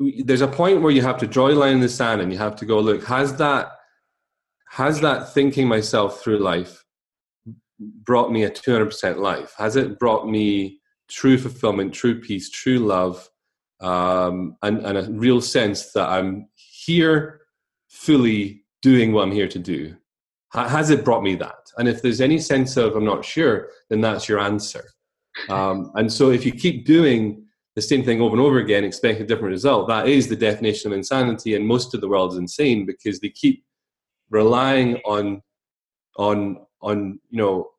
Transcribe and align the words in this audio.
there's 0.00 0.40
a 0.40 0.48
point 0.48 0.80
where 0.80 0.90
you 0.90 1.02
have 1.02 1.18
to 1.18 1.26
draw 1.26 1.48
a 1.48 1.52
line 1.52 1.74
in 1.74 1.80
the 1.80 1.88
sand 1.88 2.20
and 2.20 2.32
you 2.32 2.38
have 2.38 2.56
to 2.56 2.64
go, 2.64 2.80
look, 2.80 3.04
has 3.04 3.36
that 3.36 3.72
has 4.70 5.00
that 5.00 5.34
thinking 5.34 5.66
myself 5.68 6.22
through 6.22 6.38
life 6.38 6.84
brought 7.78 8.30
me 8.30 8.44
a 8.44 8.50
200% 8.50 9.18
life? 9.18 9.52
Has 9.58 9.74
it 9.76 9.98
brought 9.98 10.28
me 10.28 10.80
true 11.08 11.38
fulfillment, 11.38 11.92
true 11.92 12.20
peace, 12.20 12.48
true 12.50 12.78
love, 12.78 13.28
um, 13.80 14.56
and, 14.62 14.78
and 14.86 14.96
a 14.96 15.10
real 15.10 15.40
sense 15.40 15.92
that 15.92 16.08
I'm 16.08 16.48
here 16.54 17.40
fully 17.88 18.64
doing 18.80 19.12
what 19.12 19.22
I'm 19.22 19.32
here 19.32 19.48
to 19.48 19.58
do? 19.58 19.96
Has 20.52 20.90
it 20.90 21.04
brought 21.04 21.22
me 21.22 21.34
that? 21.36 21.70
And 21.76 21.88
if 21.88 22.00
there's 22.00 22.20
any 22.20 22.38
sense 22.38 22.76
of 22.76 22.94
I'm 22.94 23.04
not 23.04 23.24
sure, 23.24 23.68
then 23.88 24.00
that's 24.00 24.28
your 24.28 24.38
answer. 24.38 24.84
Um, 25.48 25.90
and 25.94 26.12
so 26.12 26.30
if 26.30 26.44
you 26.44 26.52
keep 26.52 26.86
doing 26.86 27.44
the 27.80 27.96
same 27.96 28.04
thing 28.04 28.20
over 28.20 28.36
and 28.36 28.44
over 28.44 28.58
again, 28.58 28.84
expecting 28.84 29.24
a 29.24 29.26
different 29.26 29.52
result, 29.52 29.88
that 29.88 30.06
is 30.06 30.28
the 30.28 30.36
definition 30.36 30.92
of 30.92 30.96
insanity. 30.96 31.54
And 31.54 31.66
most 31.66 31.94
of 31.94 32.00
the 32.00 32.08
world 32.08 32.32
is 32.32 32.38
insane 32.38 32.84
because 32.84 33.20
they 33.20 33.30
keep 33.30 33.64
relying 34.30 34.96
on 35.06 35.42
on 36.16 36.58
on 36.82 37.18
you 37.30 37.38
know 37.38 37.70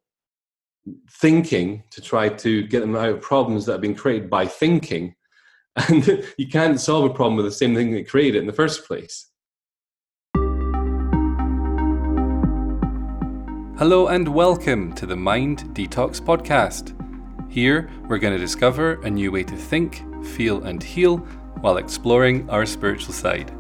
thinking 1.12 1.84
to 1.92 2.02
try 2.02 2.28
to 2.28 2.64
get 2.68 2.80
them 2.80 2.96
out 2.96 3.10
of 3.10 3.22
problems 3.22 3.66
that 3.66 3.74
have 3.74 3.82
been 3.82 3.96
created 3.96 4.30
by 4.30 4.48
thinking 4.48 5.14
and 5.76 6.26
you 6.38 6.48
can't 6.48 6.80
solve 6.80 7.06
a 7.06 7.14
problem 7.14 7.36
with 7.36 7.46
the 7.46 7.52
same 7.52 7.76
thing 7.76 7.92
that 7.92 8.10
created 8.10 8.38
it 8.38 8.40
in 8.40 8.48
the 8.48 8.54
first 8.54 8.88
place 8.88 9.28
Hello 13.78 14.08
and 14.08 14.28
welcome 14.28 14.94
to 14.94 15.06
the 15.06 15.16
Mind 15.16 15.64
Detox 15.74 16.22
Podcast. 16.22 17.01
Here, 17.52 17.90
we're 18.08 18.18
going 18.18 18.32
to 18.32 18.40
discover 18.40 18.94
a 19.02 19.10
new 19.10 19.30
way 19.30 19.44
to 19.44 19.58
think, 19.58 20.06
feel, 20.26 20.64
and 20.64 20.82
heal 20.82 21.18
while 21.60 21.76
exploring 21.76 22.50
our 22.50 22.66
spiritual 22.66 23.14
side. 23.14 23.52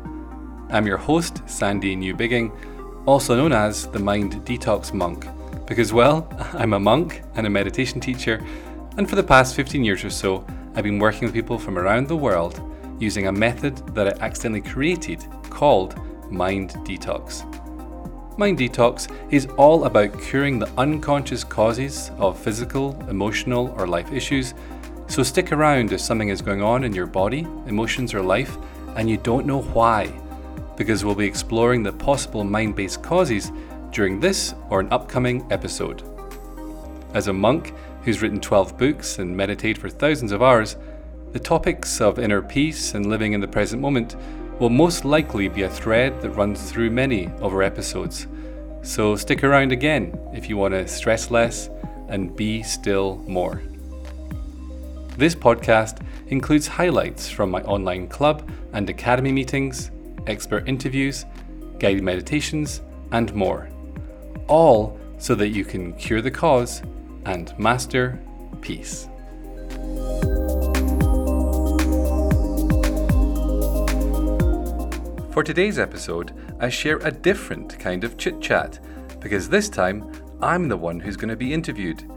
I'm 0.69 0.87
your 0.87 0.95
host, 0.95 1.41
Sandy 1.45 1.97
Newbigging, 1.97 2.55
also 3.05 3.35
known 3.35 3.51
as 3.51 3.87
the 3.87 3.99
Mind 3.99 4.31
Detox 4.45 4.93
Monk, 4.93 5.27
because, 5.67 5.91
well, 5.91 6.25
I'm 6.53 6.71
a 6.71 6.79
monk 6.79 7.21
and 7.35 7.45
a 7.45 7.49
meditation 7.49 7.99
teacher, 7.99 8.41
and 8.95 9.09
for 9.09 9.17
the 9.17 9.23
past 9.23 9.55
15 9.55 9.83
years 9.83 10.05
or 10.05 10.09
so, 10.09 10.45
I've 10.73 10.85
been 10.85 10.97
working 10.97 11.25
with 11.25 11.33
people 11.33 11.59
from 11.59 11.77
around 11.77 12.07
the 12.07 12.15
world 12.15 12.61
using 12.97 13.27
a 13.27 13.31
method 13.33 13.75
that 13.93 14.07
I 14.07 14.25
accidentally 14.25 14.61
created 14.61 15.21
called 15.49 15.99
Mind 16.31 16.69
Detox. 16.85 17.60
Mind 18.41 18.57
Detox 18.57 19.07
is 19.29 19.45
all 19.55 19.85
about 19.85 20.19
curing 20.19 20.57
the 20.57 20.67
unconscious 20.75 21.43
causes 21.43 22.09
of 22.17 22.39
physical, 22.39 22.99
emotional, 23.07 23.71
or 23.77 23.85
life 23.85 24.11
issues. 24.11 24.55
So 25.05 25.21
stick 25.21 25.51
around 25.51 25.93
if 25.93 26.01
something 26.01 26.29
is 26.29 26.41
going 26.41 26.63
on 26.63 26.83
in 26.83 26.91
your 26.91 27.05
body, 27.05 27.41
emotions, 27.67 28.15
or 28.15 28.23
life, 28.23 28.57
and 28.95 29.07
you 29.07 29.17
don't 29.17 29.45
know 29.45 29.61
why, 29.61 30.07
because 30.75 31.05
we'll 31.05 31.13
be 31.13 31.27
exploring 31.27 31.83
the 31.83 31.93
possible 31.93 32.43
mind 32.43 32.75
based 32.75 33.03
causes 33.03 33.51
during 33.91 34.19
this 34.19 34.55
or 34.71 34.79
an 34.79 34.91
upcoming 34.91 35.45
episode. 35.51 36.01
As 37.13 37.27
a 37.27 37.33
monk 37.33 37.75
who's 38.01 38.23
written 38.23 38.41
12 38.41 38.75
books 38.75 39.19
and 39.19 39.37
meditated 39.37 39.77
for 39.77 39.87
thousands 39.87 40.31
of 40.31 40.41
hours, 40.41 40.77
the 41.31 41.39
topics 41.39 42.01
of 42.01 42.17
inner 42.17 42.41
peace 42.41 42.95
and 42.95 43.05
living 43.05 43.33
in 43.33 43.39
the 43.39 43.47
present 43.47 43.83
moment 43.83 44.15
will 44.59 44.69
most 44.69 45.05
likely 45.05 45.47
be 45.47 45.63
a 45.63 45.69
thread 45.69 46.21
that 46.21 46.29
runs 46.31 46.71
through 46.71 46.89
many 46.89 47.25
of 47.39 47.53
our 47.53 47.63
episodes. 47.63 48.27
So 48.83 49.15
stick 49.15 49.43
around 49.43 49.71
again 49.71 50.17
if 50.33 50.49
you 50.49 50.57
want 50.57 50.73
to 50.73 50.87
stress 50.87 51.29
less 51.29 51.69
and 52.07 52.35
be 52.35 52.63
still 52.63 53.17
more. 53.27 53.61
This 55.17 55.35
podcast 55.35 56.03
includes 56.29 56.65
highlights 56.65 57.29
from 57.29 57.51
my 57.51 57.61
online 57.61 58.07
club 58.07 58.49
and 58.73 58.89
academy 58.89 59.31
meetings, 59.31 59.91
expert 60.25 60.67
interviews, 60.67 61.25
guided 61.77 62.03
meditations, 62.03 62.81
and 63.11 63.33
more. 63.35 63.69
All 64.47 64.99
so 65.19 65.35
that 65.35 65.49
you 65.49 65.63
can 65.63 65.93
cure 65.93 66.21
the 66.21 66.31
cause 66.31 66.81
and 67.25 67.57
master 67.59 68.19
peace. 68.61 69.07
For 75.31 75.43
today's 75.43 75.79
episode, 75.79 76.33
I 76.61 76.69
share 76.69 76.97
a 76.97 77.09
different 77.11 77.79
kind 77.79 78.03
of 78.03 78.19
chit 78.19 78.39
chat 78.39 78.77
because 79.19 79.49
this 79.49 79.67
time 79.67 80.11
I'm 80.43 80.67
the 80.67 80.77
one 80.77 80.99
who's 80.99 81.17
going 81.17 81.29
to 81.29 81.35
be 81.35 81.51
interviewed. 81.51 82.07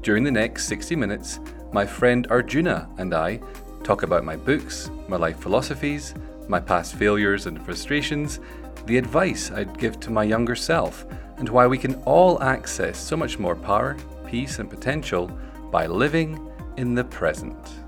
During 0.00 0.24
the 0.24 0.30
next 0.30 0.64
60 0.64 0.96
minutes, 0.96 1.40
my 1.72 1.84
friend 1.84 2.26
Arjuna 2.30 2.88
and 2.96 3.12
I 3.12 3.38
talk 3.84 4.02
about 4.02 4.24
my 4.24 4.34
books, 4.34 4.90
my 5.08 5.18
life 5.18 5.40
philosophies, 5.40 6.14
my 6.48 6.58
past 6.58 6.94
failures 6.94 7.44
and 7.44 7.62
frustrations, 7.62 8.40
the 8.86 8.96
advice 8.96 9.50
I'd 9.50 9.76
give 9.76 10.00
to 10.00 10.10
my 10.10 10.24
younger 10.24 10.56
self, 10.56 11.04
and 11.36 11.46
why 11.46 11.66
we 11.66 11.76
can 11.76 11.96
all 12.04 12.42
access 12.42 12.96
so 12.98 13.14
much 13.14 13.38
more 13.38 13.54
power, 13.54 13.94
peace, 14.26 14.58
and 14.58 14.70
potential 14.70 15.26
by 15.70 15.86
living 15.86 16.50
in 16.78 16.94
the 16.94 17.04
present. 17.04 17.85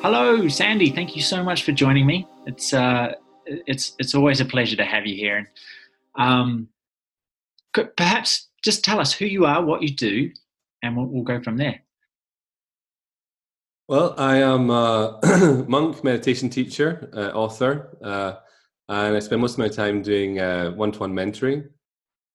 Hello, 0.00 0.46
Sandy. 0.46 0.90
Thank 0.90 1.16
you 1.16 1.22
so 1.22 1.42
much 1.42 1.64
for 1.64 1.72
joining 1.72 2.06
me. 2.06 2.24
It's 2.46 2.72
uh, 2.72 3.14
it's 3.46 3.96
it's 3.98 4.14
always 4.14 4.40
a 4.40 4.44
pleasure 4.44 4.76
to 4.76 4.84
have 4.84 5.06
you 5.06 5.16
here. 5.16 5.50
Um, 6.14 6.68
perhaps 7.72 8.48
just 8.62 8.84
tell 8.84 9.00
us 9.00 9.12
who 9.12 9.24
you 9.24 9.44
are, 9.44 9.60
what 9.60 9.82
you 9.82 9.90
do, 9.94 10.30
and 10.84 10.96
we'll, 10.96 11.06
we'll 11.06 11.24
go 11.24 11.42
from 11.42 11.56
there. 11.56 11.80
Well, 13.88 14.14
I 14.16 14.36
am 14.36 14.70
a 14.70 15.64
monk, 15.68 16.04
meditation 16.04 16.48
teacher, 16.48 17.10
uh, 17.12 17.36
author, 17.36 17.98
uh, 18.00 18.34
and 18.88 19.16
I 19.16 19.18
spend 19.18 19.40
most 19.40 19.54
of 19.54 19.58
my 19.58 19.68
time 19.68 20.02
doing 20.02 20.38
uh, 20.38 20.70
one-to-one 20.70 21.12
mentoring. 21.12 21.70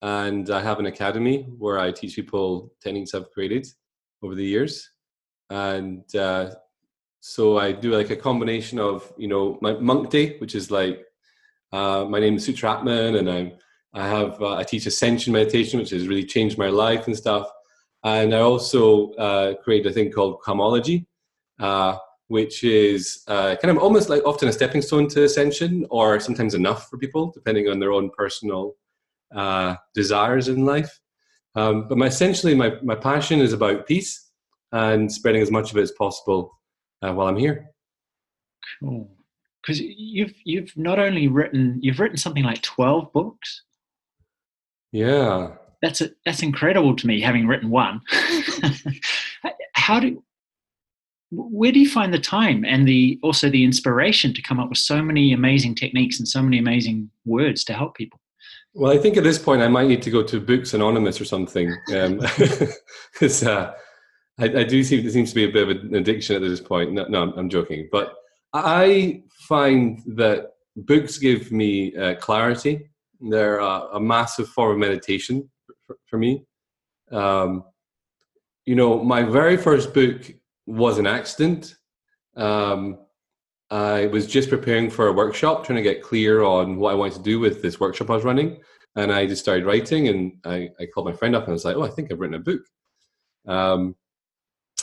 And 0.02 0.50
I 0.50 0.62
have 0.62 0.80
an 0.80 0.88
academy 0.88 1.44
where 1.58 1.80
I 1.80 1.94
teach 1.94 2.16
people 2.16 2.74
techniques 2.84 3.14
I've 3.14 3.32
created 3.32 3.66
over 4.22 4.36
the 4.36 4.44
years. 4.44 4.90
And 5.50 6.04
uh, 6.14 6.56
so 7.26 7.58
I 7.58 7.72
do 7.72 7.90
like 7.96 8.10
a 8.10 8.18
combination 8.18 8.80
of 8.80 9.14
you 9.16 9.30
know 9.30 9.58
my 9.62 9.72
monk 9.76 10.10
day, 10.10 10.38
which 10.40 10.56
is 10.56 10.70
like 10.70 11.06
uh, 11.72 12.04
my 12.04 12.20
name 12.20 12.36
is 12.36 12.44
Sutra 12.44 12.74
Atman, 12.74 13.16
and 13.16 13.30
I'm 13.32 13.54
I 13.94 14.06
have 14.10 14.42
uh, 14.42 14.56
I 14.56 14.64
teach 14.64 14.86
ascension 14.88 15.32
meditation, 15.32 15.80
which 15.80 15.92
has 15.92 16.10
really 16.10 16.26
changed 16.26 16.58
my 16.58 16.68
life 16.68 17.08
and 17.08 17.16
stuff. 17.16 17.50
And 18.04 18.36
I 18.36 18.40
also 18.40 19.14
uh, 19.14 19.54
create 19.64 19.86
a 19.86 19.92
thing 19.94 20.12
called 20.12 20.42
Calmology, 20.46 21.06
uh, 21.62 21.96
which 22.28 22.66
is 22.66 23.24
uh, 23.30 23.56
kind 23.56 23.72
of 23.76 23.82
almost 23.82 24.10
like 24.10 24.22
often 24.26 24.50
a 24.50 24.52
stepping 24.52 24.82
stone 24.82 25.08
to 25.08 25.24
ascension, 25.24 25.88
or 25.90 26.20
sometimes 26.20 26.56
enough 26.56 26.90
for 26.90 26.98
people, 26.98 27.32
depending 27.32 27.70
on 27.70 27.80
their 27.80 27.94
own 27.94 28.10
personal 28.10 28.76
uh, 29.34 29.78
desires 29.94 30.50
in 30.50 30.66
life. 30.66 31.00
Um, 31.56 31.88
but 31.88 31.98
my 31.98 32.08
essentially 32.08 32.54
my 32.54 32.74
my 32.84 32.96
passion 32.96 33.40
is 33.40 33.54
about 33.54 33.88
peace 33.88 34.30
and 34.74 35.10
spreading 35.10 35.42
as 35.42 35.52
much 35.52 35.72
of 35.72 35.78
it 35.78 35.84
as 35.84 35.94
possible 35.94 36.60
uh, 37.04 37.14
while 37.14 37.28
I'm 37.28 37.38
here. 37.38 37.70
Cool. 38.80 39.10
Because 39.62 39.80
you've 39.80 40.34
you've 40.44 40.76
not 40.76 41.00
only 41.00 41.28
written 41.28 41.80
you've 41.82 42.00
written 42.00 42.18
something 42.18 42.44
like 42.44 42.62
twelve 42.62 43.12
books. 43.14 43.64
Yeah. 44.92 45.52
That's 45.82 46.00
a, 46.00 46.12
that's 46.26 46.42
incredible 46.42 46.96
to 46.96 47.08
me, 47.08 47.20
having 47.20 47.46
written 47.46 47.70
one. 47.70 48.02
How 49.74 50.00
do 50.00 50.24
where 51.32 51.72
do 51.72 51.80
you 51.80 51.90
find 51.90 52.14
the 52.14 52.20
time 52.20 52.64
and 52.64 52.88
the 52.88 53.20
also 53.24 53.50
the 53.50 53.64
inspiration 53.64 54.34
to 54.34 54.42
come 54.42 54.60
up 54.60 54.70
with 54.70 54.78
so 54.78 55.02
many 55.02 55.34
amazing 55.34 55.76
techniques 55.76 56.20
and 56.20 56.28
so 56.28 56.42
many 56.42 56.58
amazing 56.58 57.10
words 57.26 57.64
to 57.66 57.74
help 57.74 57.96
people? 57.96 58.20
Well, 58.74 58.92
I 58.92 58.98
think 58.98 59.18
at 59.18 59.24
this 59.24 59.38
point 59.38 59.62
I 59.62 59.68
might 59.68 59.88
need 59.88 60.02
to 60.04 60.12
go 60.12 60.24
to 60.24 60.40
Books 60.40 60.74
Anonymous 60.74 61.22
or 61.22 61.26
something. 61.26 61.76
Um, 61.94 62.20
uh, 63.22 63.72
I, 64.40 64.46
I, 64.46 64.64
do 64.64 64.84
see 64.84 65.00
there 65.00 65.12
seems 65.12 65.30
to 65.30 65.36
be 65.36 65.44
a 65.46 65.52
bit 65.52 65.70
of 65.70 65.70
an 65.70 65.96
addiction 65.96 66.36
at 66.36 66.42
this 66.42 66.60
point. 66.60 66.92
No, 66.92 67.06
no 67.06 67.34
I'm 67.38 67.50
joking, 67.50 67.88
but 67.92 68.16
I 68.54 69.24
find 69.48 70.02
that 70.16 70.54
books 70.76 71.18
give 71.18 71.52
me 71.52 71.96
uh, 71.96 72.16
clarity. 72.16 72.90
They're 73.22 73.60
a, 73.60 73.90
a, 73.94 74.00
massive 74.00 74.50
form 74.50 74.72
of 74.72 74.78
meditation 74.80 75.50
for, 75.86 75.98
for 76.08 76.18
me. 76.18 76.46
Um, 77.12 77.64
you 78.66 78.76
know, 78.76 79.04
my 79.04 79.24
very 79.24 79.58
first 79.58 79.94
book 79.94 80.32
was 80.66 80.98
an 80.98 81.08
accident. 81.08 81.76
Um, 82.36 83.00
I 83.70 84.08
was 84.08 84.28
just 84.28 84.50
preparing 84.50 84.90
for 84.90 85.08
a 85.08 85.14
workshop, 85.14 85.66
trying 85.66 85.78
to 85.78 85.84
get 85.84 86.04
clear 86.04 86.44
on 86.44 86.78
what 86.78 86.92
I 86.92 86.96
wanted 86.96 87.16
to 87.16 87.24
do 87.24 87.40
with 87.40 87.62
this 87.62 87.80
workshop 87.80 88.10
I 88.10 88.16
was 88.16 88.24
running. 88.24 88.62
And 88.96 89.12
I 89.12 89.26
just 89.26 89.42
started 89.42 89.66
writing, 89.66 90.08
and 90.08 90.34
I, 90.46 90.70
I 90.80 90.86
called 90.86 91.08
my 91.08 91.14
friend 91.14 91.36
up 91.36 91.44
and 91.44 91.50
I 91.50 91.54
was 91.54 91.66
like, 91.66 91.76
"Oh, 91.76 91.82
I 91.82 91.90
think 91.90 92.12
I've 92.12 92.20
written 92.20 92.36
a 92.36 92.40
book." 92.40 92.62
Um, 93.48 93.96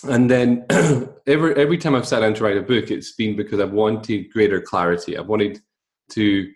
and 0.08 0.30
then 0.30 0.64
every 1.26 1.54
every 1.56 1.78
time 1.78 1.94
I've 1.94 2.08
sat 2.08 2.20
down 2.20 2.34
to 2.34 2.44
write 2.44 2.56
a 2.56 2.62
book, 2.62 2.90
it's 2.90 3.12
been 3.12 3.36
because 3.36 3.60
I've 3.60 3.72
wanted 3.72 4.32
greater 4.32 4.60
clarity. 4.60 5.16
I've 5.16 5.28
wanted 5.28 5.60
to 6.10 6.50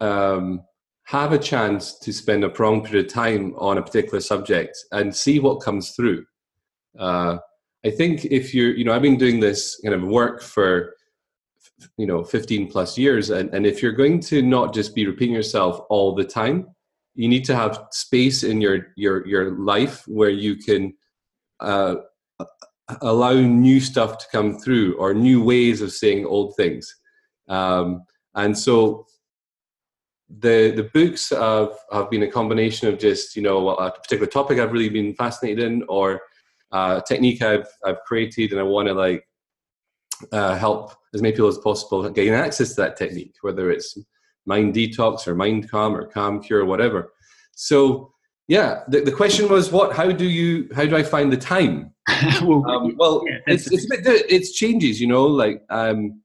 um, 0.00 0.62
have 1.04 1.32
a 1.32 1.38
chance 1.38 1.98
to 1.98 2.12
spend 2.12 2.44
a 2.44 2.48
prolonged 2.48 2.84
period 2.84 3.06
of 3.06 3.12
time 3.12 3.54
on 3.56 3.78
a 3.78 3.82
particular 3.82 4.20
subject 4.20 4.76
and 4.92 5.14
see 5.14 5.38
what 5.38 5.62
comes 5.62 5.90
through. 5.90 6.24
Uh, 6.98 7.38
I 7.84 7.90
think 7.90 8.24
if 8.26 8.54
you're, 8.54 8.74
you 8.74 8.84
know, 8.84 8.92
I've 8.92 9.02
been 9.02 9.18
doing 9.18 9.40
this 9.40 9.80
kind 9.84 9.94
of 9.94 10.02
work 10.02 10.42
for, 10.42 10.94
you 11.96 12.06
know, 12.06 12.22
15 12.22 12.70
plus 12.70 12.96
years. 12.96 13.30
And, 13.30 13.52
and 13.52 13.66
if 13.66 13.82
you're 13.82 13.92
going 13.92 14.20
to 14.20 14.42
not 14.42 14.72
just 14.72 14.94
be 14.94 15.06
repeating 15.06 15.34
yourself 15.34 15.80
all 15.90 16.14
the 16.14 16.24
time, 16.24 16.68
you 17.14 17.28
need 17.28 17.44
to 17.46 17.56
have 17.56 17.86
space 17.90 18.44
in 18.44 18.60
your, 18.60 18.86
your, 18.96 19.26
your 19.26 19.58
life 19.58 20.04
where 20.06 20.30
you 20.30 20.56
can 20.56 20.94
uh, 21.60 21.96
allow 23.00 23.32
new 23.32 23.80
stuff 23.80 24.18
to 24.18 24.26
come 24.32 24.58
through 24.58 24.94
or 24.96 25.14
new 25.14 25.42
ways 25.42 25.80
of 25.80 25.92
saying 25.92 26.26
old 26.26 26.54
things. 26.56 26.94
Um, 27.48 28.04
and 28.34 28.56
so 28.56 29.06
the 30.28 30.72
the 30.74 30.90
books 30.94 31.30
have, 31.30 31.72
have 31.92 32.10
been 32.10 32.22
a 32.22 32.30
combination 32.30 32.88
of 32.88 32.98
just 32.98 33.36
you 33.36 33.42
know 33.42 33.68
a 33.68 33.90
particular 33.90 34.26
topic 34.26 34.58
I've 34.58 34.72
really 34.72 34.88
been 34.88 35.14
fascinated 35.14 35.64
in, 35.64 35.84
or 35.88 36.22
a 36.72 37.02
technique 37.06 37.42
I've 37.42 37.68
I've 37.84 38.00
created, 38.06 38.52
and 38.52 38.60
I 38.60 38.64
want 38.64 38.88
to 38.88 38.94
like 38.94 39.26
uh, 40.32 40.56
help 40.56 40.92
as 41.14 41.20
many 41.20 41.32
people 41.32 41.48
as 41.48 41.58
possible 41.58 42.08
gain 42.10 42.32
access 42.32 42.74
to 42.74 42.82
that 42.82 42.96
technique, 42.96 43.34
whether 43.42 43.70
it's 43.70 43.96
mind 44.46 44.74
detox 44.74 45.26
or 45.26 45.34
mind 45.34 45.70
calm 45.70 45.94
or 45.94 46.06
calm 46.06 46.42
cure 46.42 46.60
or 46.60 46.64
whatever. 46.64 47.12
So 47.54 48.12
yeah, 48.48 48.82
the, 48.88 49.00
the 49.00 49.12
question 49.12 49.48
was 49.48 49.70
what? 49.70 49.94
How 49.94 50.10
do 50.10 50.28
you? 50.28 50.68
How 50.74 50.84
do 50.84 50.96
I 50.96 51.02
find 51.02 51.32
the 51.32 51.36
time? 51.36 51.92
well, 52.42 52.68
um, 52.68 52.96
well 52.96 53.22
yeah, 53.26 53.38
it's 53.46 53.70
it's, 53.70 53.86
bit, 53.86 54.02
it's 54.06 54.52
changes, 54.52 55.00
you 55.00 55.06
know. 55.06 55.24
Like 55.24 55.62
um, 55.70 56.20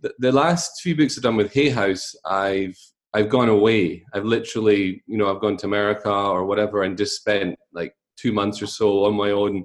the, 0.00 0.14
the 0.18 0.32
last 0.32 0.80
few 0.80 0.96
books 0.96 1.18
I've 1.18 1.24
done 1.24 1.36
with 1.36 1.52
Hay 1.52 1.70
House, 1.70 2.14
I've 2.24 2.78
I've 3.14 3.28
gone 3.28 3.48
away. 3.48 4.04
I've 4.14 4.24
literally, 4.24 5.02
you 5.06 5.16
know, 5.16 5.34
I've 5.34 5.40
gone 5.40 5.56
to 5.58 5.66
America 5.66 6.10
or 6.10 6.44
whatever 6.44 6.82
and 6.82 6.96
just 6.96 7.16
spent 7.16 7.58
like 7.72 7.94
two 8.16 8.32
months 8.32 8.60
or 8.62 8.66
so 8.66 9.04
on 9.04 9.14
my 9.14 9.30
own 9.30 9.64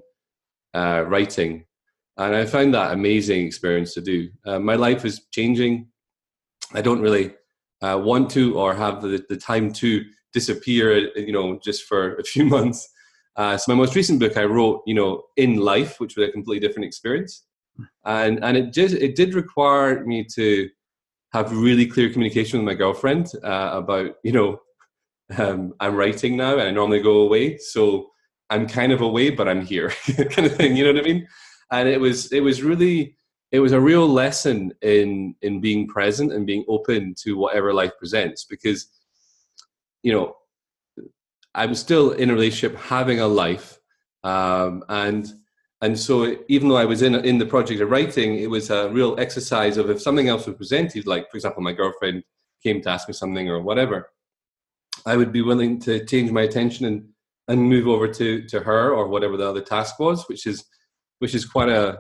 uh, 0.74 1.04
writing. 1.08 1.66
And 2.18 2.36
I 2.36 2.46
found 2.46 2.74
that 2.74 2.94
amazing 2.94 3.46
experience 3.46 3.94
to 3.96 4.02
do. 4.02 4.30
Uh, 4.46 4.60
my 4.60 4.76
life 4.76 5.04
is 5.04 5.28
changing. 5.32 5.88
I 6.74 6.82
don't 6.82 7.02
really 7.02 7.34
uh, 7.82 8.00
want 8.02 8.30
to 8.32 8.58
or 8.58 8.74
have 8.74 9.02
the, 9.02 9.24
the 9.30 9.38
time 9.38 9.74
to 9.74 10.06
disappear, 10.34 11.16
you 11.18 11.32
know, 11.32 11.60
just 11.64 11.84
for 11.84 12.16
a 12.16 12.24
few 12.24 12.46
months. 12.58 12.90
Uh, 13.36 13.58
so 13.58 13.72
my 13.72 13.78
most 13.78 13.96
recent 13.96 14.20
book 14.20 14.38
I 14.38 14.44
wrote, 14.44 14.84
you 14.86 14.94
know, 14.94 15.24
in 15.38 15.58
life, 15.58 16.00
which 16.00 16.16
was 16.16 16.30
a 16.30 16.32
completely 16.32 16.66
different 16.66 16.86
experience, 16.86 17.46
and 18.06 18.44
and 18.44 18.58
it 18.58 18.74
just 18.74 18.96
it 18.96 19.16
did 19.16 19.34
require 19.34 20.06
me 20.06 20.26
to 20.36 20.70
have 21.32 21.56
really 21.56 21.88
clear 21.88 22.12
communication 22.12 22.60
with 22.60 22.66
my 22.66 22.76
girlfriend 22.76 23.32
uh, 23.44 23.72
about 23.74 24.12
you 24.24 24.32
know 24.32 24.60
um, 25.38 25.74
I'm 25.80 25.96
writing 25.96 26.38
now 26.38 26.54
and 26.54 26.62
I 26.62 26.72
normally 26.72 27.02
go 27.02 27.22
away, 27.22 27.58
so 27.58 28.10
I'm 28.50 28.68
kind 28.68 28.92
of 28.92 29.02
away, 29.02 29.32
but 29.32 29.48
I'm 29.48 29.66
here, 29.66 29.90
kind 30.30 30.46
of 30.46 30.56
thing. 30.56 30.76
You 30.78 30.84
know 30.86 30.94
what 30.94 31.04
I 31.04 31.08
mean? 31.08 31.28
And 31.72 31.90
it 31.90 32.00
was 32.00 32.32
it 32.32 32.42
was 32.42 32.62
really 32.62 33.16
it 33.52 33.60
was 33.60 33.72
a 33.72 33.80
real 33.80 34.08
lesson 34.08 34.74
in 34.82 35.36
in 35.42 35.62
being 35.62 35.88
present 35.88 36.34
and 36.34 36.46
being 36.46 36.66
open 36.68 37.16
to 37.24 37.38
whatever 37.38 37.74
life 37.74 37.94
presents 37.98 38.46
because 38.46 38.88
you 40.04 40.12
know 40.12 40.36
I'm 41.56 41.76
still 41.76 42.12
in 42.12 42.30
a 42.30 42.34
relationship, 42.34 42.78
having 42.78 43.20
a 43.20 43.28
life, 43.28 43.80
um, 44.24 44.84
and 44.90 45.32
and 45.82 46.00
so, 46.00 46.38
even 46.48 46.70
though 46.70 46.78
I 46.78 46.86
was 46.86 47.02
in 47.02 47.14
in 47.16 47.38
the 47.38 47.46
project 47.46 47.82
of 47.82 47.90
writing, 47.92 48.40
it 48.40 48.50
was 48.50 48.70
a 48.70 48.90
real 48.90 49.16
exercise 49.20 49.78
of 49.78 49.90
if 49.90 50.02
something 50.02 50.30
else 50.30 50.48
was 50.48 50.56
presented, 50.56 51.06
like 51.06 51.30
for 51.30 51.38
example, 51.38 51.62
my 51.62 51.74
girlfriend 51.74 52.24
came 52.64 52.82
to 52.82 52.90
ask 52.90 53.08
me 53.08 53.14
something 53.14 53.50
or 53.50 53.62
whatever, 53.62 54.10
I 55.06 55.18
would 55.18 55.32
be 55.32 55.42
willing 55.42 55.80
to 55.82 56.06
change 56.06 56.32
my 56.32 56.42
attention 56.42 56.86
and 56.86 57.10
and 57.50 57.62
move 57.62 57.88
over 57.88 58.08
to 58.08 58.48
to 58.48 58.60
her 58.62 58.92
or 58.94 59.08
whatever 59.08 59.38
the 59.38 59.48
other 59.48 59.62
task 59.62 60.00
was, 60.00 60.28
which 60.30 60.48
is 60.48 60.64
which 61.20 61.36
is 61.36 61.46
quite 61.46 61.70
a 61.70 62.00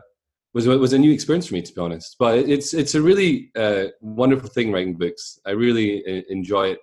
was 0.53 0.67
was 0.67 0.93
a 0.93 0.97
new 0.97 1.11
experience 1.11 1.47
for 1.47 1.53
me 1.53 1.61
to 1.61 1.73
be 1.73 1.81
honest. 1.81 2.15
But 2.17 2.39
it's 2.39 2.73
it's 2.73 2.95
a 2.95 3.01
really 3.01 3.51
uh, 3.55 3.85
wonderful 4.01 4.49
thing 4.49 4.71
writing 4.71 4.95
books. 4.95 5.37
I 5.45 5.51
really 5.51 6.03
uh, 6.07 6.23
enjoy 6.29 6.69
it. 6.69 6.79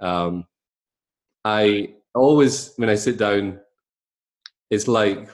Um, 0.00 0.46
I 1.44 1.94
always 2.14 2.72
when 2.76 2.88
I 2.88 2.94
sit 2.94 3.18
down, 3.18 3.60
it's 4.70 4.88
like 4.88 5.28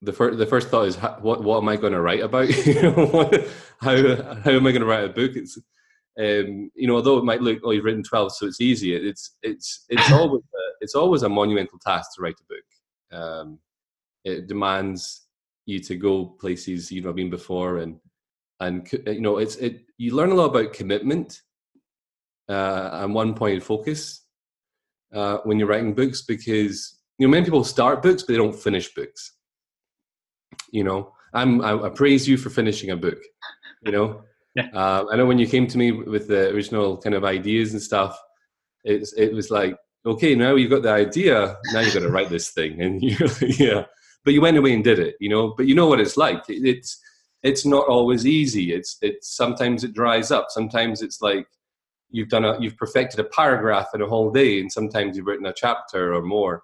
the 0.00 0.12
first 0.12 0.38
the 0.38 0.46
first 0.46 0.68
thought 0.68 0.86
is 0.86 0.96
what 0.96 1.42
what 1.44 1.58
am 1.58 1.68
I 1.68 1.76
going 1.76 1.92
to 1.92 2.00
write 2.00 2.20
about? 2.22 2.48
you 2.66 2.82
know, 2.82 3.30
how 3.80 3.96
how 4.42 4.50
am 4.50 4.66
I 4.66 4.72
going 4.72 4.80
to 4.80 4.86
write 4.86 5.04
a 5.04 5.08
book? 5.08 5.32
It's 5.34 5.58
um, 6.18 6.70
you 6.74 6.86
know, 6.86 6.96
although 6.96 7.18
it 7.18 7.24
might 7.24 7.42
look 7.42 7.60
oh 7.64 7.70
you've 7.70 7.84
written 7.84 8.02
twelve, 8.02 8.32
so 8.32 8.46
it's 8.46 8.60
easy. 8.60 8.94
It's 8.94 9.36
it's 9.42 9.84
it's 9.88 10.10
always 10.12 10.42
a, 10.42 10.64
it's 10.80 10.94
always 10.94 11.22
a 11.22 11.28
monumental 11.28 11.78
task 11.78 12.10
to 12.16 12.22
write 12.22 12.34
a 12.40 12.52
book. 12.52 13.20
Um, 13.20 13.58
it 14.24 14.46
demands 14.46 15.26
you 15.66 15.78
to 15.80 15.96
go 15.96 16.26
places 16.26 16.90
you've 16.90 17.04
not 17.04 17.16
been 17.16 17.30
before, 17.30 17.78
and 17.78 17.98
and 18.60 18.90
you 19.06 19.20
know 19.20 19.38
it's 19.38 19.56
it 19.56 19.82
you 19.98 20.14
learn 20.14 20.30
a 20.30 20.34
lot 20.34 20.54
about 20.54 20.72
commitment 20.72 21.42
uh, 22.48 22.90
and 22.92 23.14
one 23.14 23.34
point 23.34 23.62
focus 23.62 24.24
uh, 25.14 25.38
when 25.44 25.58
you're 25.58 25.68
writing 25.68 25.94
books 25.94 26.22
because 26.22 26.98
you 27.18 27.26
know 27.26 27.30
many 27.30 27.44
people 27.44 27.64
start 27.64 28.02
books 28.02 28.22
but 28.22 28.32
they 28.32 28.38
don't 28.38 28.54
finish 28.56 28.92
books. 28.94 29.36
You 30.70 30.84
know 30.84 31.12
i'm 31.34 31.62
i, 31.62 31.72
I 31.74 31.88
praise 31.88 32.28
you 32.28 32.36
for 32.36 32.50
finishing 32.50 32.90
a 32.90 32.96
book 32.96 33.18
you 33.82 33.92
know? 33.92 34.22
Yeah. 34.54 34.68
Uh, 34.74 35.06
i 35.10 35.16
know 35.16 35.24
when 35.24 35.38
you 35.38 35.46
came 35.46 35.66
to 35.66 35.78
me 35.78 35.92
with 35.92 36.28
the 36.28 36.50
original 36.50 36.98
kind 36.98 37.14
of 37.14 37.24
ideas 37.24 37.72
and 37.72 37.80
stuff 37.80 38.20
it's 38.84 39.14
it 39.14 39.32
was 39.32 39.50
like 39.50 39.76
okay 40.04 40.34
now 40.34 40.56
you've 40.56 40.70
got 40.70 40.82
the 40.82 40.90
idea 40.90 41.56
now 41.72 41.80
you've 41.80 41.94
got 41.94 42.00
to 42.00 42.10
write 42.10 42.28
this 42.28 42.50
thing. 42.50 42.80
And 42.80 43.02
you 43.02 43.16
yeah. 43.42 43.84
But 44.24 44.34
you 44.34 44.40
went 44.40 44.56
away 44.56 44.72
and 44.74 44.84
did 44.84 44.98
it 44.98 45.16
you 45.20 45.28
know? 45.28 45.54
But 45.56 45.66
you 45.66 45.74
know 45.74 45.86
what 45.86 46.00
it's 46.00 46.16
like. 46.16 46.48
It, 46.48 46.66
it's 46.66 47.00
it's 47.42 47.66
not 47.66 47.86
always 47.88 48.26
easy. 48.26 48.72
It's 48.72 48.98
it's 49.02 49.34
sometimes 49.34 49.84
it 49.84 49.94
dries 49.94 50.30
up. 50.30 50.46
Sometimes 50.50 51.02
it's 51.02 51.20
like 51.20 51.46
you've 52.12 52.28
done 52.28 52.44
a 52.44 52.60
you've 52.60 52.76
perfected 52.76 53.18
a 53.18 53.24
paragraph 53.24 53.88
in 53.94 54.02
a 54.02 54.06
whole 54.06 54.30
day 54.30 54.60
and 54.60 54.70
sometimes 54.70 55.16
you've 55.16 55.26
written 55.26 55.46
a 55.46 55.54
chapter 55.54 56.14
or 56.14 56.22
more 56.22 56.62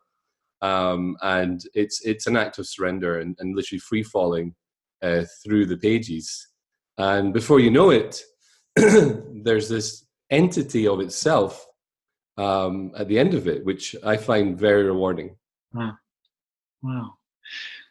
um, 0.61 1.17
and 1.23 1.63
it's 1.75 2.05
it's 2.05 2.27
an 2.27 2.37
act 2.37 2.59
of 2.59 2.67
surrender 2.67 3.21
and, 3.21 3.37
and 3.39 3.55
literally 3.55 3.81
free 3.81 4.03
falling 4.03 4.55
uh, 5.03 5.25
through 5.45 5.67
the 5.67 5.77
pages. 5.77 6.49
And 6.99 7.33
before 7.33 7.61
you 7.61 7.71
know 7.71 7.91
it, 7.91 8.21
there's 8.77 9.69
this 9.69 10.05
entity 10.31 10.89
of 10.89 11.01
itself 11.01 11.65
um, 12.37 12.93
at 12.97 13.09
the 13.09 13.19
end 13.19 13.35
of 13.35 13.47
it, 13.47 13.65
which 13.65 13.95
I 14.05 14.17
find 14.17 14.59
very 14.59 14.85
rewarding. 14.85 15.37
Wow, 15.73 15.95
wow! 16.83 17.15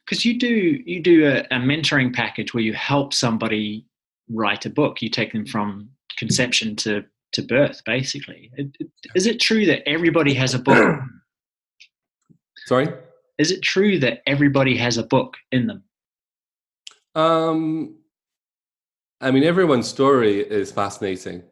Because 0.05 0.25
you 0.25 0.37
do 0.37 0.81
you 0.85 1.01
do 1.01 1.25
a, 1.27 1.39
a 1.51 1.59
mentoring 1.59 2.13
package 2.13 2.53
where 2.53 2.63
you 2.63 2.73
help 2.73 3.13
somebody 3.13 3.85
write 4.29 4.65
a 4.65 4.69
book. 4.69 5.01
You 5.01 5.09
take 5.09 5.31
them 5.31 5.45
from 5.45 5.89
conception 6.17 6.75
to 6.75 7.05
to 7.33 7.41
birth, 7.41 7.81
basically. 7.85 8.51
Is 9.15 9.27
it 9.27 9.39
true 9.39 9.65
that 9.65 9.87
everybody 9.87 10.33
has 10.33 10.53
a 10.53 10.59
book 10.59 10.99
Sorry? 12.67 12.89
Is 13.37 13.51
it 13.51 13.61
true 13.61 13.97
that 13.99 14.21
everybody 14.27 14.75
has 14.75 14.97
a 14.97 15.03
book 15.03 15.37
in 15.53 15.67
them? 15.67 15.83
Um, 17.15 17.95
I 19.21 19.31
mean, 19.31 19.45
everyone's 19.45 19.87
story 19.87 20.41
is 20.41 20.73
fascinating. 20.73 21.43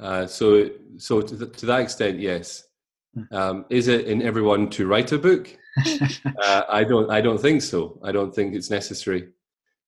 Uh, 0.00 0.26
so, 0.26 0.70
so 0.96 1.20
to, 1.20 1.38
th- 1.38 1.52
to 1.58 1.66
that 1.66 1.80
extent, 1.80 2.20
yes. 2.20 2.66
Hmm. 3.14 3.36
Um, 3.36 3.64
is 3.68 3.88
it 3.88 4.06
in 4.06 4.22
everyone 4.22 4.70
to 4.70 4.86
write 4.86 5.12
a 5.12 5.18
book? 5.18 5.54
uh, 6.42 6.62
I 6.70 6.84
don't. 6.84 7.10
I 7.10 7.20
don't 7.20 7.40
think 7.40 7.60
so. 7.60 8.00
I 8.02 8.10
don't 8.10 8.34
think 8.34 8.54
it's 8.54 8.70
necessary. 8.70 9.28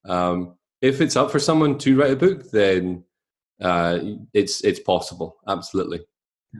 Um, 0.04 0.56
if 0.82 1.00
it's 1.00 1.16
up 1.16 1.30
for 1.30 1.38
someone 1.38 1.78
to 1.78 1.98
write 1.98 2.12
a 2.12 2.16
book, 2.16 2.50
then 2.50 3.04
uh, 3.60 3.98
it's 4.34 4.62
it's 4.64 4.80
possible. 4.80 5.36
Absolutely. 5.48 6.00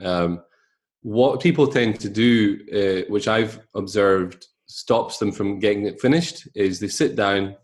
Um, 0.02 0.43
what 1.02 1.40
people 1.40 1.67
tend 1.67 2.00
to 2.00 2.09
do, 2.09 2.59
uh, 2.73 3.11
which 3.11 3.28
I've 3.28 3.61
observed 3.75 4.47
stops 4.67 5.19
them 5.19 5.33
from 5.33 5.59
getting 5.59 5.87
it 5.87 6.00
finished, 6.00 6.49
is 6.55 6.81
they 6.81 6.88
sit 6.88 7.17
down 7.17 7.57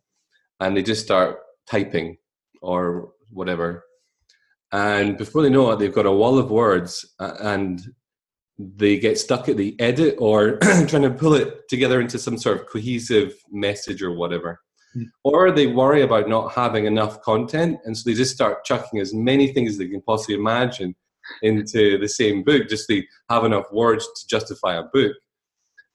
and 0.61 0.77
they 0.77 0.83
just 0.83 1.05
start 1.05 1.39
typing 1.69 2.17
or 2.63 3.13
whatever. 3.31 3.85
And 4.73 5.17
before 5.17 5.43
they 5.43 5.51
know 5.51 5.71
it, 5.71 5.79
they've 5.79 5.93
got 5.93 6.07
a 6.07 6.13
wall 6.13 6.39
of 6.39 6.51
words 6.51 7.05
and 7.19 7.83
they 8.59 8.99
get 8.99 9.19
stuck 9.19 9.49
at 9.49 9.57
the 9.57 9.79
edit 9.81 10.17
or 10.19 10.59
trying 10.87 11.03
to 11.03 11.11
pull 11.11 11.35
it 11.35 11.69
together 11.69 12.01
into 12.01 12.19
some 12.19 12.39
sort 12.39 12.61
of 12.61 12.67
cohesive 12.67 13.35
message 13.51 14.03
or 14.03 14.13
whatever. 14.13 14.61
Mm. 14.97 15.07
Or 15.23 15.51
they 15.51 15.67
worry 15.67 16.03
about 16.03 16.29
not 16.29 16.53
having 16.53 16.87
enough 16.87 17.21
content, 17.23 17.79
and 17.85 17.97
so 17.97 18.09
they 18.09 18.15
just 18.15 18.35
start 18.35 18.65
chucking 18.65 19.01
as 19.01 19.13
many 19.15 19.53
things 19.53 19.71
as 19.71 19.79
they 19.79 19.89
can 19.89 20.03
possibly 20.03 20.37
imagine 20.37 20.95
into 21.43 21.99
the 21.99 22.09
same 22.09 22.43
book 22.43 22.69
just 22.69 22.89
to 22.89 23.03
have 23.31 23.45
enough 23.45 23.65
words 23.73 24.07
to 24.07 24.27
justify 24.27 24.77
a 24.77 24.83
book. 24.93 25.17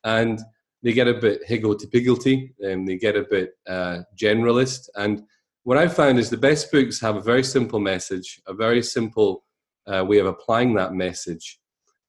And 0.03 0.39
they 0.81 0.93
get 0.93 1.07
a 1.07 1.13
bit 1.13 1.41
higgledy-piggledy 1.45 2.53
and 2.59 2.87
they 2.87 2.97
get 2.97 3.15
a 3.15 3.23
bit 3.29 3.51
uh, 3.67 3.99
generalist. 4.19 4.89
And 4.95 5.23
what 5.63 5.77
I've 5.77 5.95
found 5.95 6.19
is 6.19 6.29
the 6.29 6.37
best 6.37 6.71
books 6.71 6.99
have 7.01 7.17
a 7.17 7.21
very 7.21 7.43
simple 7.43 7.79
message, 7.79 8.41
a 8.47 8.53
very 8.53 8.81
simple 8.81 9.43
uh, 9.87 10.03
way 10.05 10.19
of 10.19 10.25
applying 10.25 10.73
that 10.75 10.93
message, 10.93 11.59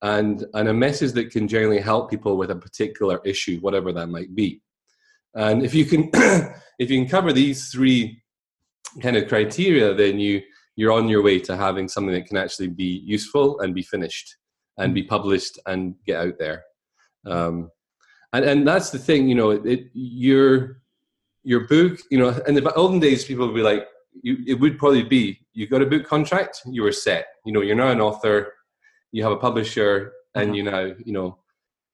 and, 0.02 0.46
and 0.54 0.68
a 0.68 0.74
message 0.74 1.12
that 1.12 1.30
can 1.30 1.48
generally 1.48 1.80
help 1.80 2.10
people 2.10 2.36
with 2.36 2.50
a 2.50 2.56
particular 2.56 3.20
issue, 3.24 3.58
whatever 3.58 3.92
that 3.92 4.08
might 4.08 4.34
be. 4.34 4.62
And 5.34 5.64
if 5.64 5.74
you 5.74 5.84
can, 5.84 6.10
if 6.78 6.90
you 6.90 7.00
can 7.00 7.08
cover 7.08 7.32
these 7.32 7.70
three 7.70 8.22
kind 9.00 9.16
of 9.16 9.28
criteria, 9.28 9.94
then 9.94 10.18
you 10.18 10.42
you're 10.76 10.92
on 10.92 11.08
your 11.08 11.22
way 11.22 11.38
to 11.38 11.56
having 11.56 11.88
something 11.88 12.14
that 12.14 12.26
can 12.26 12.36
actually 12.36 12.68
be 12.68 13.02
useful 13.04 13.60
and 13.60 13.74
be 13.74 13.82
finished 13.82 14.36
and 14.78 14.94
be 14.94 15.02
published 15.02 15.58
and 15.66 15.94
get 16.06 16.20
out 16.20 16.38
there. 16.38 16.64
Um, 17.26 17.70
and 18.32 18.44
and 18.44 18.66
that's 18.66 18.90
the 18.90 18.98
thing, 18.98 19.28
you 19.28 19.34
know, 19.34 19.50
it, 19.50 19.66
it 19.66 19.90
your 19.92 20.80
your 21.42 21.66
book, 21.66 21.98
you 22.10 22.18
know, 22.18 22.28
in 22.46 22.54
the 22.54 22.72
olden 22.74 23.00
days, 23.00 23.24
people 23.24 23.46
would 23.46 23.54
be 23.54 23.62
like, 23.62 23.86
you, 24.22 24.38
it 24.46 24.54
would 24.54 24.78
probably 24.78 25.02
be 25.02 25.38
you 25.52 25.66
got 25.66 25.82
a 25.82 25.86
book 25.86 26.04
contract, 26.04 26.62
you 26.66 26.82
were 26.82 26.92
set. 26.92 27.26
You 27.44 27.52
know, 27.52 27.60
you're 27.62 27.76
now 27.76 27.90
an 27.90 28.00
author, 28.00 28.54
you 29.12 29.22
have 29.22 29.32
a 29.32 29.36
publisher, 29.36 30.12
and 30.34 30.50
uh-huh. 30.50 30.54
you 30.54 30.62
now, 30.62 30.94
you 31.04 31.12
know, 31.12 31.38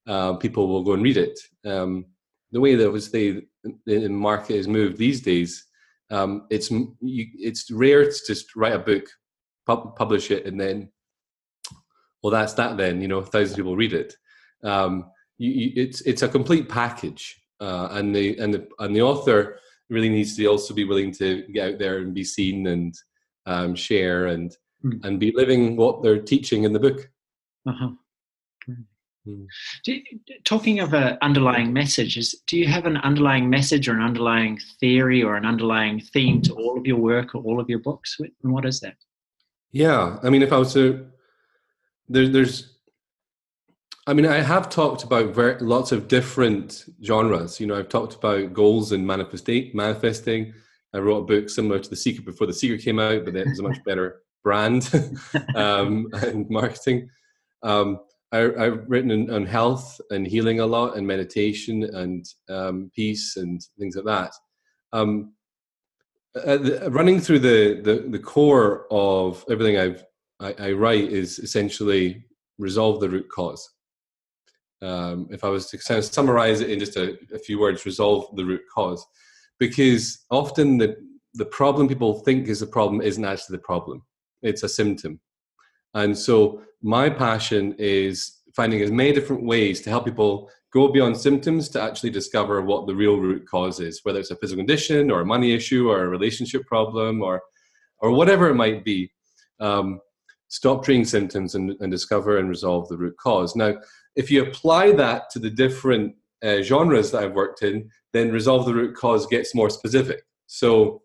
uh, 0.06 0.34
people 0.34 0.68
will 0.68 0.82
go 0.82 0.92
and 0.92 1.02
read 1.02 1.16
it. 1.16 1.38
Um, 1.64 2.06
the 2.52 2.60
way 2.60 2.74
that 2.74 2.90
was 2.90 3.10
the, 3.10 3.42
the 3.86 4.08
market 4.08 4.56
has 4.56 4.68
moved 4.68 4.98
these 4.98 5.20
days, 5.20 5.66
um, 6.10 6.46
it's 6.50 6.70
you, 6.70 7.26
it's 7.34 7.70
rare 7.70 8.04
to 8.04 8.20
just 8.26 8.54
write 8.54 8.74
a 8.74 8.78
book, 8.78 9.04
pub, 9.66 9.96
publish 9.96 10.30
it, 10.30 10.46
and 10.46 10.60
then, 10.60 10.88
well, 12.22 12.30
that's 12.30 12.54
that. 12.54 12.76
Then 12.76 13.00
you 13.00 13.08
know, 13.08 13.22
thousands 13.22 13.52
of 13.52 13.56
people 13.56 13.76
read 13.76 13.92
it. 13.92 14.14
Um, 14.62 15.10
you, 15.38 15.50
you, 15.50 15.72
it's 15.76 16.00
it's 16.02 16.22
a 16.22 16.28
complete 16.28 16.68
package, 16.68 17.40
uh, 17.60 17.88
and 17.92 18.14
the 18.14 18.38
and 18.38 18.54
the 18.54 18.68
and 18.78 18.94
the 18.94 19.02
author 19.02 19.58
really 19.90 20.08
needs 20.08 20.36
to 20.36 20.46
also 20.46 20.74
be 20.74 20.84
willing 20.84 21.12
to 21.12 21.42
get 21.52 21.72
out 21.72 21.78
there 21.78 21.98
and 21.98 22.14
be 22.14 22.24
seen 22.24 22.66
and 22.68 22.94
um, 23.46 23.74
share 23.74 24.26
and 24.26 24.56
mm. 24.84 25.04
and 25.04 25.18
be 25.18 25.32
living 25.34 25.76
what 25.76 26.02
they're 26.02 26.22
teaching 26.22 26.64
in 26.64 26.72
the 26.72 26.80
book. 26.80 27.10
Uh-huh. 27.68 27.90
Mm. 29.26 29.46
Talking 30.44 30.80
of 30.80 30.94
an 30.94 31.18
underlying 31.22 31.72
message, 31.72 32.16
is, 32.16 32.34
do 32.46 32.56
you 32.56 32.66
have 32.66 32.86
an 32.86 32.96
underlying 32.98 33.50
message 33.50 33.88
or 33.88 33.94
an 33.94 34.02
underlying 34.02 34.58
theory 34.80 35.22
or 35.22 35.36
an 35.36 35.44
underlying 35.44 36.00
theme 36.00 36.42
to 36.42 36.54
all 36.54 36.78
of 36.78 36.86
your 36.86 36.98
work 36.98 37.34
or 37.34 37.42
all 37.42 37.60
of 37.60 37.68
your 37.68 37.80
books? 37.80 38.16
And 38.20 38.52
what 38.52 38.64
is 38.64 38.80
that? 38.80 38.94
Yeah, 39.72 40.18
I 40.22 40.30
mean, 40.30 40.42
if 40.42 40.52
I 40.52 40.58
was 40.58 40.72
to, 40.74 41.06
there, 42.08 42.28
there's, 42.28 42.76
I 44.06 44.14
mean, 44.14 44.26
I 44.26 44.40
have 44.40 44.68
talked 44.68 45.02
about 45.02 45.34
very, 45.34 45.58
lots 45.60 45.90
of 45.92 46.08
different 46.08 46.84
genres. 47.04 47.58
You 47.58 47.66
know, 47.66 47.76
I've 47.76 47.88
talked 47.88 48.14
about 48.14 48.52
goals 48.52 48.92
and 48.92 49.06
manifesting. 49.06 49.72
Manifesting. 49.74 50.54
I 50.94 50.98
wrote 50.98 51.22
a 51.22 51.24
book 51.24 51.50
similar 51.50 51.78
to 51.78 51.90
The 51.90 51.96
Secret 51.96 52.24
before 52.24 52.46
The 52.46 52.54
Secret 52.54 52.82
came 52.82 53.00
out, 53.00 53.24
but 53.24 53.36
it 53.36 53.48
was 53.48 53.58
a 53.58 53.64
much 53.64 53.82
better 53.84 54.22
brand 54.44 54.88
um, 55.56 56.08
and 56.12 56.48
marketing. 56.48 57.10
Um, 57.62 57.98
I, 58.36 58.64
have 58.64 58.84
written 58.86 59.30
on, 59.30 59.46
health 59.46 60.00
and 60.10 60.26
healing 60.26 60.60
a 60.60 60.66
lot, 60.66 60.96
and 60.96 61.06
meditation 61.06 61.84
and 61.84 62.24
um, 62.48 62.90
peace 62.94 63.36
and 63.36 63.60
things 63.78 63.96
like 63.96 64.04
that. 64.04 64.32
Um, 64.92 65.32
uh, 66.36 66.56
the, 66.58 66.90
running 66.90 67.20
through 67.20 67.38
the, 67.38 67.80
the, 67.82 68.08
the 68.10 68.18
core 68.18 68.86
of 68.90 69.44
everything 69.50 69.78
I've 69.78 70.04
I, 70.40 70.54
I, 70.58 70.72
write 70.72 71.10
is 71.10 71.38
essentially 71.38 72.24
resolve 72.58 73.00
the 73.00 73.08
root 73.08 73.26
cause. 73.30 73.70
Um, 74.82 75.28
if 75.30 75.44
I 75.44 75.48
was 75.48 75.66
to 75.70 75.78
kind 75.78 75.98
of 75.98 76.04
summarize 76.04 76.60
it 76.60 76.70
in 76.70 76.78
just 76.78 76.96
a, 76.96 77.16
a 77.34 77.38
few 77.38 77.58
words, 77.58 77.86
resolve 77.86 78.36
the 78.36 78.44
root 78.44 78.62
cause, 78.72 79.04
because 79.58 80.24
often 80.30 80.78
the 80.78 80.96
the 81.34 81.46
problem 81.46 81.88
people 81.88 82.20
think 82.20 82.48
is 82.48 82.60
the 82.60 82.66
problem 82.66 83.00
isn't 83.00 83.24
actually 83.24 83.56
the 83.56 83.62
problem; 83.62 84.02
it's 84.42 84.62
a 84.62 84.68
symptom. 84.68 85.20
And 85.96 86.16
so 86.16 86.60
my 86.82 87.08
passion 87.08 87.74
is 87.78 88.42
finding 88.54 88.82
as 88.82 88.90
many 88.90 89.12
different 89.12 89.44
ways 89.44 89.80
to 89.80 89.90
help 89.90 90.04
people 90.04 90.50
go 90.70 90.88
beyond 90.88 91.16
symptoms 91.16 91.70
to 91.70 91.80
actually 91.80 92.10
discover 92.10 92.60
what 92.60 92.86
the 92.86 92.94
real 92.94 93.16
root 93.16 93.48
cause 93.48 93.80
is, 93.80 94.00
whether 94.02 94.20
it's 94.20 94.30
a 94.30 94.36
physical 94.36 94.60
condition 94.60 95.10
or 95.10 95.22
a 95.22 95.26
money 95.26 95.54
issue 95.54 95.88
or 95.90 96.04
a 96.04 96.08
relationship 96.08 96.66
problem 96.66 97.22
or 97.22 97.42
or 98.00 98.10
whatever 98.10 98.50
it 98.50 98.54
might 98.54 98.84
be. 98.84 99.10
Um, 99.58 100.00
stop 100.48 100.84
treating 100.84 101.06
symptoms 101.06 101.54
and, 101.54 101.74
and, 101.80 101.90
discover 101.90 102.36
and 102.36 102.48
resolve 102.48 102.88
the 102.88 102.98
root 102.98 103.16
cause. 103.16 103.56
Now, 103.56 103.76
if 104.16 104.30
you 104.30 104.42
apply 104.42 104.92
that 104.92 105.30
to 105.30 105.38
the 105.38 105.48
different 105.48 106.14
uh, 106.44 106.60
genres 106.60 107.10
that 107.10 107.22
I've 107.22 107.32
worked 107.32 107.62
in, 107.62 107.88
then 108.12 108.30
resolve 108.30 108.66
the 108.66 108.74
root 108.74 108.94
cause 108.94 109.26
gets 109.26 109.54
more 109.54 109.70
specific. 109.70 110.20
So, 110.46 111.00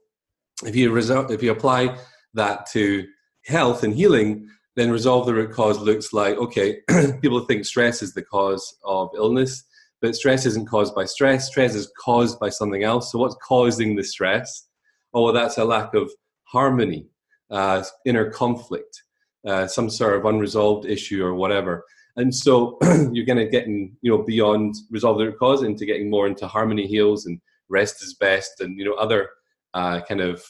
if 0.66 0.76
you 0.76 0.92
result, 0.92 1.32
if 1.32 1.42
you 1.42 1.52
apply 1.52 1.98
that 2.34 2.66
to 2.74 3.08
health 3.46 3.84
and 3.84 3.96
healing, 3.96 4.50
then 4.76 4.92
resolve 4.92 5.26
the 5.26 5.34
root 5.34 5.52
cause 5.52 5.80
looks 5.80 6.14
like 6.14 6.38
okay, 6.38 6.80
people 7.22 7.42
think 7.42 7.66
stress 7.66 8.02
is 8.02 8.14
the 8.14 8.24
cause 8.24 8.78
of 8.86 9.10
illness, 9.16 9.64
but 10.02 10.16
stress 10.16 10.46
isn't 10.46 10.68
caused 10.68 10.96
by 10.96 11.06
stress. 11.06 11.48
Stress 11.48 11.76
is 11.76 11.92
caused 12.00 12.40
by 12.40 12.50
something 12.50 12.84
else. 12.84 13.12
So, 13.12 13.20
what's 13.20 13.36
causing 13.36 13.96
the 13.96 14.04
stress? 14.04 14.68
Oh, 15.14 15.32
that's 15.32 15.58
a 15.58 15.66
lack 15.66 15.94
of 15.94 16.12
harmony, 16.44 17.08
uh, 17.50 17.84
inner 18.06 18.30
conflict, 18.30 19.04
uh, 19.48 19.68
some 19.68 19.90
sort 19.90 20.16
of 20.16 20.26
unresolved 20.26 20.86
issue 20.86 21.24
or 21.24 21.36
whatever. 21.36 21.84
And 22.18 22.34
so 22.34 22.78
you're 23.12 23.26
going 23.26 23.38
to 23.38 23.48
get 23.48 23.66
in, 23.66 23.96
you 24.02 24.12
know 24.12 24.24
beyond 24.24 24.76
resolve 24.90 25.18
the 25.18 25.26
root 25.26 25.40
cause 25.40 25.64
into 25.64 25.86
getting 25.86 26.10
more 26.10 26.28
into 26.28 26.48
harmony 26.48 26.88
heals 26.88 27.26
and 27.26 27.40
rest 27.70 28.04
is 28.04 28.16
best 28.16 28.60
and 28.60 28.78
you 28.78 28.84
know 28.84 28.94
other 28.96 29.30
uh, 29.74 30.02
kind 30.02 30.20
of 30.20 30.44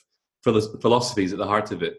philosophies 0.44 1.34
at 1.34 1.40
the 1.40 1.46
heart 1.46 1.72
of 1.72 1.84
it. 1.84 1.98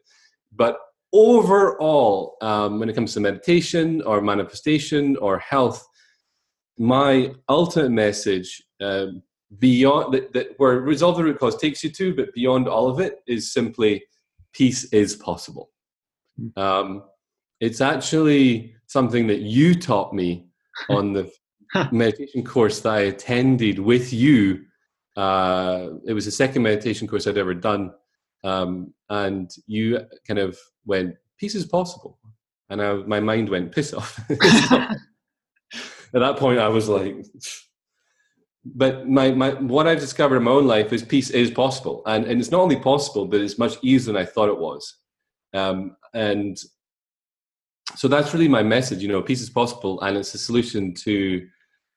But 0.54 0.78
overall, 1.12 2.36
um, 2.40 2.78
when 2.78 2.88
it 2.88 2.94
comes 2.94 3.14
to 3.14 3.20
meditation 3.20 4.02
or 4.02 4.20
manifestation 4.20 5.16
or 5.16 5.38
health, 5.38 5.86
my 6.78 7.32
ultimate 7.48 7.90
message 7.90 8.62
uh, 8.80 9.06
beyond 9.58 10.14
that, 10.14 10.32
that, 10.32 10.48
where 10.56 10.80
resolve 10.80 11.16
the 11.16 11.24
root 11.24 11.38
cause 11.38 11.56
takes 11.56 11.84
you 11.84 11.90
to, 11.90 12.14
but 12.14 12.32
beyond 12.34 12.68
all 12.68 12.88
of 12.88 13.00
it 13.00 13.20
is 13.26 13.52
simply 13.52 14.02
peace 14.52 14.84
is 14.92 15.16
possible. 15.16 15.70
Hmm. 16.38 16.62
Um, 16.62 17.02
it's 17.60 17.80
actually 17.80 18.74
something 18.86 19.26
that 19.28 19.40
you 19.40 19.74
taught 19.74 20.12
me 20.12 20.46
on 20.88 21.12
the 21.12 21.30
meditation 21.90 22.44
course 22.44 22.80
that 22.80 22.92
I 22.92 23.00
attended 23.00 23.78
with 23.78 24.12
you. 24.12 24.64
Uh, 25.16 25.90
it 26.06 26.12
was 26.12 26.24
the 26.24 26.30
second 26.30 26.62
meditation 26.62 27.06
course 27.06 27.26
I'd 27.26 27.38
ever 27.38 27.54
done. 27.54 27.92
Um, 28.44 28.92
and 29.08 29.50
you 29.66 30.00
kind 30.26 30.38
of 30.38 30.58
went, 30.84 31.16
peace 31.38 31.54
is 31.54 31.66
possible. 31.66 32.18
And 32.70 32.82
I, 32.82 32.94
my 32.94 33.20
mind 33.20 33.48
went, 33.48 33.72
piss 33.72 33.92
off. 33.92 34.18
At 34.30 36.20
that 36.20 36.36
point, 36.36 36.58
I 36.58 36.68
was 36.68 36.88
like, 36.88 37.16
but 38.64 39.08
my, 39.08 39.32
my 39.32 39.50
what 39.54 39.86
I've 39.86 40.00
discovered 40.00 40.36
in 40.36 40.44
my 40.44 40.50
own 40.50 40.66
life 40.66 40.92
is 40.92 41.02
peace 41.02 41.30
is 41.30 41.50
possible. 41.50 42.02
And, 42.06 42.26
and 42.26 42.40
it's 42.40 42.50
not 42.50 42.60
only 42.60 42.76
possible, 42.76 43.26
but 43.26 43.40
it's 43.40 43.58
much 43.58 43.76
easier 43.82 44.12
than 44.12 44.22
I 44.22 44.26
thought 44.26 44.48
it 44.48 44.58
was. 44.58 44.96
Um, 45.54 45.96
and 46.14 46.58
so 47.94 48.08
that's 48.08 48.32
really 48.32 48.48
my 48.48 48.62
message 48.62 49.02
you 49.02 49.08
know 49.08 49.22
peace 49.22 49.40
is 49.40 49.50
possible 49.50 50.00
and 50.02 50.16
it's 50.16 50.34
a 50.34 50.38
solution 50.38 50.94
to 50.94 51.46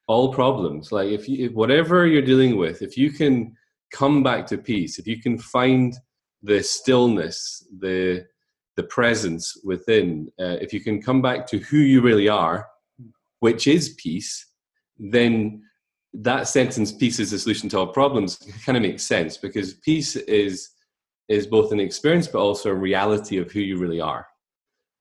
all 0.07 0.33
problems 0.33 0.91
like 0.91 1.09
if 1.09 1.27
you 1.27 1.45
if 1.45 1.53
whatever 1.53 2.05
you're 2.05 2.21
dealing 2.21 2.57
with 2.57 2.81
if 2.81 2.97
you 2.97 3.11
can 3.11 3.55
come 3.91 4.23
back 4.23 4.45
to 4.45 4.57
peace 4.57 4.99
if 4.99 5.07
you 5.07 5.21
can 5.21 5.37
find 5.37 5.95
the 6.45 6.61
stillness 6.61 7.67
the 7.79 8.25
the 8.75 8.83
presence 8.83 9.57
within 9.63 10.27
uh, 10.39 10.57
if 10.61 10.73
you 10.73 10.79
can 10.79 11.01
come 11.01 11.21
back 11.21 11.47
to 11.47 11.57
who 11.59 11.77
you 11.77 12.01
really 12.01 12.29
are 12.29 12.67
which 13.39 13.67
is 13.67 13.95
peace 13.97 14.47
then 14.97 15.61
that 16.13 16.47
sentence 16.47 16.91
peace 16.91 17.19
is 17.19 17.31
the 17.31 17.39
solution 17.39 17.67
to 17.69 17.77
all 17.77 17.87
problems 17.87 18.37
kind 18.65 18.77
of 18.77 18.81
makes 18.81 19.03
sense 19.03 19.37
because 19.37 19.75
peace 19.75 20.15
is 20.15 20.69
is 21.27 21.47
both 21.47 21.71
an 21.71 21.79
experience 21.79 22.27
but 22.27 22.39
also 22.39 22.69
a 22.69 22.73
reality 22.89 23.37
of 23.37 23.51
who 23.51 23.59
you 23.59 23.77
really 23.77 24.01
are 24.01 24.25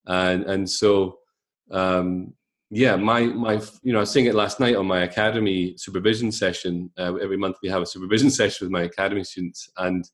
and 0.06 0.44
and 0.44 0.68
so 0.68 1.18
um, 1.70 2.34
yeah, 2.70 2.96
my 2.96 3.22
my 3.22 3.60
you 3.82 3.92
know 3.92 3.98
I 3.98 4.00
was 4.00 4.10
saying 4.10 4.26
it 4.26 4.34
last 4.34 4.58
night 4.58 4.76
on 4.76 4.86
my 4.86 5.02
academy 5.02 5.74
supervision 5.76 6.32
session. 6.32 6.90
Uh, 6.98 7.14
every 7.16 7.36
month 7.36 7.56
we 7.62 7.68
have 7.68 7.82
a 7.82 7.86
supervision 7.86 8.30
session 8.40 8.66
with 8.66 8.72
my 8.72 8.82
academy 8.82 9.24
students, 9.24 9.70
and 9.76 10.04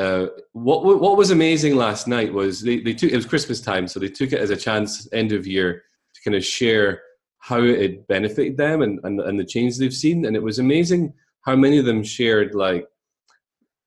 uh, 0.00 0.26
what 0.52 0.84
what 0.84 1.16
was 1.16 1.30
amazing 1.30 1.76
last 1.76 2.08
night 2.08 2.32
was 2.32 2.62
they, 2.62 2.80
they 2.80 2.94
took 2.94 3.10
it 3.10 3.16
was 3.16 3.26
Christmas 3.26 3.60
time, 3.60 3.86
so 3.86 4.00
they 4.00 4.08
took 4.08 4.32
it 4.32 4.40
as 4.40 4.50
a 4.50 4.56
chance 4.56 5.08
end 5.12 5.32
of 5.32 5.46
year 5.46 5.82
to 6.14 6.20
kind 6.24 6.36
of 6.36 6.44
share 6.44 7.02
how 7.38 7.62
it 7.62 8.06
benefited 8.08 8.56
them 8.56 8.82
and, 8.82 9.00
and 9.04 9.20
and 9.20 9.38
the 9.38 9.44
change 9.44 9.76
they've 9.76 9.94
seen, 9.94 10.24
and 10.26 10.36
it 10.36 10.42
was 10.42 10.58
amazing 10.58 11.12
how 11.42 11.56
many 11.56 11.78
of 11.78 11.86
them 11.86 12.02
shared 12.02 12.54
like 12.54 12.86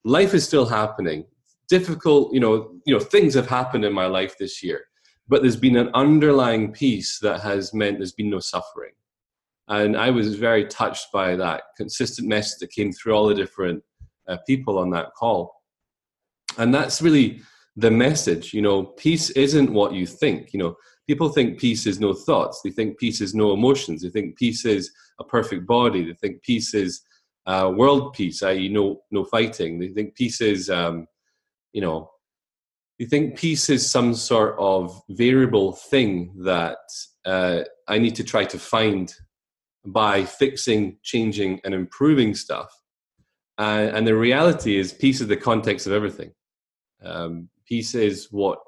life 0.04 0.34
is 0.34 0.44
still 0.44 0.66
happening 0.66 1.24
difficult 1.70 2.34
you 2.34 2.40
know 2.40 2.72
you 2.86 2.94
know 2.94 3.00
things 3.00 3.34
have 3.34 3.48
happened 3.48 3.86
in 3.86 3.94
my 3.94 4.06
life 4.06 4.36
this 4.38 4.62
year 4.62 4.82
but 5.28 5.42
there's 5.42 5.56
been 5.56 5.78
an 5.78 5.90
underlying 5.94 6.72
peace 6.72 7.20
that 7.20 7.42
has 7.42 7.74
meant 7.74 7.98
there's 7.98 8.14
been 8.14 8.30
no 8.30 8.40
suffering. 8.40 8.92
And 9.70 9.96
I 9.96 10.10
was 10.10 10.36
very 10.36 10.66
touched 10.66 11.12
by 11.14 11.36
that 11.38 11.64
consistent 11.78 12.28
message 12.28 12.60
that 12.60 12.72
came 12.72 12.92
through 12.92 13.14
all 13.14 13.28
the 13.28 13.36
different 13.36 13.82
uh, 14.28 14.38
people 14.46 14.78
on 14.78 14.90
that 14.92 15.14
call. 15.18 15.63
And 16.58 16.74
that's 16.74 17.02
really 17.02 17.42
the 17.76 17.92
message. 17.92 18.54
You 18.54 18.62
know, 18.62 18.84
peace 18.84 19.30
isn't 19.32 19.72
what 19.72 19.94
you 19.94 20.06
think. 20.06 20.54
You 20.54 20.60
know, 20.60 20.76
people 21.08 21.30
think 21.30 21.60
peace 21.60 21.86
is 21.86 22.00
no 22.00 22.14
thoughts. 22.14 22.62
They 22.62 22.72
think 22.72 22.98
peace 22.98 23.22
is 23.22 23.34
no 23.34 23.54
emotions. 23.54 24.02
They 24.02 24.10
think 24.10 24.38
peace 24.38 24.66
is 24.66 24.92
a 25.20 25.24
perfect 25.24 25.68
body. 25.68 26.06
They 26.06 26.14
think 26.14 26.42
peace 26.44 26.74
is 26.74 27.02
uh, 27.46 27.72
world 27.76 28.14
peace, 28.14 28.42
i.e., 28.44 28.70
no 28.70 29.02
no 29.12 29.26
fighting. 29.26 29.80
They 29.80 29.90
think 29.90 30.16
peace 30.16 30.40
is, 30.40 30.70
um, 30.70 31.08
you 31.74 31.82
know, 31.82 32.10
you 33.00 33.08
think 33.08 33.38
peace 33.38 33.70
is 33.70 33.90
some 33.90 34.14
sort 34.14 34.56
of 34.60 35.02
variable 35.10 35.74
thing 35.74 36.34
that 36.44 36.78
uh, 37.26 37.64
I 37.88 37.98
need 37.98 38.16
to 38.16 38.24
try 38.24 38.46
to 38.46 38.58
find 38.58 39.14
by 39.86 40.24
fixing, 40.24 40.98
changing, 41.04 41.60
and 41.66 41.74
improving 41.74 42.34
stuff. 42.34 42.72
Uh, 43.58 43.90
and 43.94 44.08
the 44.08 44.16
reality 44.16 44.78
is, 44.78 44.94
peace 44.94 45.20
is 45.20 45.28
the 45.28 45.38
context 45.38 45.86
of 45.86 45.94
everything. 45.94 46.32
Um, 47.04 47.50
peace 47.68 47.96
is 47.96 48.28
what 48.32 48.60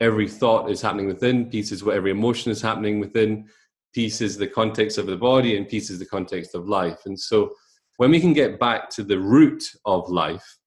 every 0.00 0.28
thought 0.28 0.70
is 0.70 0.80
happening 0.80 1.06
within. 1.06 1.50
Peace 1.50 1.72
is 1.72 1.82
what 1.84 1.96
every 1.96 2.10
emotion 2.10 2.50
is 2.52 2.62
happening 2.62 3.00
within. 3.00 3.48
Peace 3.94 4.20
is 4.20 4.36
the 4.36 4.46
context 4.46 4.98
of 4.98 5.06
the 5.06 5.16
body, 5.16 5.56
and 5.56 5.68
peace 5.68 5.90
is 5.90 5.98
the 5.98 6.06
context 6.06 6.54
of 6.54 6.68
life. 6.68 7.00
And 7.06 7.18
so, 7.18 7.52
when 7.96 8.10
we 8.10 8.20
can 8.20 8.32
get 8.32 8.60
back 8.60 8.90
to 8.90 9.02
the 9.02 9.18
root 9.18 9.64
of 9.84 10.08
life, 10.08 10.58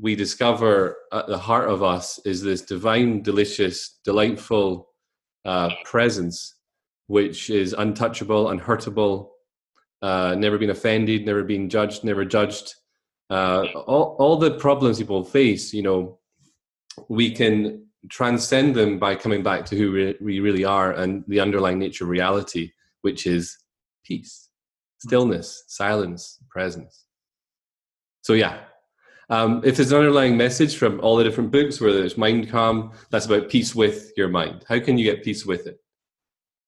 we 0.00 0.14
discover 0.14 0.96
at 1.12 1.26
the 1.28 1.38
heart 1.38 1.68
of 1.68 1.82
us 1.82 2.18
is 2.24 2.42
this 2.42 2.62
divine, 2.62 3.22
delicious, 3.22 4.00
delightful 4.04 4.88
uh, 5.44 5.70
presence, 5.84 6.56
which 7.06 7.50
is 7.50 7.72
untouchable, 7.72 8.50
unhurtable, 8.50 9.32
uh, 10.02 10.34
never 10.36 10.58
been 10.58 10.70
offended, 10.70 11.24
never 11.24 11.42
been 11.42 11.68
judged, 11.68 12.04
never 12.04 12.24
judged. 12.24 12.74
Uh, 13.30 13.66
all, 13.86 14.16
all 14.18 14.36
the 14.36 14.52
problems 14.52 14.98
people 14.98 15.22
face, 15.24 15.72
you 15.72 15.82
know, 15.82 16.18
we 17.08 17.30
can 17.30 17.86
transcend 18.08 18.74
them 18.74 18.98
by 18.98 19.14
coming 19.14 19.42
back 19.42 19.64
to 19.66 19.76
who 19.76 19.92
we, 19.92 20.16
we 20.20 20.40
really 20.40 20.64
are 20.64 20.92
and 20.92 21.24
the 21.28 21.40
underlying 21.40 21.78
nature 21.78 22.04
of 22.04 22.10
reality, 22.10 22.70
which 23.02 23.26
is 23.26 23.56
peace, 24.04 24.48
stillness, 24.98 25.64
silence, 25.66 26.38
presence. 26.48 27.04
So, 28.22 28.32
yeah, 28.32 28.60
um, 29.30 29.60
if 29.64 29.76
there's 29.76 29.92
an 29.92 29.98
underlying 29.98 30.36
message 30.36 30.76
from 30.76 31.00
all 31.00 31.16
the 31.16 31.24
different 31.24 31.50
books, 31.50 31.80
whether 31.80 32.02
it's 32.02 32.16
Mind 32.16 32.50
Calm, 32.50 32.92
that's 33.10 33.26
about 33.26 33.50
peace 33.50 33.74
with 33.74 34.12
your 34.16 34.28
mind. 34.28 34.64
How 34.68 34.80
can 34.80 34.96
you 34.96 35.04
get 35.04 35.24
peace 35.24 35.44
with 35.44 35.66
it? 35.66 35.78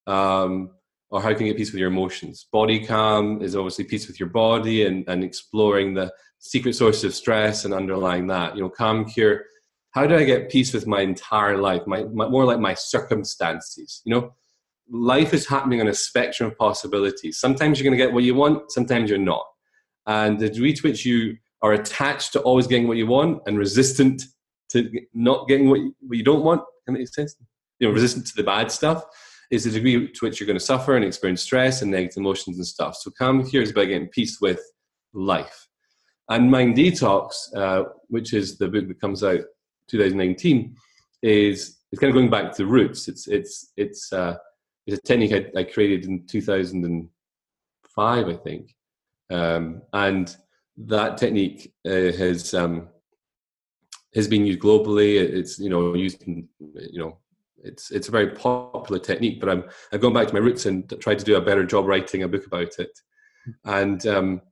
Um, 0.07 0.73
or 1.11 1.23
how 1.23 1.33
can 1.33 1.47
you 1.47 1.52
get 1.52 1.59
peace 1.59 1.73
with 1.73 1.81
your 1.81 1.90
emotions? 1.90 2.47
Body 2.52 2.85
Calm 2.85 3.40
is 3.40 3.57
obviously 3.57 3.85
peace 3.85 4.07
with 4.07 4.21
your 4.21 4.29
body 4.29 4.85
and, 4.85 5.09
and 5.09 5.25
exploring 5.25 5.95
the 5.95 6.12
secret 6.41 6.75
source 6.75 7.05
of 7.05 7.15
stress 7.15 7.65
and 7.65 7.73
underlying 7.73 8.27
that. 8.27 8.57
You 8.57 8.63
know, 8.63 8.71
Calm 8.71 9.05
Cure, 9.05 9.45
how 9.93 10.07
do 10.07 10.17
I 10.17 10.25
get 10.25 10.51
peace 10.51 10.73
with 10.73 10.87
my 10.87 11.03
entire 11.03 11.59
life? 11.59 11.83
My, 11.87 12.05
my 12.05 12.29
more 12.29 12.45
like 12.45 12.59
my 12.59 12.75
circumstances. 12.75 14.03
You 14.05 14.15
know, 14.15 14.35
life 14.91 15.33
is 15.33 15.47
happening 15.47 15.81
on 15.81 15.89
a 15.89 15.95
spectrum 15.95 16.51
of 16.51 16.59
possibilities. 16.59 17.39
Sometimes 17.39 17.79
you're 17.79 17.85
going 17.85 17.99
to 17.99 18.05
get 18.05 18.13
what 18.13 18.25
you 18.25 18.35
want, 18.35 18.73
sometimes 18.73 19.11
you're 19.11 19.19
not. 19.19 19.45
And 20.07 20.39
the 20.39 20.49
degree 20.49 20.73
to 20.73 20.83
which 20.83 21.05
you 21.05 21.37
are 21.63 21.75
attached 21.75 22.33
to 22.33 22.41
always 22.41 22.67
getting 22.67 22.89
what 22.89 22.97
you 22.97 23.07
want 23.07 23.43
and 23.47 23.59
resistant 23.59 24.23
to 24.71 24.91
not 25.13 25.47
getting 25.47 25.69
what 25.69 25.81
you, 25.81 25.95
what 26.01 26.17
you 26.17 26.25
don't 26.25 26.43
want. 26.43 26.63
Can 26.87 26.95
make 26.95 27.09
sense? 27.09 27.37
You 27.79 27.89
know, 27.89 27.95
resistant 27.95 28.27
to 28.29 28.37
the 28.37 28.43
bad 28.43 28.71
stuff 28.71 29.05
is 29.51 29.65
the 29.65 29.71
degree 29.71 30.11
to 30.11 30.25
which 30.25 30.41
you're 30.41 30.47
going 30.47 30.59
to 30.59 30.65
suffer 30.65 30.97
and 30.97 31.05
experience 31.05 31.43
stress 31.43 31.83
and 31.83 31.91
negative 31.91 32.17
emotions 32.19 32.57
and 32.57 32.67
stuff. 32.67 32.97
So 32.97 33.11
Calm 33.11 33.45
Cure 33.47 33.63
is 33.63 33.73
about 33.73 33.87
getting 33.87 34.09
peace 34.09 34.41
with 34.41 34.61
life. 35.13 35.69
And 36.31 36.51
Mind 36.51 36.77
Detox, 36.77 37.55
uh, 37.57 37.85
which 38.09 38.33
is 38.35 38.57
the 38.57 38.69
book 38.69 38.87
that 38.87 39.01
comes 39.01 39.25
out 39.25 39.41
2019, 39.89 40.77
is 41.23 41.79
it's 41.91 42.01
kind 42.01 42.11
of 42.11 42.15
going 42.15 42.31
back 42.31 42.55
to 42.55 42.67
roots. 42.67 43.09
It's 43.09 43.27
it's 43.27 43.73
it's 43.77 44.13
uh, 44.13 44.37
it's 44.87 44.99
a 44.99 45.03
technique 45.03 45.33
I, 45.33 45.47
I 45.59 45.65
created 45.65 46.05
in 46.07 46.25
2005, 46.29 48.29
I 48.29 48.35
think, 48.35 48.77
um, 49.31 49.83
and 49.93 50.37
that 50.77 51.19
technique 51.19 51.75
uh, 51.85 52.13
has 52.13 52.55
um, 52.55 52.87
has 54.15 54.29
been 54.29 54.47
used 54.47 54.61
globally. 54.61 55.17
It's 55.17 55.59
you 55.59 55.69
know 55.69 55.95
used 55.95 56.23
in, 56.28 56.49
you 56.61 57.00
know 57.00 57.19
it's 57.65 57.91
it's 57.91 58.07
a 58.07 58.13
very 58.13 58.31
popular 58.31 59.00
technique. 59.00 59.41
But 59.41 59.49
I'm 59.49 59.65
I've 59.93 60.00
gone 60.00 60.15
back 60.15 60.28
to 60.28 60.35
my 60.35 60.39
roots 60.39 60.67
and 60.67 60.89
tried 61.00 61.19
to 61.19 61.25
do 61.25 61.35
a 61.35 61.41
better 61.41 61.67
job 61.67 61.87
writing 61.87 62.23
a 62.23 62.28
book 62.28 62.47
about 62.47 62.78
it, 62.78 62.97
and 63.65 64.07
um, 64.07 64.43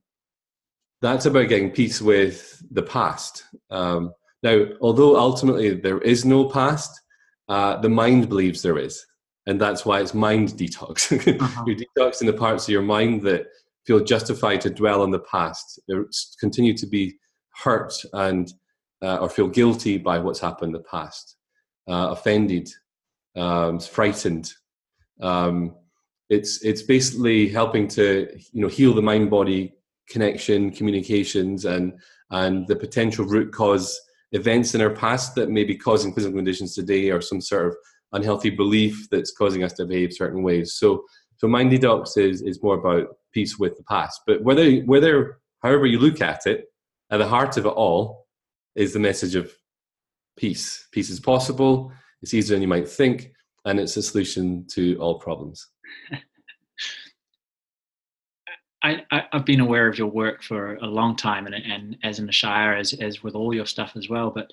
that's 1.01 1.25
about 1.25 1.49
getting 1.49 1.71
peace 1.71 2.01
with 2.01 2.63
the 2.71 2.83
past. 2.83 3.45
Um, 3.69 4.13
now, 4.43 4.65
although 4.81 5.17
ultimately 5.17 5.75
there 5.75 5.99
is 5.99 6.25
no 6.25 6.45
past, 6.45 6.99
uh, 7.47 7.77
the 7.77 7.89
mind 7.89 8.29
believes 8.29 8.61
there 8.61 8.77
is, 8.77 9.05
and 9.47 9.59
that's 9.59 9.85
why 9.85 10.01
it's 10.01 10.13
mind 10.13 10.49
detox. 10.49 11.11
uh-huh. 11.41 11.63
You're 11.65 11.77
detoxing 11.77 12.25
the 12.25 12.33
parts 12.33 12.67
of 12.67 12.71
your 12.71 12.81
mind 12.81 13.21
that 13.23 13.47
feel 13.85 14.03
justified 14.03 14.61
to 14.61 14.69
dwell 14.69 15.01
on 15.01 15.11
the 15.11 15.19
past, 15.19 15.79
continue 16.39 16.75
to 16.77 16.85
be 16.85 17.17
hurt 17.55 17.93
and 18.13 18.53
uh, 19.01 19.17
or 19.17 19.29
feel 19.29 19.47
guilty 19.47 19.97
by 19.97 20.19
what's 20.19 20.39
happened 20.39 20.75
in 20.75 20.81
the 20.81 20.87
past, 20.89 21.37
uh, 21.87 22.09
offended, 22.11 22.69
um, 23.35 23.79
frightened. 23.79 24.53
Um, 25.21 25.75
it's 26.29 26.63
it's 26.63 26.83
basically 26.83 27.49
helping 27.49 27.87
to 27.87 28.29
you 28.51 28.61
know 28.61 28.67
heal 28.67 28.93
the 28.93 29.01
mind 29.01 29.29
body 29.29 29.73
connection, 30.09 30.71
communications, 30.71 31.65
and 31.65 31.93
and 32.31 32.67
the 32.67 32.75
potential 32.75 33.25
root 33.25 33.51
cause 33.51 33.99
events 34.31 34.75
in 34.75 34.81
our 34.81 34.91
past 34.91 35.33
that 35.35 35.49
may 35.49 35.63
be 35.63 35.75
causing 35.75 36.13
physical 36.13 36.37
conditions 36.37 36.75
today, 36.75 37.09
or 37.09 37.21
some 37.21 37.41
sort 37.41 37.67
of 37.67 37.75
unhealthy 38.13 38.49
belief 38.49 39.07
that's 39.11 39.31
causing 39.31 39.63
us 39.63 39.73
to 39.73 39.85
behave 39.85 40.13
certain 40.13 40.43
ways. 40.43 40.73
So 40.73 41.03
so 41.37 41.47
mind 41.47 41.71
detox 41.71 42.17
is 42.17 42.41
is 42.41 42.61
more 42.61 42.75
about 42.75 43.07
peace 43.33 43.57
with 43.57 43.77
the 43.77 43.83
past. 43.83 44.21
But 44.27 44.43
whether 44.43 44.69
whether 44.81 45.39
however 45.63 45.85
you 45.85 45.99
look 45.99 46.21
at 46.21 46.45
it, 46.45 46.65
at 47.11 47.17
the 47.17 47.27
heart 47.27 47.57
of 47.57 47.65
it 47.65 47.69
all 47.69 48.27
is 48.75 48.93
the 48.93 48.99
message 48.99 49.35
of 49.35 49.51
peace. 50.37 50.87
Peace 50.91 51.09
is 51.09 51.19
possible. 51.19 51.91
It's 52.21 52.33
easier 52.33 52.55
than 52.55 52.61
you 52.61 52.67
might 52.67 52.87
think, 52.87 53.31
and 53.65 53.79
it's 53.79 53.97
a 53.97 54.03
solution 54.03 54.65
to 54.71 54.97
all 54.97 55.19
problems. 55.19 55.67
I, 58.81 59.03
have 59.31 59.45
been 59.45 59.59
aware 59.59 59.87
of 59.87 59.97
your 59.97 60.07
work 60.07 60.41
for 60.41 60.75
a 60.75 60.85
long 60.85 61.15
time, 61.15 61.45
and, 61.45 61.55
and 61.55 61.97
as 62.03 62.19
in 62.19 62.25
the 62.25 62.31
Shire, 62.31 62.73
as, 62.73 62.93
as 62.93 63.21
with 63.21 63.35
all 63.35 63.53
your 63.53 63.65
stuff 63.65 63.93
as 63.95 64.09
well. 64.09 64.31
But 64.31 64.51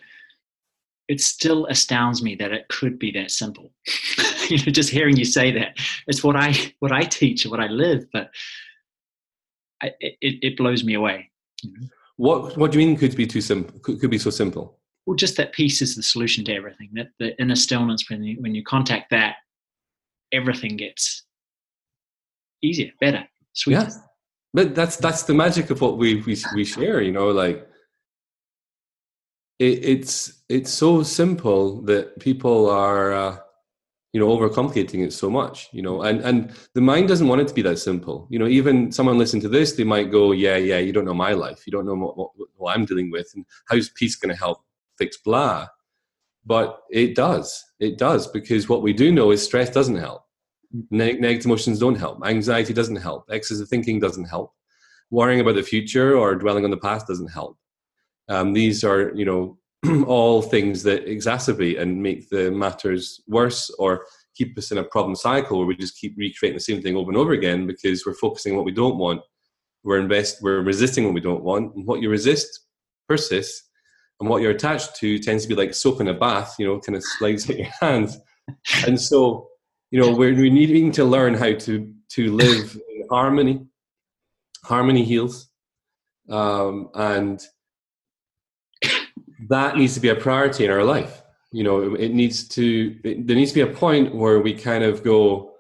it 1.09 1.21
still 1.21 1.67
astounds 1.67 2.23
me 2.23 2.35
that 2.37 2.53
it 2.53 2.67
could 2.69 2.99
be 2.99 3.13
that 3.13 3.31
simple. 3.31 3.71
you 4.49 4.59
know, 4.59 4.73
just 4.73 4.91
hearing 4.91 5.17
you 5.17 5.25
say 5.25 5.53
that, 5.53 5.79
it's 6.07 6.25
what 6.25 6.37
I 6.37 6.55
what 6.81 6.93
I 6.93 7.03
teach 7.03 7.45
and 7.45 7.53
what 7.53 7.61
I 7.61 7.69
live. 7.69 8.07
But 8.13 8.31
I, 9.83 9.93
it, 10.01 10.39
it 10.43 10.57
blows 10.57 10.85
me 10.85 10.95
away. 10.95 11.31
You 11.63 11.73
know? 11.73 11.87
What 12.17 12.57
What 12.57 12.73
do 12.73 12.81
you 12.81 12.87
mean 12.87 12.97
could 12.97 13.17
be 13.17 13.27
too 13.27 13.41
simple? 13.41 13.79
Could, 13.81 14.01
could 14.01 14.11
be 14.11 14.19
so 14.19 14.31
simple? 14.31 14.79
Well, 15.05 15.17
just 15.17 15.37
that 15.37 15.53
peace 15.53 15.81
is 15.81 15.95
the 15.95 16.03
solution 16.03 16.45
to 16.47 16.55
everything. 16.55 16.91
That 16.95 17.09
the 17.21 17.41
inner 17.41 17.57
stillness 17.57 18.05
when 18.11 18.25
you 18.25 18.41
when 18.41 18.55
you 18.55 18.65
contact 18.65 19.11
that, 19.11 19.37
everything 20.33 20.77
gets 20.77 21.23
easier, 22.63 22.91
better, 23.01 23.29
sweeter. 23.53 23.83
Yeah, 23.83 23.91
but 24.55 24.75
that's 24.75 24.97
that's 24.97 25.25
the 25.25 25.35
magic 25.35 25.71
of 25.71 25.81
what 25.81 25.99
we 25.99 26.17
we 26.23 26.37
we 26.55 26.65
share. 26.65 27.01
You 27.01 27.13
know, 27.13 27.29
like 27.29 27.69
it, 29.59 29.85
it's 29.85 30.43
it's 30.49 30.71
so 30.71 31.03
simple 31.03 31.83
that 31.83 32.19
people 32.21 32.69
are. 32.71 33.13
Uh, 33.13 33.37
you 34.17 34.21
know 34.21 34.35
overcomplicating 34.35 35.05
it 35.05 35.13
so 35.13 35.29
much 35.29 35.69
you 35.73 35.83
know 35.83 36.01
and 36.01 36.23
and 36.23 36.51
the 36.73 36.81
mind 36.81 37.07
doesn't 37.07 37.29
want 37.29 37.43
it 37.43 37.49
to 37.49 37.53
be 37.53 37.61
that 37.61 37.79
simple 37.79 38.27
you 38.31 38.39
know 38.39 38.47
even 38.47 38.91
someone 38.91 39.19
listening 39.19 39.43
to 39.43 39.49
this 39.49 39.73
they 39.73 39.85
might 39.85 40.11
go 40.11 40.33
yeah 40.33 40.57
yeah 40.57 40.79
you 40.79 40.91
don't 40.91 41.05
know 41.05 41.13
my 41.13 41.33
life 41.33 41.67
you 41.67 41.71
don't 41.71 41.85
know 41.85 41.95
what, 41.95 42.17
what, 42.17 42.31
what 42.57 42.75
i'm 42.75 42.87
dealing 42.87 43.11
with 43.11 43.31
and 43.35 43.45
how's 43.69 43.91
peace 43.91 44.17
going 44.17 44.35
to 44.35 44.39
help 44.39 44.65
fix 44.97 45.19
blah 45.19 45.67
but 46.47 46.81
it 46.91 47.15
does 47.15 47.63
it 47.79 47.99
does 47.99 48.27
because 48.27 48.71
what 48.71 48.81
we 48.81 48.95
do 48.95 49.13
know 49.13 49.33
is 49.33 49.45
stress 49.45 49.69
doesn't 49.69 49.99
help 49.99 50.26
ne- 50.91 51.19
negative 51.19 51.47
emotions 51.47 51.79
don't 51.79 51.99
help 51.99 52.25
anxiety 52.27 52.73
doesn't 52.73 52.97
help 52.97 53.25
excessive 53.31 53.69
thinking 53.69 54.01
doesn't 54.01 54.25
help 54.25 54.53
worrying 55.11 55.41
about 55.41 55.55
the 55.55 55.63
future 55.63 56.17
or 56.17 56.35
dwelling 56.35 56.65
on 56.65 56.71
the 56.71 56.77
past 56.77 57.07
doesn't 57.07 57.29
help 57.29 57.57
um, 58.29 58.53
these 58.53 58.85
are 58.85 59.15
you 59.15 59.25
know 59.25 59.59
all 60.07 60.43
things 60.43 60.83
that 60.83 61.07
exacerbate 61.07 61.81
and 61.81 62.03
make 62.03 62.29
the 62.31 62.51
matters 62.51 63.23
worse 63.29 63.71
or 63.79 64.05
keep 64.37 64.57
us 64.59 64.71
in 64.71 64.79
a 64.79 64.85
problem 64.85 65.17
cycle 65.17 65.59
where 65.59 65.67
we 65.67 65.77
just 65.77 65.99
keep 65.99 66.17
recreating 66.17 66.57
the 66.57 66.61
same 66.61 66.83
thing 66.83 66.97
over 66.97 67.11
and 67.11 67.19
over 67.19 67.33
again 67.33 67.67
because 67.67 68.05
we're 68.05 68.15
focusing 68.15 68.53
on 68.53 68.57
what 68.57 68.67
we 68.67 68.73
don't 68.73 68.99
want. 68.99 69.21
We're 69.83 69.99
invest 69.99 70.43
we're 70.43 70.61
resisting 70.61 71.05
what 71.05 71.15
we 71.15 71.21
don't 71.21 71.43
want. 71.43 71.75
And 71.75 71.87
what 71.87 72.03
you 72.03 72.11
resist 72.11 72.61
persists. 73.09 73.63
And 74.19 74.31
what 74.31 74.41
you're 74.41 74.53
attached 74.53 74.97
to 74.97 75.19
tends 75.19 75.43
to 75.43 75.49
be 75.49 75.55
like 75.55 75.75
soap 75.75 76.01
in 76.01 76.09
a 76.09 76.15
bath, 76.15 76.57
you 76.59 76.67
know, 76.67 76.81
kind 76.81 76.97
of 76.97 77.05
slides 77.05 77.49
at 77.51 77.59
your 77.59 77.69
hands. 77.81 78.19
And 78.87 79.01
so, 79.01 79.49
you 79.91 80.01
know, 80.01 80.11
we're 80.11 80.35
we're 80.35 80.53
needing 80.53 80.93
to 80.93 81.05
learn 81.05 81.35
how 81.35 81.53
to 81.53 81.93
to 82.11 82.33
live 82.33 82.79
in 82.89 83.07
harmony. 83.11 83.67
Harmony 84.65 85.05
heals. 85.05 85.49
Um, 86.29 86.91
and 86.95 87.41
that 89.49 89.77
needs 89.77 89.95
to 89.95 90.01
be 90.01 90.09
a 90.09 90.15
priority 90.15 90.65
in 90.65 90.71
our 90.71 90.85
life. 90.85 91.23
You 91.53 91.65
know, 91.65 91.95
it 91.95 92.13
needs 92.13 92.49
to, 92.49 92.97
it, 93.05 93.27
there 93.27 93.37
needs 93.37 93.53
to 93.53 93.65
be 93.65 93.71
a 93.71 93.75
point 93.75 94.15
where 94.15 94.41
we 94.41 94.53
kind 94.53 94.83
of 94.83 95.03
go, 95.03 95.53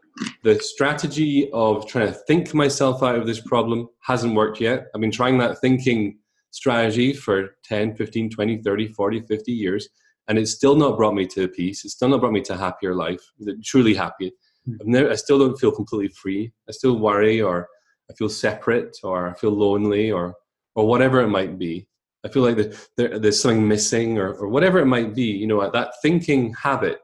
the 0.42 0.58
strategy 0.58 1.50
of 1.52 1.86
trying 1.86 2.08
to 2.08 2.12
think 2.12 2.52
myself 2.54 3.02
out 3.02 3.16
of 3.16 3.26
this 3.26 3.40
problem 3.40 3.88
hasn't 4.00 4.34
worked 4.34 4.60
yet. 4.60 4.86
I've 4.94 5.00
been 5.00 5.10
trying 5.10 5.38
that 5.38 5.60
thinking 5.60 6.18
strategy 6.50 7.12
for 7.12 7.56
10, 7.64 7.94
15, 7.94 8.30
20, 8.30 8.62
30, 8.62 8.88
40, 8.88 9.20
50 9.20 9.52
years, 9.52 9.88
and 10.28 10.38
it's 10.38 10.52
still 10.52 10.76
not 10.76 10.96
brought 10.96 11.14
me 11.14 11.26
to 11.26 11.48
peace. 11.48 11.84
It's 11.84 11.94
still 11.94 12.08
not 12.08 12.20
brought 12.20 12.32
me 12.32 12.42
to 12.42 12.54
a 12.54 12.56
happier 12.56 12.94
life, 12.94 13.20
truly 13.64 13.94
happy. 13.94 14.32
Hmm. 14.66 14.76
Never, 14.84 15.10
I 15.10 15.14
still 15.14 15.38
don't 15.38 15.58
feel 15.58 15.72
completely 15.72 16.08
free. 16.08 16.52
I 16.68 16.72
still 16.72 16.98
worry 16.98 17.40
or 17.40 17.68
I 18.10 18.14
feel 18.14 18.28
separate 18.28 18.96
or 19.02 19.30
I 19.30 19.34
feel 19.34 19.52
lonely 19.52 20.10
or, 20.10 20.34
or 20.74 20.86
whatever 20.86 21.20
it 21.20 21.28
might 21.28 21.58
be. 21.58 21.86
I 22.24 22.28
feel 22.28 22.42
like 22.42 22.56
there, 22.96 23.18
there's 23.18 23.40
something 23.40 23.66
missing 23.66 24.18
or, 24.18 24.34
or 24.34 24.48
whatever 24.48 24.80
it 24.80 24.86
might 24.86 25.14
be. 25.14 25.24
You 25.24 25.46
know, 25.46 25.70
that 25.70 25.92
thinking 26.02 26.52
habit 26.54 27.00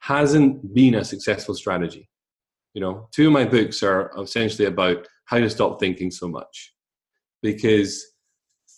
hasn't 0.00 0.74
been 0.74 0.96
a 0.96 1.04
successful 1.04 1.54
strategy. 1.54 2.08
You 2.74 2.82
know, 2.82 3.08
two 3.12 3.28
of 3.28 3.32
my 3.32 3.44
books 3.44 3.82
are 3.82 4.12
essentially 4.18 4.66
about 4.66 5.08
how 5.24 5.38
to 5.38 5.48
stop 5.48 5.80
thinking 5.80 6.10
so 6.10 6.28
much 6.28 6.74
because 7.42 8.04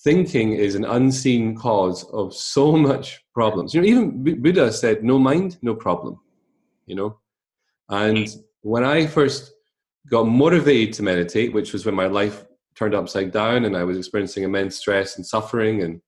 thinking 0.03 0.55
is 0.55 0.75
an 0.75 0.85
unseen 0.85 1.55
cause 1.55 2.05
of 2.13 2.35
so 2.35 2.73
much 2.73 3.21
problems. 3.35 3.75
You 3.75 3.81
know, 3.81 3.87
even 3.87 4.43
Buddha 4.43 4.73
said, 4.73 5.05
no 5.05 5.19
mind, 5.19 5.59
no 5.63 5.75
problem, 5.75 6.19
you 6.87 6.95
know. 6.95 7.19
And 7.89 8.29
when 8.63 8.85
I 8.85 9.07
first 9.07 9.53
got 10.09 10.25
motivated 10.25 10.95
to 10.95 11.03
meditate, 11.03 11.53
which 11.53 11.73
was 11.73 11.85
when 11.85 11.95
my 11.95 12.07
life 12.07 12.45
turned 12.75 12.95
upside 12.95 13.33
down 13.33 13.65
and 13.65 13.77
I 13.77 13.85
was 13.85 13.99
experiencing 13.99 14.45
immense 14.45 14.77
stress 14.77 15.17
and 15.17 15.27
suffering 15.27 15.83
and 15.83 16.01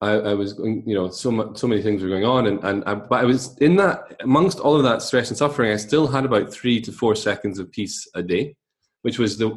I, 0.00 0.12
I 0.12 0.34
was 0.34 0.52
going, 0.52 0.84
you 0.86 0.94
know, 0.94 1.10
so 1.10 1.30
much, 1.30 1.58
so 1.58 1.66
many 1.66 1.82
things 1.82 2.02
were 2.02 2.08
going 2.08 2.24
on, 2.24 2.46
and 2.46 2.62
and 2.62 2.84
I, 2.84 2.94
but 2.94 3.20
I 3.20 3.24
was 3.24 3.58
in 3.58 3.74
that 3.76 4.16
amongst 4.20 4.60
all 4.60 4.76
of 4.76 4.84
that 4.84 5.02
stress 5.02 5.28
and 5.28 5.36
suffering. 5.36 5.72
I 5.72 5.76
still 5.76 6.06
had 6.06 6.24
about 6.24 6.52
three 6.52 6.80
to 6.82 6.92
four 6.92 7.16
seconds 7.16 7.58
of 7.58 7.72
peace 7.72 8.08
a 8.14 8.22
day, 8.22 8.54
which 9.02 9.18
was 9.18 9.38
the 9.38 9.48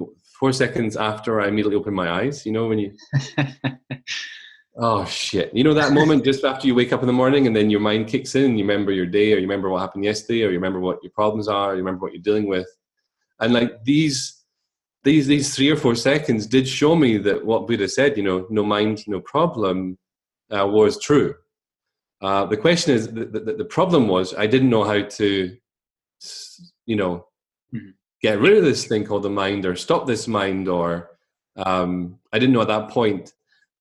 four 0.41 0.51
seconds 0.51 0.97
after 0.97 1.39
I 1.39 1.47
immediately 1.47 1.75
opened 1.75 1.95
my 1.95 2.10
eyes. 2.10 2.47
You 2.47 2.51
know, 2.51 2.67
when 2.67 2.80
you, 2.80 2.91
oh 4.75 5.06
shit, 5.06 5.56
you 5.56 5.63
know 5.63 5.75
that 5.75 5.93
moment 5.93 6.25
just 6.25 6.43
after 6.43 6.65
you 6.65 6.73
wake 6.73 6.91
up 6.91 7.01
in 7.01 7.08
the 7.08 7.13
morning, 7.13 7.45
and 7.45 7.56
then 7.56 7.69
your 7.69 7.80
mind 7.80 8.08
kicks 8.08 8.34
in, 8.34 8.45
and 8.45 8.60
you 8.60 8.65
remember 8.65 8.91
your 8.91 9.06
day, 9.06 9.34
or 9.34 9.36
you 9.36 9.43
remember 9.43 9.69
what 9.69 9.82
happened 9.82 10.04
yesterday, 10.04 10.41
or 10.41 10.49
you 10.49 10.56
remember 10.56 10.80
what 10.80 11.01
your 11.04 11.12
problems 11.12 11.47
are, 11.47 11.69
or 11.69 11.73
you 11.73 11.77
remember 11.77 12.01
what 12.01 12.13
you're 12.13 12.23
dealing 12.23 12.49
with, 12.49 12.67
and 13.39 13.54
like 13.54 13.84
these. 13.86 14.38
These 15.04 15.25
these 15.25 15.56
three 15.56 15.71
or 15.71 15.77
four 15.77 15.95
seconds 15.95 16.45
did 16.45 16.67
show 16.67 16.95
me 16.95 17.17
that 17.17 17.43
what 17.43 17.65
Buddha 17.65 17.88
said, 17.89 18.17
you 18.17 18.21
know, 18.21 18.45
no 18.51 18.63
mind, 18.63 19.04
no 19.08 19.19
problem, 19.19 19.97
uh, 20.56 20.67
was 20.67 21.01
true. 21.01 21.34
Uh, 22.21 22.45
the 22.45 22.56
question 22.56 22.93
is, 22.93 23.08
the, 23.08 23.25
the, 23.25 23.56
the, 23.62 23.65
problem 23.65 24.08
was 24.08 24.36
I 24.36 24.45
didn't 24.45 24.69
know 24.69 24.84
how 24.84 25.01
to, 25.01 25.58
you 26.86 26.95
know. 26.95 27.25
Get 28.21 28.39
rid 28.39 28.57
of 28.57 28.63
this 28.63 28.86
thing 28.86 29.05
called 29.05 29.23
the 29.23 29.29
mind 29.29 29.65
or 29.65 29.75
stop 29.75 30.05
this 30.05 30.27
mind 30.27 30.67
or 30.67 31.10
um, 31.57 32.19
I 32.31 32.39
didn't 32.39 32.53
know 32.53 32.62
at 32.62 32.67
that 32.67 32.89
point, 32.89 33.34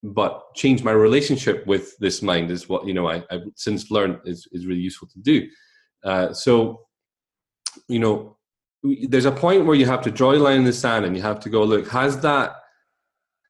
but 0.03 0.55
change 0.55 0.83
my 0.83 0.93
relationship 0.93 1.67
with 1.67 1.97
this 1.99 2.23
mind 2.23 2.51
is 2.51 2.69
what, 2.69 2.87
you 2.87 2.95
know, 2.95 3.09
I, 3.09 3.23
have 3.31 3.43
since 3.55 3.91
learned 3.91 4.19
is, 4.25 4.49
is 4.53 4.67
really 4.67 4.81
useful 4.81 5.09
to 5.09 5.19
do. 5.19 5.49
Uh, 6.03 6.33
so, 6.33 6.87
you 7.87 7.99
know, 7.99 8.37
there's 8.83 9.27
a 9.27 9.33
point 9.33 9.67
where 9.67 9.77
you 9.77 9.85
have 9.87 10.03
to 10.03 10.11
draw 10.11 10.33
a 10.33 10.37
line 10.39 10.59
in 10.59 10.65
the 10.65 10.73
sand 10.73 11.05
and 11.05 11.15
you 11.15 11.23
have 11.23 11.41
to 11.41 11.51
go, 11.51 11.63
look, 11.63 11.87
has 11.89 12.19
that, 12.21 12.57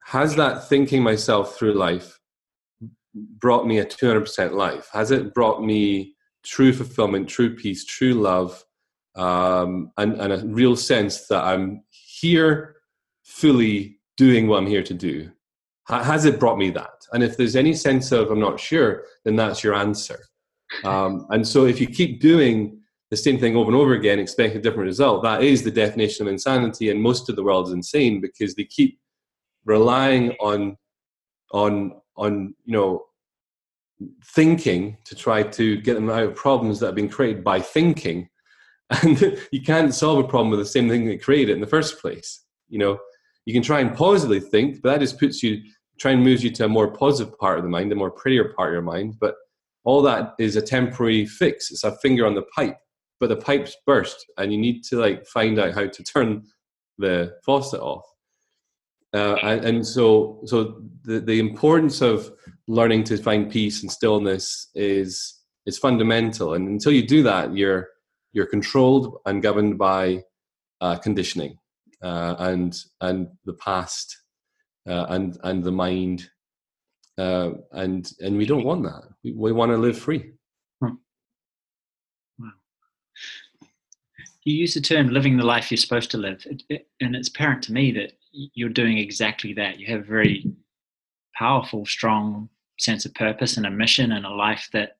has 0.03 0.35
that 0.35 0.67
thinking 0.67 1.01
myself 1.01 1.55
through 1.55 1.73
life 1.73 2.19
brought 3.13 3.65
me 3.65 3.79
a 3.79 3.85
200% 3.85 4.51
life? 4.51 4.89
Has 4.91 5.11
it 5.11 5.33
brought 5.33 5.63
me 5.63 6.15
true 6.43 6.73
fulfillment, 6.73 7.29
true 7.29 7.55
peace, 7.55 7.85
true 7.85 8.13
love, 8.13 8.63
um, 9.15 9.91
and, 9.97 10.19
and 10.19 10.33
a 10.33 10.45
real 10.45 10.75
sense 10.75 11.27
that 11.27 11.43
I'm 11.43 11.83
here 11.89 12.77
fully 13.23 13.99
doing 14.17 14.47
what 14.47 14.57
I'm 14.57 14.67
here 14.67 14.83
to 14.83 14.93
do? 14.93 15.31
Has 15.87 16.25
it 16.25 16.39
brought 16.39 16.57
me 16.57 16.69
that? 16.71 17.05
And 17.11 17.23
if 17.23 17.35
there's 17.35 17.55
any 17.55 17.73
sense 17.73 18.11
of 18.11 18.31
I'm 18.31 18.39
not 18.39 18.59
sure, 18.59 19.03
then 19.25 19.35
that's 19.35 19.63
your 19.63 19.73
answer. 19.73 20.19
Um, 20.85 21.25
and 21.31 21.45
so 21.45 21.65
if 21.65 21.81
you 21.81 21.87
keep 21.87 22.21
doing 22.21 22.79
the 23.09 23.17
same 23.17 23.37
thing 23.37 23.57
over 23.57 23.69
and 23.69 23.75
over 23.75 23.93
again, 23.93 24.19
expect 24.19 24.55
a 24.55 24.59
different 24.59 24.87
result, 24.87 25.23
that 25.23 25.43
is 25.43 25.63
the 25.63 25.71
definition 25.71 26.25
of 26.25 26.31
insanity. 26.31 26.89
And 26.89 27.01
most 27.01 27.29
of 27.29 27.35
the 27.35 27.43
world 27.43 27.67
is 27.67 27.73
insane 27.73 28.21
because 28.21 28.55
they 28.55 28.63
keep 28.63 28.99
relying 29.65 30.31
on 30.39 30.77
on 31.51 31.93
on 32.15 32.55
you 32.65 32.73
know 32.73 33.05
thinking 34.25 34.97
to 35.03 35.15
try 35.15 35.43
to 35.43 35.79
get 35.81 35.93
them 35.93 36.09
out 36.09 36.23
of 36.23 36.35
problems 36.35 36.79
that 36.79 36.87
have 36.87 36.95
been 36.95 37.09
created 37.09 37.43
by 37.43 37.59
thinking 37.59 38.27
and 38.91 39.39
you 39.51 39.61
can't 39.61 39.93
solve 39.93 40.19
a 40.19 40.27
problem 40.27 40.49
with 40.49 40.59
the 40.59 40.65
same 40.65 40.89
thing 40.89 41.05
that 41.07 41.23
created 41.23 41.49
it 41.49 41.55
in 41.55 41.61
the 41.61 41.67
first 41.67 41.99
place 41.99 42.41
you 42.71 42.79
know? 42.79 42.97
You 43.45 43.53
can 43.53 43.63
try 43.63 43.81
and 43.81 43.95
positively 43.95 44.39
think 44.39 44.81
but 44.81 44.91
that 44.91 44.99
just 44.99 45.19
puts 45.19 45.43
you 45.43 45.61
try 45.99 46.11
and 46.11 46.23
moves 46.23 46.43
you 46.43 46.49
to 46.49 46.65
a 46.65 46.69
more 46.69 46.91
positive 46.91 47.37
part 47.37 47.57
of 47.57 47.63
the 47.63 47.69
mind 47.69 47.91
a 47.91 47.95
more 47.95 48.09
prettier 48.09 48.53
part 48.55 48.69
of 48.69 48.73
your 48.73 48.81
mind 48.81 49.15
but 49.19 49.35
all 49.83 50.01
that 50.03 50.35
is 50.39 50.55
a 50.55 50.61
temporary 50.61 51.25
fix. 51.25 51.71
It's 51.71 51.83
a 51.83 51.95
finger 51.97 52.25
on 52.25 52.35
the 52.35 52.45
pipe 52.55 52.77
but 53.19 53.29
the 53.29 53.35
pipe's 53.35 53.75
burst 53.85 54.25
and 54.37 54.51
you 54.51 54.57
need 54.57 54.83
to 54.85 54.97
like 54.97 55.25
find 55.27 55.59
out 55.59 55.73
how 55.73 55.87
to 55.87 56.03
turn 56.15 56.43
the 56.97 57.33
faucet 57.45 57.79
off. 57.79 58.05
Uh, 59.13 59.35
and, 59.43 59.65
and, 59.65 59.87
so 59.87 60.41
so 60.45 60.81
the, 61.03 61.19
the 61.19 61.39
importance 61.39 62.01
of 62.01 62.31
learning 62.67 63.03
to 63.03 63.17
find 63.17 63.51
peace 63.51 63.81
and 63.81 63.91
stillness 63.91 64.69
is 64.73 65.41
is 65.65 65.77
fundamental. 65.77 66.53
And 66.53 66.67
until 66.67 66.93
you 66.93 67.05
do 67.05 67.21
that 67.23 67.55
you're 67.55 67.89
you're 68.33 68.45
controlled 68.45 69.17
and 69.25 69.41
governed 69.41 69.77
by 69.77 70.23
uh, 70.81 70.97
conditioning 70.97 71.57
uh, 72.03 72.35
and 72.39 72.77
and 73.01 73.27
the 73.45 73.53
past 73.53 74.17
uh, 74.87 75.05
and 75.09 75.37
and 75.43 75.63
the 75.63 75.71
mind 75.71 76.29
uh, 77.17 77.51
and 77.73 78.11
and 78.19 78.37
we 78.37 78.45
don't 78.45 78.65
want 78.65 78.83
that 78.83 79.03
we, 79.23 79.33
we 79.33 79.51
want 79.51 79.71
to 79.71 79.77
live 79.77 79.97
free 79.97 80.31
hmm. 80.81 80.93
wow. 82.39 82.51
you 84.43 84.55
use 84.55 84.73
the 84.73 84.81
term 84.81 85.09
living 85.09 85.37
the 85.37 85.45
life 85.45 85.69
you're 85.71 85.77
supposed 85.77 86.11
to 86.11 86.17
live 86.17 86.41
it, 86.45 86.63
it, 86.69 86.87
and 86.99 87.15
it's 87.15 87.29
apparent 87.29 87.61
to 87.63 87.73
me 87.73 87.91
that 87.91 88.13
you're 88.31 88.69
doing 88.69 88.97
exactly 88.97 89.53
that. 89.53 89.79
You 89.79 89.87
have 89.87 90.01
a 90.01 90.05
very 90.05 90.45
powerful, 91.37 91.85
strong 91.85 92.49
sense 92.79 93.05
of 93.05 93.13
purpose 93.13 93.57
and 93.57 93.65
a 93.65 93.71
mission 93.71 94.11
and 94.11 94.25
a 94.25 94.29
life 94.29 94.69
that 94.73 94.97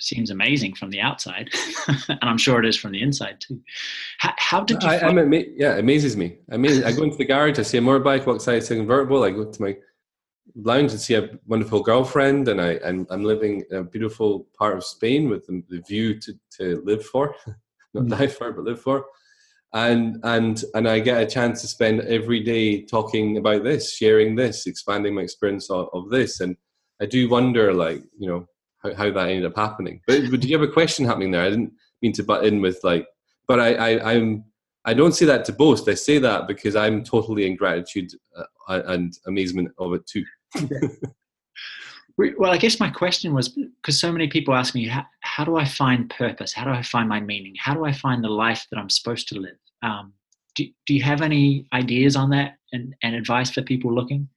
seems 0.00 0.30
amazing 0.30 0.74
from 0.74 0.90
the 0.90 1.00
outside, 1.00 1.50
and 2.08 2.18
I'm 2.22 2.38
sure 2.38 2.58
it 2.58 2.66
is 2.66 2.76
from 2.76 2.92
the 2.92 3.02
inside 3.02 3.40
too. 3.40 3.60
How, 4.18 4.34
how 4.36 4.64
did 4.64 4.82
you? 4.82 4.88
I, 4.88 4.98
find- 4.98 5.18
ama- 5.18 5.44
yeah, 5.56 5.74
it 5.74 5.80
amazes 5.80 6.16
me. 6.16 6.38
I 6.50 6.56
mean, 6.56 6.84
I 6.84 6.92
go 6.92 7.02
into 7.02 7.16
the 7.16 7.24
garage, 7.24 7.58
I 7.58 7.62
see 7.62 7.78
a 7.78 7.82
motorbike, 7.82 8.26
walk 8.26 8.36
outside, 8.36 8.62
a 8.62 8.66
convertible. 8.66 9.22
I 9.24 9.30
go 9.30 9.50
to 9.50 9.62
my 9.62 9.76
lounge 10.56 10.90
and 10.92 11.00
see 11.00 11.14
a 11.14 11.30
wonderful 11.46 11.82
girlfriend, 11.82 12.48
and 12.48 12.60
I 12.60 12.72
and 12.84 13.06
I'm 13.10 13.24
living 13.24 13.64
in 13.70 13.76
a 13.78 13.84
beautiful 13.84 14.46
part 14.58 14.76
of 14.76 14.84
Spain 14.84 15.28
with 15.28 15.46
the, 15.46 15.62
the 15.68 15.80
view 15.80 16.18
to 16.20 16.34
to 16.58 16.82
live 16.84 17.04
for, 17.04 17.34
not 17.94 18.04
mm. 18.04 18.18
die 18.18 18.26
for, 18.26 18.52
but 18.52 18.64
live 18.64 18.80
for 18.80 19.04
and 19.72 20.18
and 20.24 20.64
and 20.74 20.88
I 20.88 20.98
get 21.00 21.22
a 21.22 21.26
chance 21.26 21.60
to 21.60 21.68
spend 21.68 22.00
every 22.02 22.40
day 22.40 22.82
talking 22.82 23.36
about 23.36 23.62
this, 23.62 23.94
sharing 23.94 24.34
this, 24.34 24.66
expanding 24.66 25.14
my 25.14 25.22
experience 25.22 25.70
of, 25.70 25.88
of 25.92 26.10
this, 26.10 26.40
and 26.40 26.56
I 27.00 27.06
do 27.06 27.28
wonder, 27.28 27.72
like 27.72 28.02
you 28.18 28.28
know, 28.28 28.46
how, 28.82 28.94
how 28.94 29.10
that 29.10 29.28
ended 29.28 29.46
up 29.46 29.56
happening. 29.56 30.00
But, 30.06 30.40
do 30.40 30.48
you 30.48 30.58
have 30.58 30.68
a 30.68 30.72
question 30.72 31.04
happening 31.04 31.30
there? 31.30 31.42
I 31.42 31.50
didn't 31.50 31.72
mean 32.02 32.12
to 32.14 32.22
butt 32.22 32.44
in 32.44 32.60
with 32.60 32.80
like, 32.82 33.06
but 33.46 33.60
I, 33.60 33.74
I 33.74 34.12
I'm 34.12 34.44
I 34.84 34.94
don't 34.94 35.12
say 35.12 35.26
that 35.26 35.44
to 35.46 35.52
boast. 35.52 35.88
I 35.88 35.94
say 35.94 36.18
that 36.18 36.46
because 36.48 36.74
I'm 36.74 37.04
totally 37.04 37.46
in 37.46 37.56
gratitude 37.56 38.12
uh, 38.36 38.82
and 38.86 39.16
amazement 39.26 39.72
of 39.78 39.92
it 39.94 40.06
too. 40.06 40.24
well, 42.38 42.50
I 42.50 42.56
guess 42.56 42.80
my 42.80 42.88
question 42.88 43.34
was 43.34 43.48
because 43.48 44.00
so 44.00 44.10
many 44.10 44.28
people 44.28 44.54
ask 44.54 44.74
me, 44.74 44.88
how, 44.88 45.04
how, 45.20 45.44
do 45.44 45.56
I 45.56 45.66
find 45.66 46.08
purpose? 46.08 46.52
How 46.52 46.64
do 46.64 46.70
I 46.70 46.82
find 46.82 47.08
my 47.08 47.20
meaning? 47.20 47.54
How 47.58 47.74
do 47.74 47.84
I 47.84 47.92
find 47.92 48.24
the 48.24 48.28
life 48.28 48.66
that 48.70 48.78
I'm 48.78 48.88
supposed 48.88 49.28
to 49.28 49.38
live? 49.38 49.58
Um, 49.82 50.14
do, 50.54 50.64
do 50.86 50.94
you 50.94 51.02
have 51.02 51.20
any 51.20 51.66
ideas 51.72 52.16
on 52.16 52.30
that 52.30 52.56
and, 52.72 52.94
and 53.02 53.14
advice 53.14 53.50
for 53.50 53.62
people 53.62 53.94
looking? 53.94 54.28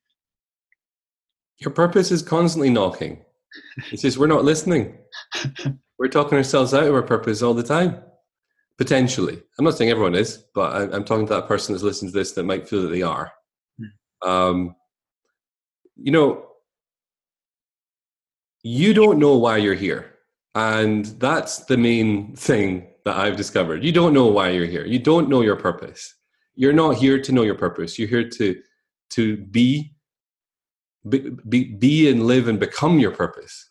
Your 1.60 1.72
purpose 1.72 2.12
is 2.12 2.22
constantly 2.22 2.70
knocking. 2.70 3.24
It's 3.92 4.02
says, 4.02 4.18
we're 4.18 4.28
not 4.28 4.44
listening. 4.44 4.98
we're 6.00 6.08
talking 6.08 6.38
ourselves 6.38 6.74
out 6.74 6.84
of 6.84 6.94
our 6.94 7.04
purpose 7.04 7.42
all 7.42 7.54
the 7.54 7.63
time. 7.63 8.02
Potentially. 8.78 9.42
I'm 9.58 9.66
not 9.66 9.78
saying 9.78 9.92
everyone 9.92 10.16
is, 10.16 10.46
but 10.56 10.74
I, 10.74 10.96
am 10.96 11.04
talking 11.04 11.28
to 11.28 11.34
that 11.34 11.48
person 11.48 11.74
that's 11.74 11.84
listening 11.84 12.12
to 12.12 12.18
this 12.18 12.32
that 12.34 12.44
might 12.44 12.68
feel 12.68 12.82
that 12.84 12.89
they 12.89 13.04
are. 13.04 13.32
Hmm. 13.78 14.30
Um, 14.30 14.76
you 15.96 16.12
know, 16.12 16.46
you 18.63 18.94
don't 18.94 19.20
know 19.20 19.38
why 19.38 19.58
you're 19.58 19.76
here. 19.76 20.13
And 20.56 21.06
that's 21.06 21.66
the 21.66 21.78
main 21.78 22.36
thing 22.36 22.88
that 23.06 23.18
I've 23.18 23.36
discovered. 23.36 23.84
You 23.84 23.92
don't 23.92 24.13
know 24.13 24.28
why 24.28 24.50
you're 24.50 24.66
here. 24.66 24.86
You 24.86 25.00
don't 25.00 25.30
know 25.30 25.42
your 25.42 25.56
purpose. 25.56 26.16
You're 26.56 26.74
not 26.74 26.96
here 26.96 27.20
to 27.20 27.32
know 27.32 27.44
your 27.44 27.56
purpose. 27.56 27.98
You're 27.98 28.08
here 28.08 28.30
to 28.30 28.62
to 29.12 29.38
be 29.38 29.94
be, 31.10 31.66
be 31.66 32.10
and 32.10 32.26
live 32.26 32.48
and 32.48 32.60
become 32.60 33.00
your 33.00 33.12
purpose. 33.12 33.70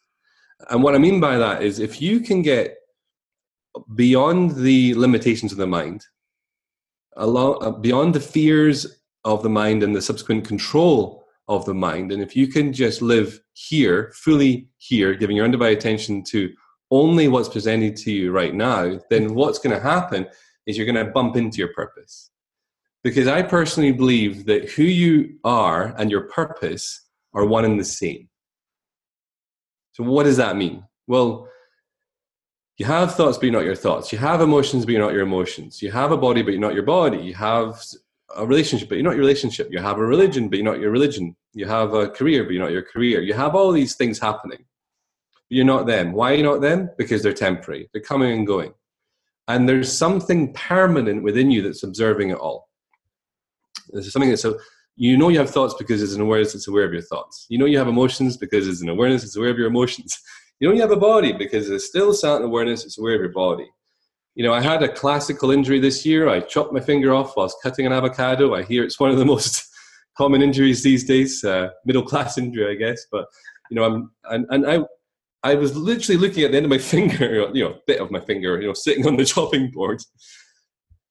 And 0.71 0.83
what 0.83 0.95
I 0.95 0.99
mean 0.99 1.21
by 1.21 1.39
that 1.39 1.63
is 1.63 1.79
if 1.79 2.01
you 2.01 2.21
can 2.21 2.43
get 2.43 2.77
beyond 3.95 4.57
the 4.57 4.95
limitations 4.95 5.53
of 5.53 5.59
the 5.59 5.67
mind, 5.67 6.05
along, 7.17 7.59
uh, 7.63 7.71
beyond 7.71 8.15
the 8.15 8.21
fears 8.21 9.01
of 9.25 9.43
the 9.43 9.49
mind 9.49 9.83
and 9.83 9.95
the 9.95 10.03
subsequent 10.03 10.47
control 10.47 11.25
of 11.49 11.65
the 11.65 11.75
mind. 11.75 12.13
And 12.13 12.23
if 12.23 12.37
you 12.37 12.47
can 12.49 12.73
just 12.73 13.03
live 13.03 13.41
here, 13.55 14.13
fully 14.15 14.69
here, 14.79 15.15
giving 15.15 15.37
your 15.37 15.45
undivided 15.45 15.79
attention 15.79 16.23
to 16.25 16.51
only 16.91 17.29
what's 17.29 17.49
presented 17.49 17.97
to 17.97 18.13
you 18.13 18.33
right 18.33 18.55
now, 18.55 19.01
then 19.11 19.35
what's 19.35 19.59
going 19.59 19.75
to 19.75 19.83
happen 19.83 20.27
is 20.67 20.77
you're 20.77 20.87
going 20.87 21.05
to 21.05 21.13
bump 21.13 21.37
into 21.37 21.59
your 21.59 21.73
purpose. 21.73 22.31
Because 23.03 23.27
I 23.27 23.43
personally 23.43 23.93
believe 23.93 24.47
that 24.47 24.71
who 24.71 24.85
you 24.85 25.39
are 25.43 25.95
and 25.99 26.11
your 26.11 26.29
purpose 26.29 27.02
are 27.35 27.45
one 27.45 27.65
and 27.65 27.79
the 27.79 27.85
same. 27.85 28.29
So, 29.93 30.05
what 30.05 30.25
does 30.25 30.39
that 30.39 30.57
mean? 30.57 30.85
Well, 31.07 31.49
you 32.79 32.87
have 32.87 33.15
thoughts, 33.15 33.37
but 33.37 33.45
you're 33.45 33.53
not 33.53 33.65
your 33.65 33.77
thoughts. 33.77 34.13
You 34.13 34.19
have 34.19 34.41
emotions, 34.41 34.85
but 34.85 34.93
you're 34.93 35.03
not 35.03 35.13
your 35.13 35.23
emotions. 35.23 35.83
You 35.83 35.91
have 35.93 36.11
a 36.11 36.17
body, 36.17 36.43
but 36.43 36.53
you're 36.53 36.61
not 36.61 36.75
your 36.75 36.83
body. 36.83 37.19
You 37.19 37.35
have 37.35 37.81
a 38.35 38.47
relationship, 38.47 38.89
but 38.89 38.97
you're 38.97 39.05
not 39.05 39.13
your 39.13 39.21
relationship. 39.21 39.69
You 39.71 39.79
have 39.81 39.99
a 39.99 40.07
religion, 40.07 40.49
but 40.49 40.59
you're 40.59 40.65
not 40.65 40.81
your 40.81 40.91
religion. 40.91 41.37
You 41.53 41.67
have 41.67 41.93
a 41.93 42.09
career, 42.09 42.45
but 42.45 42.53
you're 42.53 42.63
not 42.63 42.73
your 42.73 42.83
career. 42.83 43.21
You 43.21 43.35
have 43.35 43.55
all 43.55 43.73
these 43.73 43.95
things 43.95 44.19
happening. 44.19 44.65
You're 45.51 45.67
not 45.67 45.87
them. 45.87 46.13
Why 46.13 46.33
are 46.33 46.37
you 46.37 46.43
not 46.43 46.63
them? 46.63 46.91
Because 46.97 47.23
they're 47.23 47.35
temporary. 47.35 47.91
They're 47.93 48.03
coming 48.03 48.33
and 48.33 48.47
going. 48.47 48.73
And 49.49 49.69
there's 49.69 49.93
something 49.93 50.55
permanent 50.55 51.23
within 51.23 51.51
you 51.51 51.61
that's 51.61 51.83
observing 51.83 52.31
it 52.31 52.39
all. 52.39 52.71
There's 53.91 54.11
something 54.11 54.31
that's 54.31 54.43
so 54.43 54.59
you 54.97 55.17
know 55.17 55.29
you 55.29 55.39
have 55.39 55.51
thoughts 55.51 55.75
because 55.79 56.01
there's 56.01 56.15
an 56.15 56.21
awareness 56.21 56.53
that's 56.53 56.69
aware 56.69 56.85
of 56.85 56.93
your 56.93 57.03
thoughts. 57.03 57.47
You 57.49 57.59
know 57.59 57.67
you 57.67 57.79
have 57.79 57.89
emotions 57.89 58.37
because 58.37 58.67
there's 58.67 58.83
an 58.83 58.89
awareness 58.89 59.23
that's 59.23 59.37
aware 59.37 59.51
of 59.51 59.59
your 59.59 59.69
emotions. 59.69 60.19
You 60.61 60.69
know 60.69 60.75
you 60.77 60.83
have 60.83 60.93
a 60.93 60.97
body 60.97 61.33
because 61.33 61.69
there's 61.69 61.89
still 61.89 62.15
certain 62.15 62.47
awareness 62.47 62.85
that's 62.85 62.97
aware 62.97 63.17
of 63.17 63.21
your 63.21 63.33
body. 63.33 63.69
You 64.37 64.45
know, 64.45 64.55
I 64.55 64.61
had 64.61 64.85
a 64.85 64.89
classical 64.89 65.51
injury 65.51 65.81
this 65.81 66.07
year. 66.07 66.29
I 66.29 66.39
chopped 66.39 66.73
my 66.73 66.79
finger 66.79 67.13
off 67.13 67.37
whilst 67.37 67.57
cutting 67.65 67.85
an 67.85 67.93
avocado. 67.93 68.55
I 68.55 68.63
hear 68.63 68.85
it's 68.85 69.01
one 69.01 69.11
of 69.11 69.19
the 69.19 69.25
most 69.35 69.67
common 70.17 70.41
injuries 70.41 70.85
these 70.85 71.03
days, 71.05 71.43
uh, 71.43 71.71
middle 71.85 72.05
class 72.05 72.39
injury, 72.39 72.71
I 72.71 72.77
guess. 72.77 73.05
But 73.11 73.27
you 73.71 73.75
know, 73.75 73.85
I'm 73.85 74.13
and, 74.25 74.47
and 74.51 74.71
I 74.71 74.85
I 75.43 75.57
was 75.57 75.77
literally 75.77 76.21
looking 76.21 76.45
at 76.45 76.53
the 76.53 76.59
end 76.59 76.67
of 76.67 76.71
my 76.71 76.79
finger, 76.95 77.51
you 77.53 77.65
know, 77.65 77.79
bit 77.87 78.01
of 78.01 78.11
my 78.11 78.21
finger, 78.21 78.61
you 78.61 78.69
know, 78.69 78.75
sitting 78.75 79.07
on 79.07 79.17
the 79.17 79.25
chopping 79.25 79.71
board. 79.71 80.01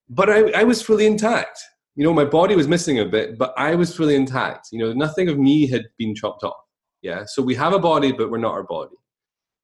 But 0.09 0.29
I, 0.29 0.61
I 0.61 0.63
was 0.63 0.81
fully 0.81 1.05
intact 1.05 1.59
you 1.95 2.03
know, 2.03 2.13
my 2.13 2.25
body 2.25 2.55
was 2.55 2.67
missing 2.67 2.99
a 2.99 3.05
bit, 3.05 3.37
but 3.37 3.53
I 3.57 3.75
was 3.75 3.95
fully 3.95 4.15
intact. 4.15 4.69
You 4.71 4.79
know, 4.79 4.93
nothing 4.93 5.29
of 5.29 5.37
me 5.37 5.67
had 5.67 5.85
been 5.97 6.15
chopped 6.15 6.43
off. 6.43 6.55
Yeah. 7.01 7.25
So 7.25 7.41
we 7.41 7.55
have 7.55 7.73
a 7.73 7.79
body, 7.79 8.11
but 8.11 8.29
we're 8.29 8.37
not 8.37 8.53
our 8.53 8.63
body. 8.63 8.95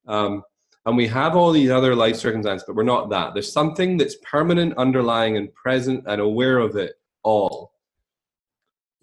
Um, 0.07 0.43
and 0.85 0.95
we 0.95 1.07
have 1.07 1.35
all 1.35 1.51
these 1.51 1.69
other 1.69 1.95
life 1.95 2.15
circumstances, 2.15 2.63
but 2.65 2.75
we're 2.75 2.83
not 2.83 3.09
that. 3.09 3.33
There's 3.33 3.51
something 3.51 3.97
that's 3.97 4.15
permanent, 4.23 4.77
underlying, 4.77 5.37
and 5.37 5.53
present, 5.53 6.03
and 6.07 6.21
aware 6.21 6.59
of 6.59 6.75
it 6.75 6.93
all. 7.23 7.73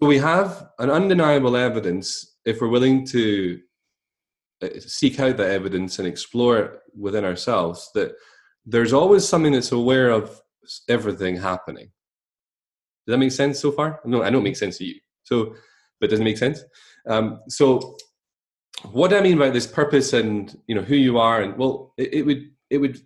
So 0.01 0.07
we 0.07 0.17
have 0.17 0.69
an 0.79 0.89
undeniable 0.89 1.55
evidence 1.55 2.37
if 2.43 2.59
we're 2.59 2.69
willing 2.69 3.05
to 3.07 3.59
uh, 4.61 4.69
seek 4.79 5.19
out 5.19 5.37
that 5.37 5.51
evidence 5.51 5.99
and 5.99 6.07
explore 6.07 6.57
it 6.57 6.79
within 6.97 7.23
ourselves 7.23 7.89
that 7.93 8.13
there's 8.65 8.93
always 8.93 9.27
something 9.27 9.53
that's 9.53 9.71
aware 9.71 10.09
of 10.09 10.41
everything 10.89 11.37
happening 11.37 11.91
does 13.05 13.13
that 13.13 13.17
make 13.17 13.31
sense 13.31 13.59
so 13.59 13.71
far? 13.71 13.99
No, 14.05 14.23
I 14.23 14.29
don't 14.29 14.43
make 14.43 14.55
sense 14.55 14.77
to 14.79 14.85
you. 14.85 14.95
So, 15.23 15.55
but 15.99 16.09
does 16.09 16.19
it 16.19 16.23
make 16.23 16.37
sense? 16.37 16.63
Um, 17.07 17.41
so, 17.47 17.97
what 18.91 19.13
I 19.13 19.21
mean 19.21 19.37
by 19.37 19.49
this 19.49 19.67
purpose 19.67 20.13
and 20.13 20.57
you 20.67 20.75
know 20.75 20.81
who 20.81 20.95
you 20.95 21.17
are, 21.17 21.41
and 21.41 21.57
well, 21.57 21.93
it, 21.97 22.13
it 22.13 22.21
would 22.25 22.49
it 22.69 22.77
would 22.77 23.01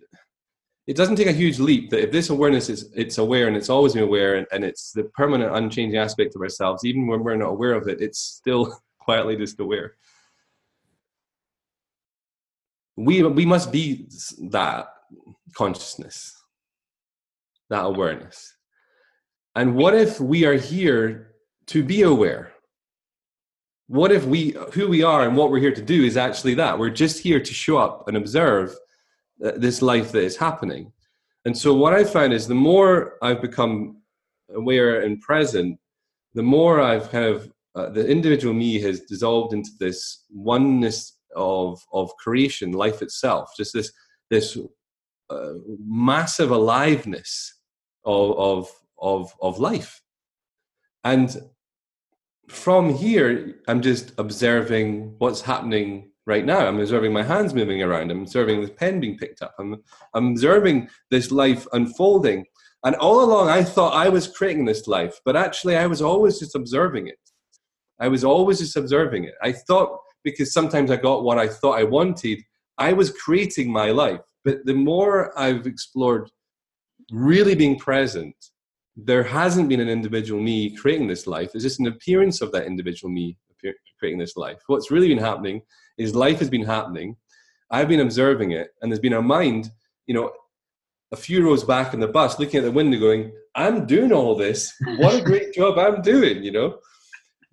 it 0.86 0.96
doesn't 0.96 1.16
take 1.16 1.28
a 1.28 1.32
huge 1.32 1.60
leap 1.60 1.90
that 1.90 2.02
if 2.02 2.10
this 2.10 2.30
awareness 2.30 2.68
is 2.68 2.90
it's 2.96 3.18
aware 3.18 3.46
and 3.46 3.56
it's 3.56 3.70
always 3.70 3.94
been 3.94 4.02
aware 4.02 4.34
and, 4.34 4.46
and 4.50 4.64
it's 4.64 4.90
the 4.90 5.04
permanent 5.04 5.54
unchanging 5.54 5.96
aspect 5.96 6.34
of 6.34 6.42
ourselves 6.42 6.84
even 6.84 7.06
when 7.06 7.22
we're 7.22 7.36
not 7.36 7.50
aware 7.50 7.74
of 7.74 7.86
it 7.86 8.00
it's 8.00 8.18
still 8.18 8.76
quietly 8.98 9.36
just 9.36 9.60
aware 9.60 9.94
we 12.96 13.22
we 13.22 13.46
must 13.46 13.70
be 13.70 14.08
that 14.50 14.88
consciousness 15.54 16.42
that 17.68 17.84
awareness 17.84 18.54
and 19.54 19.74
what 19.74 19.94
if 19.94 20.20
we 20.20 20.44
are 20.44 20.54
here 20.54 21.34
to 21.66 21.82
be 21.82 22.02
aware? 22.02 22.52
What 23.88 24.12
if 24.12 24.24
we, 24.24 24.56
who 24.72 24.88
we 24.88 25.02
are 25.02 25.26
and 25.26 25.36
what 25.36 25.50
we're 25.50 25.58
here 25.58 25.74
to 25.74 25.82
do 25.82 26.04
is 26.04 26.16
actually 26.16 26.54
that? 26.54 26.78
We're 26.78 26.90
just 26.90 27.20
here 27.20 27.40
to 27.40 27.54
show 27.54 27.76
up 27.78 28.06
and 28.06 28.16
observe 28.16 28.74
uh, 29.44 29.52
this 29.56 29.82
life 29.82 30.12
that 30.12 30.22
is 30.22 30.36
happening. 30.36 30.92
And 31.44 31.56
so, 31.56 31.74
what 31.74 31.94
I 31.94 32.04
found 32.04 32.32
is 32.32 32.46
the 32.46 32.54
more 32.54 33.14
I've 33.22 33.40
become 33.40 34.02
aware 34.54 35.00
and 35.00 35.20
present, 35.20 35.78
the 36.34 36.42
more 36.42 36.80
I've 36.80 37.10
kind 37.10 37.24
of, 37.24 37.52
uh, 37.74 37.88
the 37.90 38.06
individual 38.06 38.54
me 38.54 38.80
has 38.80 39.00
dissolved 39.00 39.54
into 39.54 39.70
this 39.80 40.24
oneness 40.30 41.18
of, 41.34 41.80
of 41.92 42.14
creation, 42.16 42.72
life 42.72 43.02
itself, 43.02 43.52
just 43.56 43.72
this, 43.72 43.90
this 44.28 44.56
uh, 45.30 45.52
massive 45.84 46.50
aliveness 46.50 47.54
of, 48.04 48.38
of 48.38 48.79
of 49.00 49.32
of 49.40 49.58
life. 49.58 50.02
And 51.04 51.36
from 52.48 52.92
here 52.92 53.54
i'm 53.68 53.80
just 53.80 54.12
observing 54.18 55.14
what's 55.18 55.40
happening 55.40 56.10
right 56.26 56.44
now. 56.44 56.66
I'm 56.66 56.78
observing 56.78 57.12
my 57.12 57.22
hands 57.22 57.54
moving 57.54 57.82
around. 57.82 58.10
I'm 58.10 58.22
observing 58.22 58.62
the 58.62 58.68
pen 58.68 59.00
being 59.00 59.16
picked 59.16 59.42
up. 59.42 59.54
I'm, 59.58 59.82
I'm 60.14 60.28
observing 60.28 60.88
this 61.10 61.30
life 61.30 61.66
unfolding. 61.72 62.46
And 62.84 62.94
all 62.96 63.22
along 63.22 63.50
i 63.50 63.62
thought 63.62 63.94
i 64.04 64.08
was 64.08 64.26
creating 64.26 64.64
this 64.64 64.86
life 64.86 65.14
but 65.26 65.36
actually 65.36 65.76
i 65.76 65.86
was 65.86 66.00
always 66.00 66.38
just 66.38 66.54
observing 66.54 67.08
it. 67.08 67.18
I 67.98 68.08
was 68.08 68.24
always 68.24 68.58
just 68.58 68.76
observing 68.76 69.24
it. 69.24 69.34
I 69.42 69.52
thought 69.52 69.98
because 70.24 70.50
sometimes 70.58 70.90
i 70.90 70.96
got 70.96 71.24
what 71.24 71.38
i 71.38 71.46
thought 71.46 71.78
i 71.78 71.84
wanted 71.98 72.38
i 72.78 72.92
was 73.00 73.10
creating 73.24 73.70
my 73.70 73.90
life. 73.90 74.20
But 74.46 74.64
the 74.64 74.78
more 74.90 75.38
i've 75.38 75.66
explored 75.66 76.30
really 77.10 77.54
being 77.54 77.78
present 77.78 78.36
there 79.04 79.22
hasn't 79.22 79.68
been 79.68 79.80
an 79.80 79.88
individual 79.88 80.42
me 80.42 80.76
creating 80.76 81.08
this 81.08 81.26
life. 81.26 81.50
It's 81.54 81.64
just 81.64 81.80
an 81.80 81.86
appearance 81.86 82.40
of 82.40 82.52
that 82.52 82.66
individual 82.66 83.12
me 83.12 83.36
creating 83.98 84.18
this 84.18 84.36
life. 84.36 84.58
What's 84.66 84.90
really 84.90 85.08
been 85.08 85.18
happening 85.18 85.62
is 85.98 86.14
life 86.14 86.38
has 86.38 86.50
been 86.50 86.64
happening. 86.64 87.16
I've 87.70 87.88
been 87.88 88.00
observing 88.00 88.52
it, 88.52 88.70
and 88.80 88.90
there's 88.90 89.00
been 89.00 89.12
a 89.12 89.22
mind, 89.22 89.70
you 90.06 90.14
know, 90.14 90.32
a 91.12 91.16
few 91.16 91.44
rows 91.44 91.64
back 91.64 91.94
in 91.94 92.00
the 92.00 92.08
bus, 92.08 92.38
looking 92.38 92.58
at 92.58 92.64
the 92.64 92.72
window, 92.72 92.98
going, 92.98 93.32
"I'm 93.54 93.86
doing 93.86 94.12
all 94.12 94.34
this. 94.34 94.72
What 94.98 95.14
a 95.14 95.22
great 95.22 95.52
job 95.54 95.78
I'm 95.78 96.02
doing," 96.02 96.42
you 96.42 96.52
know. 96.52 96.78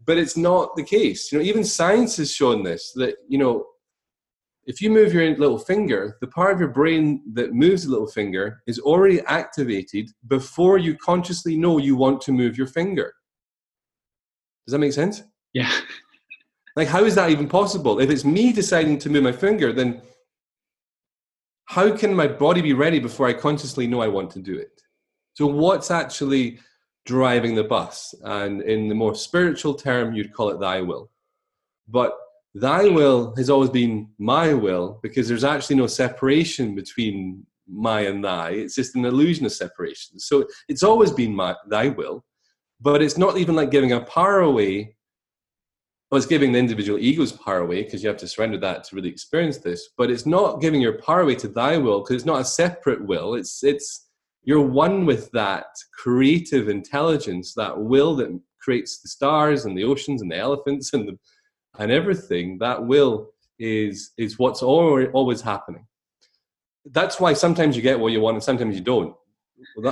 But 0.05 0.17
it's 0.17 0.37
not 0.37 0.75
the 0.75 0.83
case. 0.83 1.31
You 1.31 1.39
know, 1.39 1.43
even 1.43 1.63
science 1.63 2.17
has 2.17 2.31
shown 2.31 2.63
this 2.63 2.93
that 2.93 3.15
you 3.27 3.37
know 3.37 3.65
if 4.67 4.81
you 4.81 4.89
move 4.89 5.13
your 5.13 5.35
little 5.37 5.57
finger, 5.57 6.17
the 6.19 6.27
part 6.27 6.53
of 6.53 6.59
your 6.59 6.69
brain 6.69 7.23
that 7.33 7.53
moves 7.53 7.85
the 7.85 7.89
little 7.89 8.07
finger 8.07 8.61
is 8.67 8.79
already 8.79 9.21
activated 9.21 10.11
before 10.27 10.77
you 10.77 10.95
consciously 10.97 11.57
know 11.57 11.77
you 11.77 11.95
want 11.95 12.19
to 12.21 12.33
move 12.33 12.57
your 12.57 12.67
finger. 12.67 13.13
Does 14.67 14.73
that 14.73 14.79
make 14.79 14.93
sense? 14.93 15.23
Yeah. 15.53 15.71
Like, 16.75 16.89
how 16.89 17.05
is 17.05 17.15
that 17.15 17.31
even 17.31 17.47
possible? 17.49 17.99
If 17.99 18.11
it's 18.11 18.23
me 18.23 18.53
deciding 18.53 18.99
to 18.99 19.09
move 19.09 19.23
my 19.23 19.31
finger, 19.31 19.73
then 19.73 19.99
how 21.65 21.97
can 21.97 22.13
my 22.13 22.27
body 22.27 22.61
be 22.61 22.73
ready 22.73 22.99
before 22.99 23.27
I 23.27 23.33
consciously 23.33 23.87
know 23.87 23.99
I 23.99 24.07
want 24.07 24.29
to 24.33 24.39
do 24.39 24.55
it? 24.55 24.79
So, 25.33 25.47
what's 25.47 25.89
actually 25.89 26.59
driving 27.07 27.55
the 27.55 27.63
bus? 27.63 28.13
And 28.21 28.61
in 28.61 28.89
the 28.89 28.93
more 28.93 29.15
spiritual 29.15 29.73
term, 29.73 30.13
you'd 30.13 30.33
call 30.33 30.49
it 30.49 30.59
thy 30.59 30.81
will. 30.81 31.09
But 31.87 32.15
thy 32.59 32.87
will 32.87 33.35
has 33.35 33.49
always 33.49 33.69
been 33.69 34.09
my 34.17 34.53
will 34.53 34.99
because 35.03 35.27
there's 35.27 35.43
actually 35.43 35.75
no 35.75 35.87
separation 35.87 36.75
between 36.75 37.45
my 37.67 38.01
and 38.01 38.23
thy. 38.23 38.51
It's 38.51 38.75
just 38.75 38.95
an 38.95 39.05
illusion 39.05 39.45
of 39.45 39.51
separation. 39.51 40.19
So 40.19 40.47
it's 40.67 40.83
always 40.83 41.11
been 41.11 41.35
my, 41.35 41.55
thy 41.69 41.89
will, 41.89 42.23
but 42.79 43.01
it's 43.01 43.17
not 43.17 43.37
even 43.37 43.55
like 43.55 43.71
giving 43.71 43.91
a 43.91 44.01
power 44.01 44.39
away. 44.39 44.95
Well, 46.09 46.17
it's 46.17 46.25
giving 46.25 46.53
the 46.53 46.59
individual 46.59 46.99
ego's 46.99 47.33
power 47.33 47.59
away 47.59 47.83
because 47.83 48.01
you 48.01 48.07
have 48.07 48.17
to 48.19 48.27
surrender 48.27 48.57
that 48.59 48.85
to 48.85 48.95
really 48.95 49.09
experience 49.09 49.57
this. 49.57 49.89
But 49.97 50.09
it's 50.09 50.25
not 50.25 50.61
giving 50.61 50.79
your 50.79 51.01
power 51.01 51.21
away 51.21 51.35
to 51.35 51.49
thy 51.49 51.77
will 51.77 52.01
because 52.01 52.15
it's 52.15 52.25
not 52.25 52.41
a 52.41 52.45
separate 52.45 53.05
will. 53.05 53.35
It's 53.35 53.61
it's 53.63 54.07
you're 54.43 54.61
one 54.61 55.05
with 55.05 55.29
that 55.31 55.65
creative 55.93 56.69
intelligence, 56.69 57.53
that 57.55 57.77
will 57.77 58.15
that 58.15 58.39
creates 58.61 59.01
the 59.01 59.09
stars 59.09 59.65
and 59.65 59.77
the 59.77 59.83
oceans 59.83 60.21
and 60.21 60.31
the 60.31 60.37
elephants 60.37 60.93
and 60.93 61.05
the 61.05 61.17
and 61.77 61.91
everything, 61.91 62.57
that 62.59 62.85
will 62.85 63.31
is 63.59 64.11
is 64.17 64.37
what's 64.37 64.61
always 64.61 65.41
happening. 65.41 65.85
That's 66.91 67.19
why 67.19 67.33
sometimes 67.33 67.75
you 67.75 67.81
get 67.81 67.99
what 67.99 68.11
you 68.11 68.21
want 68.21 68.35
and 68.35 68.43
sometimes 68.43 68.75
you 68.75 68.83
don't. 68.83 69.15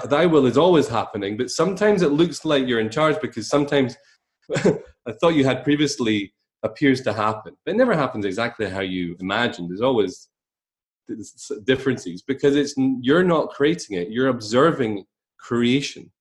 Thy 0.10 0.26
will 0.28 0.46
is 0.46 0.58
always 0.58 0.88
happening, 0.88 1.38
but 1.38 1.50
sometimes 1.50 2.02
it 2.02 2.12
looks 2.12 2.46
like 2.46 2.68
you're 2.68 2.80
in 2.80 2.90
charge 2.90 3.20
because 3.20 3.50
sometimes 3.50 3.98
I 4.56 5.12
thought 5.20 5.36
you 5.36 5.44
had 5.44 5.64
previously 5.64 6.34
appears 6.64 7.02
to 7.02 7.14
happen. 7.14 7.56
But 7.66 7.74
it 7.74 7.78
never 7.78 7.96
happens 7.96 8.26
exactly 8.26 8.70
how 8.70 8.82
you 8.82 9.16
imagined. 9.20 9.70
There's 9.70 9.82
always 9.82 10.30
differences 11.64 12.22
because 12.22 12.56
it's 12.56 12.74
you're 13.02 13.24
not 13.24 13.50
creating 13.50 13.98
it 13.98 14.10
you're 14.10 14.30
observing 14.30 15.04
creation 15.38 16.12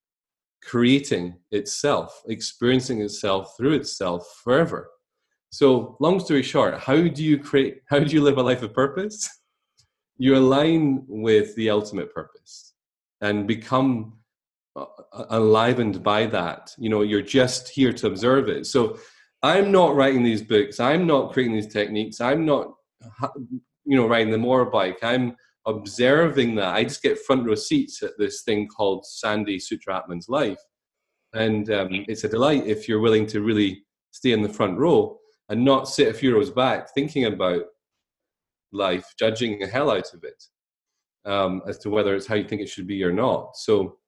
creating 0.63 1.35
itself 1.51 2.23
experiencing 2.29 3.01
itself 3.01 3.55
through 3.57 3.73
itself 3.73 4.41
forever 4.43 4.91
so 5.55 5.97
long 6.01 6.19
story 6.21 6.43
short 6.43 6.79
how 6.79 7.01
do 7.17 7.23
you 7.23 7.39
create 7.39 7.75
how 7.91 7.99
do 7.99 8.13
you 8.15 8.23
live 8.23 8.39
a 8.39 8.43
life 8.43 8.63
of 8.63 8.73
purpose 8.73 9.29
you 10.17 10.37
align 10.37 11.05
with 11.09 11.55
the 11.57 11.69
ultimate 11.71 12.13
purpose 12.15 12.75
and 13.21 13.47
become 13.47 14.13
uh, 14.77 14.85
enlivened 15.31 16.03
by 16.03 16.27
that 16.27 16.73
you 16.79 16.89
know 16.89 17.03
you're 17.03 17.23
just 17.41 17.69
here 17.69 17.93
to 17.93 18.07
observe 18.07 18.49
it 18.49 18.67
so 18.67 18.99
i'm 19.43 19.71
not 19.71 19.95
writing 19.95 20.23
these 20.23 20.43
books 20.43 20.81
i'm 20.81 21.07
not 21.07 21.33
creating 21.33 21.55
these 21.55 21.73
techniques 21.73 22.21
i'm 22.21 22.45
not 22.45 22.73
you 23.85 23.97
know, 23.97 24.07
riding 24.07 24.31
the 24.31 24.39
motorbike. 24.39 24.97
I'm 25.03 25.37
observing 25.67 26.57
that. 26.57 26.75
I 26.75 26.85
just 26.85 27.03
get 27.03 27.19
front 27.19 27.47
row 27.47 27.55
seats 27.55 28.03
at 28.03 28.13
this 28.19 28.43
thing 28.43 28.69
called 28.69 29.07
Sandy 29.07 29.59
Sutraatman's 29.59 30.29
life. 30.29 30.61
And 31.33 31.71
um, 31.71 31.89
it's 32.09 32.25
a 32.25 32.29
delight 32.29 32.67
if 32.67 32.89
you're 32.89 33.01
willing 33.01 33.27
to 33.29 33.41
really 33.41 33.85
stay 34.13 34.33
in 34.33 34.43
the 34.43 34.49
front 34.49 34.79
row 34.79 35.19
and 35.55 35.65
not 35.65 35.89
sit 35.89 36.09
a 36.09 36.13
few 36.13 36.35
rows 36.35 36.51
back 36.51 36.93
thinking 36.93 37.27
about 37.27 37.63
life, 38.73 39.15
judging 39.17 39.61
the 39.61 39.69
hell 39.69 39.89
out 39.89 40.13
of 40.13 40.25
it 40.25 40.43
um, 41.25 41.63
as 41.69 41.79
to 41.79 41.91
whether 41.91 42.17
it's 42.17 42.27
how 42.27 42.35
you 42.35 42.43
think 42.43 42.61
it 42.61 42.69
should 42.69 42.89
be 42.89 43.05
or 43.05 43.13
not. 43.13 43.57
So, 43.57 43.99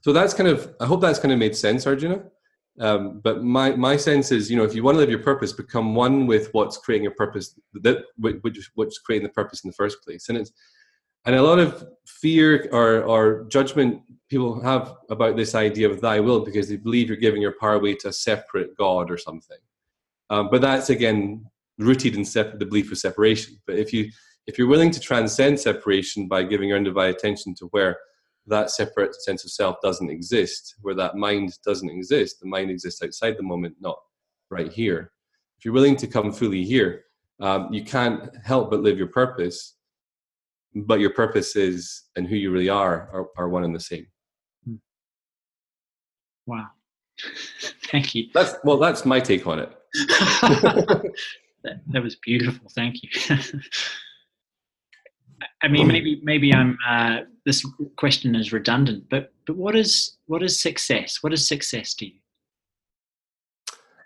so 0.00 0.12
that's 0.12 0.34
kind 0.34 0.48
of. 0.48 0.74
I 0.80 0.86
hope 0.86 1.00
that's 1.00 1.20
kind 1.20 1.32
of 1.32 1.38
made 1.38 1.54
sense, 1.54 1.86
Arjuna. 1.86 2.24
Um, 2.80 3.20
but 3.20 3.44
my 3.44 3.70
my 3.76 3.96
sense 3.96 4.32
is, 4.32 4.50
you 4.50 4.56
know, 4.56 4.64
if 4.64 4.74
you 4.74 4.82
want 4.82 4.96
to 4.96 4.98
live 4.98 5.10
your 5.10 5.20
purpose, 5.20 5.52
become 5.52 5.94
one 5.94 6.26
with 6.26 6.48
what's 6.52 6.76
creating 6.76 7.04
your 7.04 7.14
purpose, 7.14 7.54
that 7.74 7.98
which 8.18 8.68
what's 8.74 8.98
creating 8.98 9.28
the 9.28 9.32
purpose 9.32 9.62
in 9.62 9.70
the 9.70 9.76
first 9.76 10.02
place. 10.02 10.28
And 10.28 10.36
it's 10.38 10.50
and 11.24 11.36
a 11.36 11.42
lot 11.42 11.60
of 11.60 11.86
fear 12.04 12.68
or 12.72 13.04
or 13.04 13.44
judgment 13.44 14.02
people 14.28 14.60
have 14.60 14.96
about 15.08 15.36
this 15.36 15.54
idea 15.54 15.88
of 15.88 16.00
thy 16.00 16.18
will 16.18 16.44
because 16.44 16.68
they 16.68 16.76
believe 16.76 17.06
you're 17.06 17.16
giving 17.16 17.42
your 17.42 17.54
power 17.60 17.74
away 17.74 17.94
to 17.94 18.08
a 18.08 18.12
separate 18.12 18.76
God 18.76 19.08
or 19.08 19.18
something. 19.18 19.58
Um, 20.32 20.48
but 20.50 20.62
that's 20.62 20.88
again 20.88 21.44
rooted 21.78 22.16
in 22.16 22.24
sep- 22.24 22.58
the 22.58 22.64
belief 22.64 22.90
of 22.90 22.96
separation. 22.96 23.60
But 23.66 23.76
if 23.76 23.92
you 23.92 24.10
if 24.46 24.58
you're 24.58 24.66
willing 24.66 24.90
to 24.90 24.98
transcend 24.98 25.60
separation 25.60 26.26
by 26.26 26.42
giving 26.42 26.70
your 26.70 26.78
undivided 26.78 27.16
attention 27.16 27.54
to 27.56 27.66
where 27.66 27.98
that 28.46 28.70
separate 28.70 29.14
sense 29.14 29.44
of 29.44 29.50
self 29.50 29.76
doesn't 29.82 30.10
exist, 30.10 30.74
where 30.80 30.94
that 30.94 31.16
mind 31.16 31.56
doesn't 31.64 31.90
exist. 31.90 32.40
The 32.40 32.48
mind 32.48 32.70
exists 32.70 33.02
outside 33.02 33.36
the 33.36 33.42
moment, 33.42 33.76
not 33.78 33.98
right 34.50 34.72
here. 34.72 35.12
If 35.58 35.66
you're 35.66 35.74
willing 35.74 35.96
to 35.96 36.06
come 36.06 36.32
fully 36.32 36.64
here, 36.64 37.04
um, 37.40 37.68
you 37.70 37.84
can't 37.84 38.34
help 38.42 38.70
but 38.70 38.80
live 38.80 38.96
your 38.96 39.08
purpose, 39.08 39.76
but 40.74 40.98
your 40.98 41.12
purpose 41.12 41.56
is 41.56 42.04
and 42.16 42.26
who 42.26 42.36
you 42.36 42.50
really 42.50 42.70
are 42.70 43.10
are, 43.12 43.26
are 43.36 43.48
one 43.50 43.64
and 43.64 43.74
the 43.74 43.80
same. 43.80 44.06
Hmm. 44.64 44.76
Wow. 46.46 46.68
Thank 47.90 48.14
you. 48.14 48.28
That's 48.32 48.54
well, 48.64 48.78
that's 48.78 49.04
my 49.04 49.20
take 49.20 49.46
on 49.46 49.58
it. 49.58 49.76
that, 49.94 51.80
that 51.88 52.02
was 52.02 52.16
beautiful. 52.16 52.68
Thank 52.74 53.02
you. 53.02 53.10
I 55.62 55.68
mean, 55.68 55.88
maybe 55.88 56.20
maybe 56.22 56.54
I'm 56.54 56.78
uh, 56.88 57.20
this 57.44 57.66
question 57.96 58.34
is 58.34 58.52
redundant, 58.52 59.04
but 59.10 59.32
but 59.46 59.56
what 59.56 59.76
is 59.76 60.18
what 60.26 60.42
is 60.42 60.60
success? 60.60 61.18
What 61.20 61.32
is 61.32 61.46
success 61.46 61.94
to 61.94 62.06
you? 62.06 62.18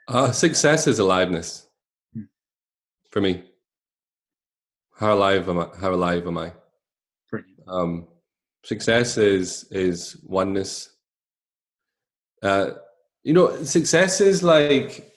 Uh, 0.09 0.33
success 0.33 0.87
is 0.87 0.99
aliveness 0.99 1.67
hmm. 2.15 2.23
for 3.11 3.21
me. 3.21 3.43
How 4.99 5.15
alive 5.15 5.49
am 5.49 5.59
I? 5.59 5.69
How 5.81 5.93
alive 5.93 6.27
am 6.27 6.39
I? 6.39 6.53
Um, 7.69 8.07
success 8.65 9.19
is 9.19 9.65
is 9.71 10.17
oneness. 10.25 10.91
Uh, 12.43 12.71
you 13.23 13.33
know, 13.33 13.63
success 13.65 14.21
is 14.21 14.43
like 14.43 15.13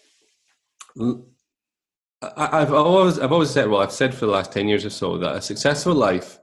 I, 2.21 2.59
have 2.59 2.73
always 2.73 3.19
I've 3.19 3.31
always 3.31 3.49
said 3.49 3.69
well 3.69 3.81
I've 3.81 3.91
said 3.91 4.13
for 4.13 4.25
the 4.25 4.31
last 4.31 4.51
ten 4.51 4.67
years 4.67 4.85
or 4.85 4.89
so 4.89 5.17
that 5.19 5.35
a 5.35 5.41
successful 5.41 5.93
life 5.93 6.39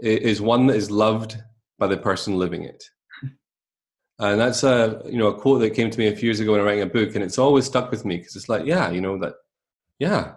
is 0.00 0.40
one 0.40 0.66
that 0.66 0.76
is 0.76 0.90
loved 0.90 1.38
by 1.78 1.86
the 1.86 1.96
person 1.96 2.38
living 2.38 2.64
it, 2.64 2.84
and 4.18 4.40
that's 4.40 4.64
a 4.64 5.02
you 5.06 5.18
know 5.18 5.28
a 5.28 5.40
quote 5.40 5.60
that 5.60 5.74
came 5.74 5.90
to 5.90 5.98
me 5.98 6.08
a 6.08 6.16
few 6.16 6.26
years 6.26 6.40
ago 6.40 6.52
when 6.52 6.60
I 6.60 6.64
was 6.64 6.68
writing 6.68 6.82
a 6.82 6.86
book, 6.86 7.14
and 7.14 7.24
it's 7.24 7.38
always 7.38 7.64
stuck 7.64 7.90
with 7.90 8.04
me 8.04 8.18
because 8.18 8.36
it's 8.36 8.48
like 8.48 8.66
yeah 8.66 8.90
you 8.90 9.00
know 9.00 9.18
that 9.18 9.34
yeah 9.98 10.34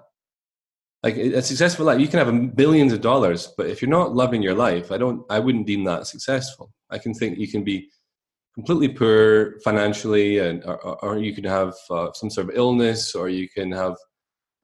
like 1.03 1.17
a 1.17 1.41
successful 1.41 1.85
life 1.85 1.99
you 1.99 2.07
can 2.07 2.19
have 2.19 2.55
billions 2.55 2.93
of 2.93 3.01
dollars 3.01 3.53
but 3.57 3.65
if 3.65 3.81
you're 3.81 3.89
not 3.89 4.15
loving 4.15 4.41
your 4.41 4.53
life 4.53 4.91
I 4.91 4.97
don't 4.97 5.25
I 5.29 5.39
wouldn't 5.39 5.67
deem 5.67 5.83
that 5.85 6.07
successful. 6.07 6.71
I 6.89 6.99
can 6.99 7.13
think 7.13 7.37
you 7.37 7.47
can 7.47 7.63
be 7.63 7.89
completely 8.53 8.89
poor 8.89 9.59
financially 9.63 10.39
and 10.39 10.63
or, 10.65 10.77
or 11.03 11.17
you 11.17 11.33
can 11.33 11.43
have 11.43 11.73
uh, 11.89 12.11
some 12.13 12.29
sort 12.29 12.49
of 12.49 12.55
illness 12.55 13.15
or 13.15 13.29
you 13.29 13.47
can 13.49 13.71
have 13.71 13.95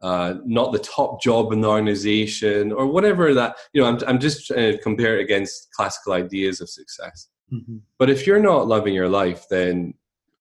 uh, 0.01 0.35
not 0.45 0.71
the 0.71 0.79
top 0.79 1.21
job 1.21 1.51
in 1.51 1.61
the 1.61 1.67
organization 1.67 2.71
or 2.71 2.85
whatever 2.85 3.33
that 3.33 3.55
you 3.73 3.81
know 3.81 3.87
i'm, 3.87 3.99
I'm 4.07 4.19
just 4.19 4.47
trying 4.47 4.73
to 4.73 4.77
compare 4.79 5.17
it 5.17 5.23
against 5.23 5.71
classical 5.71 6.13
ideas 6.13 6.61
of 6.61 6.69
success 6.69 7.29
mm-hmm. 7.51 7.77
but 7.97 8.09
if 8.09 8.27
you're 8.27 8.39
not 8.39 8.67
loving 8.67 8.93
your 8.93 9.09
life 9.09 9.45
then 9.49 9.93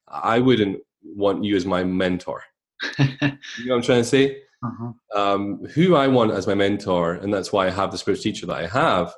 i 0.08 0.38
wouldn't 0.38 0.78
want 1.02 1.44
you 1.44 1.56
as 1.56 1.64
my 1.64 1.84
mentor 1.84 2.42
you 2.98 3.06
know 3.20 3.30
what 3.68 3.76
i'm 3.76 3.82
trying 3.82 4.02
to 4.02 4.04
say 4.04 4.42
uh-huh. 4.62 4.92
um, 5.18 5.64
who 5.74 5.94
i 5.94 6.06
want 6.06 6.32
as 6.32 6.46
my 6.46 6.54
mentor 6.54 7.14
and 7.14 7.32
that's 7.32 7.52
why 7.52 7.66
i 7.66 7.70
have 7.70 7.90
the 7.92 7.98
spiritual 7.98 8.24
teacher 8.24 8.44
that 8.44 8.58
i 8.58 8.66
have 8.66 9.14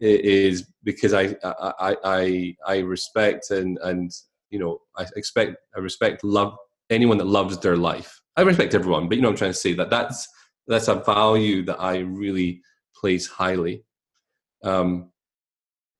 is 0.00 0.70
because 0.84 1.12
i 1.12 1.34
i 1.42 1.96
i, 2.04 2.56
I 2.66 2.78
respect 2.78 3.50
and 3.50 3.78
and 3.82 4.12
you 4.50 4.58
know 4.58 4.80
i 4.96 5.04
expect 5.16 5.56
i 5.76 5.80
respect 5.80 6.22
love 6.22 6.56
anyone 6.90 7.18
that 7.18 7.26
loves 7.26 7.58
their 7.58 7.76
life 7.76 8.20
I 8.38 8.42
respect 8.42 8.72
everyone, 8.72 9.08
but 9.08 9.16
you 9.16 9.22
know 9.22 9.30
I'm 9.30 9.36
trying 9.36 9.50
to 9.50 9.58
say 9.58 9.72
that 9.74 9.90
that's 9.90 10.28
that's 10.68 10.86
a 10.86 10.94
value 10.94 11.64
that 11.64 11.80
I 11.80 11.98
really 11.98 12.62
place 12.94 13.26
highly. 13.26 13.82
Um, 14.62 15.10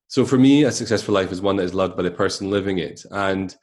so 0.07 0.25
for 0.25 0.37
me, 0.37 0.63
a 0.63 0.71
successful 0.71 1.13
life 1.13 1.33
is 1.33 1.41
one 1.41 1.57
that 1.57 1.63
is 1.63 1.73
loved 1.73 1.97
by 1.97 2.03
the 2.03 2.11
person 2.11 2.49
living 2.49 2.77
it. 2.77 3.03
And 3.11 3.53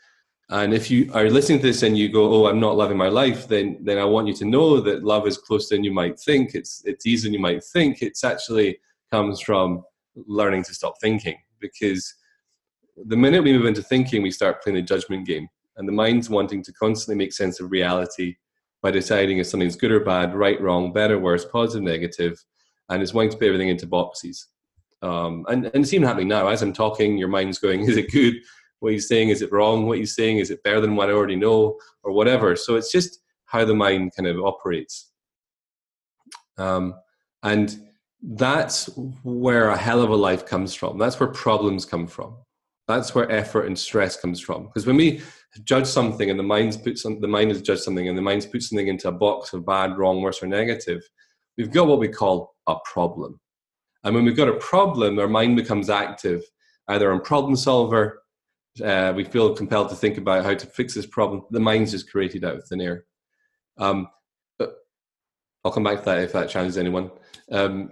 and 0.50 0.74
if 0.74 0.90
you 0.90 1.10
are 1.14 1.30
listening 1.30 1.60
to 1.60 1.66
this 1.66 1.82
and 1.84 1.96
you 1.96 2.10
go, 2.10 2.30
"Oh, 2.30 2.48
I'm 2.48 2.60
not 2.60 2.76
loving 2.76 2.98
my 2.98 3.08
life," 3.08 3.48
then 3.48 3.78
then 3.80 3.96
I 3.96 4.04
want 4.04 4.28
you 4.28 4.34
to 4.34 4.44
know 4.44 4.78
that 4.80 5.04
love 5.04 5.26
is 5.26 5.38
closer 5.38 5.74
than 5.74 5.82
you 5.82 5.94
might 5.94 6.20
think. 6.20 6.54
It's 6.54 6.82
it's 6.84 7.06
easier 7.06 7.28
than 7.28 7.34
you 7.34 7.40
might 7.40 7.64
think. 7.64 8.02
It's 8.02 8.24
actually 8.24 8.78
comes 9.10 9.40
from 9.40 9.84
learning 10.26 10.64
to 10.64 10.74
stop 10.74 10.94
thinking 11.00 11.36
because 11.60 12.14
the 13.04 13.16
minute 13.16 13.44
we 13.44 13.52
move 13.52 13.66
into 13.66 13.82
thinking, 13.82 14.22
we 14.22 14.30
start 14.30 14.62
playing 14.62 14.78
a 14.78 14.82
judgment 14.82 15.26
game, 15.26 15.48
and 15.76 15.86
the 15.86 15.92
mind's 15.92 16.30
wanting 16.30 16.62
to 16.62 16.72
constantly 16.72 17.22
make 17.22 17.32
sense 17.32 17.60
of 17.60 17.70
reality 17.70 18.36
by 18.82 18.90
deciding 18.90 19.38
if 19.38 19.46
something's 19.46 19.76
good 19.76 19.92
or 19.92 20.00
bad, 20.00 20.34
right, 20.34 20.60
wrong, 20.60 20.92
better, 20.92 21.18
worse, 21.18 21.44
positive, 21.44 21.82
negative, 21.82 22.42
and 22.88 23.02
it's 23.02 23.12
wanting 23.12 23.30
to 23.30 23.36
put 23.36 23.48
everything 23.48 23.68
into 23.68 23.86
boxes. 23.86 24.48
Um, 25.02 25.44
and, 25.48 25.66
and 25.66 25.84
it's 25.84 25.92
even 25.92 26.06
happening 26.06 26.28
now. 26.28 26.48
As 26.48 26.62
I'm 26.62 26.72
talking, 26.72 27.18
your 27.18 27.28
mind's 27.28 27.58
going, 27.58 27.82
is 27.82 27.96
it 27.96 28.10
good? 28.10 28.34
What 28.80 28.92
he's 28.92 29.08
saying, 29.08 29.30
is 29.30 29.42
it 29.42 29.52
wrong? 29.52 29.86
What 29.86 29.98
he's 29.98 30.14
saying, 30.14 30.38
is 30.38 30.50
it 30.50 30.62
better 30.62 30.80
than 30.80 30.96
what 30.96 31.08
I 31.08 31.12
already 31.12 31.36
know? 31.36 31.78
Or 32.02 32.12
whatever. 32.12 32.56
So 32.56 32.76
it's 32.76 32.92
just 32.92 33.20
how 33.46 33.64
the 33.64 33.74
mind 33.74 34.12
kind 34.16 34.28
of 34.28 34.42
operates. 34.42 35.10
Um, 36.58 36.94
and 37.42 37.85
that's 38.34 38.86
where 39.22 39.68
a 39.68 39.76
hell 39.76 40.02
of 40.02 40.10
a 40.10 40.16
life 40.16 40.46
comes 40.46 40.74
from. 40.74 40.98
That's 40.98 41.20
where 41.20 41.28
problems 41.28 41.84
come 41.84 42.08
from. 42.08 42.36
That's 42.88 43.14
where 43.14 43.30
effort 43.30 43.66
and 43.66 43.78
stress 43.78 44.16
comes 44.16 44.40
from. 44.40 44.64
Because 44.64 44.86
when 44.86 44.96
we 44.96 45.22
judge 45.64 45.86
something 45.86 46.28
and 46.28 46.38
the 46.38 46.44
mind's 46.44 46.76
put 46.76 46.98
some, 46.98 47.20
the 47.20 47.28
mind 47.28 47.50
has 47.50 47.62
judged 47.62 47.82
something 47.82 48.08
and 48.08 48.18
the 48.18 48.22
mind's 48.22 48.46
put 48.46 48.62
something 48.62 48.88
into 48.88 49.08
a 49.08 49.12
box 49.12 49.52
of 49.52 49.64
bad, 49.64 49.96
wrong, 49.96 50.22
worse, 50.22 50.42
or 50.42 50.46
negative, 50.46 51.08
we've 51.56 51.70
got 51.70 51.86
what 51.86 52.00
we 52.00 52.08
call 52.08 52.54
a 52.66 52.76
problem. 52.84 53.40
And 54.02 54.14
when 54.14 54.24
we've 54.24 54.36
got 54.36 54.48
a 54.48 54.54
problem, 54.54 55.18
our 55.18 55.28
mind 55.28 55.56
becomes 55.56 55.88
active, 55.88 56.42
either 56.88 57.12
on 57.12 57.20
problem 57.20 57.56
solver, 57.56 58.22
uh, 58.84 59.12
we 59.16 59.24
feel 59.24 59.54
compelled 59.54 59.88
to 59.88 59.96
think 59.96 60.18
about 60.18 60.44
how 60.44 60.54
to 60.54 60.66
fix 60.66 60.94
this 60.94 61.06
problem. 61.06 61.42
The 61.50 61.60
mind's 61.60 61.92
just 61.92 62.10
created 62.10 62.44
out 62.44 62.56
of 62.56 62.66
thin 62.66 62.80
air. 62.80 63.04
Um, 63.78 64.08
I'll 65.66 65.72
come 65.72 65.82
back 65.82 65.98
to 65.98 66.04
that 66.04 66.22
if 66.22 66.32
that 66.32 66.48
challenges 66.48 66.78
anyone. 66.78 67.10
Um, 67.50 67.90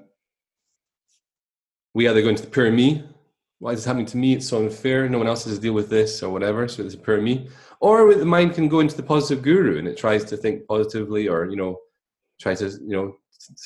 we 1.95 2.09
either 2.09 2.23
go 2.23 2.29
into 2.29 2.43
the 2.43 2.51
poor 2.51 2.71
me, 2.71 3.05
why 3.61 3.73
is 3.73 3.79
this 3.79 3.87
happening 3.87 4.07
to 4.07 4.17
me? 4.17 4.35
It's 4.35 4.49
so 4.49 4.59
unfair. 4.59 5.09
No 5.09 5.19
one 5.19 5.27
else 5.27 5.45
has 5.45 5.55
to 5.55 5.61
deal 5.61 5.73
with 5.73 5.89
this 5.89 6.23
or 6.23 6.31
whatever. 6.31 6.69
So 6.69 6.83
it's 6.83 6.97
per 6.97 7.21
me. 7.21 7.49
Or 7.81 8.15
the 8.15 8.25
mind 8.25 8.55
can 8.55 8.69
go 8.69 8.81
into 8.81 8.97
the 8.97 9.03
positive 9.03 9.43
guru 9.43 9.79
and 9.79 9.89
it 9.89 9.97
tries 9.97 10.25
to 10.25 10.37
think 10.37 10.67
positively 10.67 11.29
or, 11.29 11.49
you 11.49 11.57
know, 11.57 11.79
try 12.41 12.55
to, 12.57 12.67
you 12.67 12.95
know, 12.97 13.17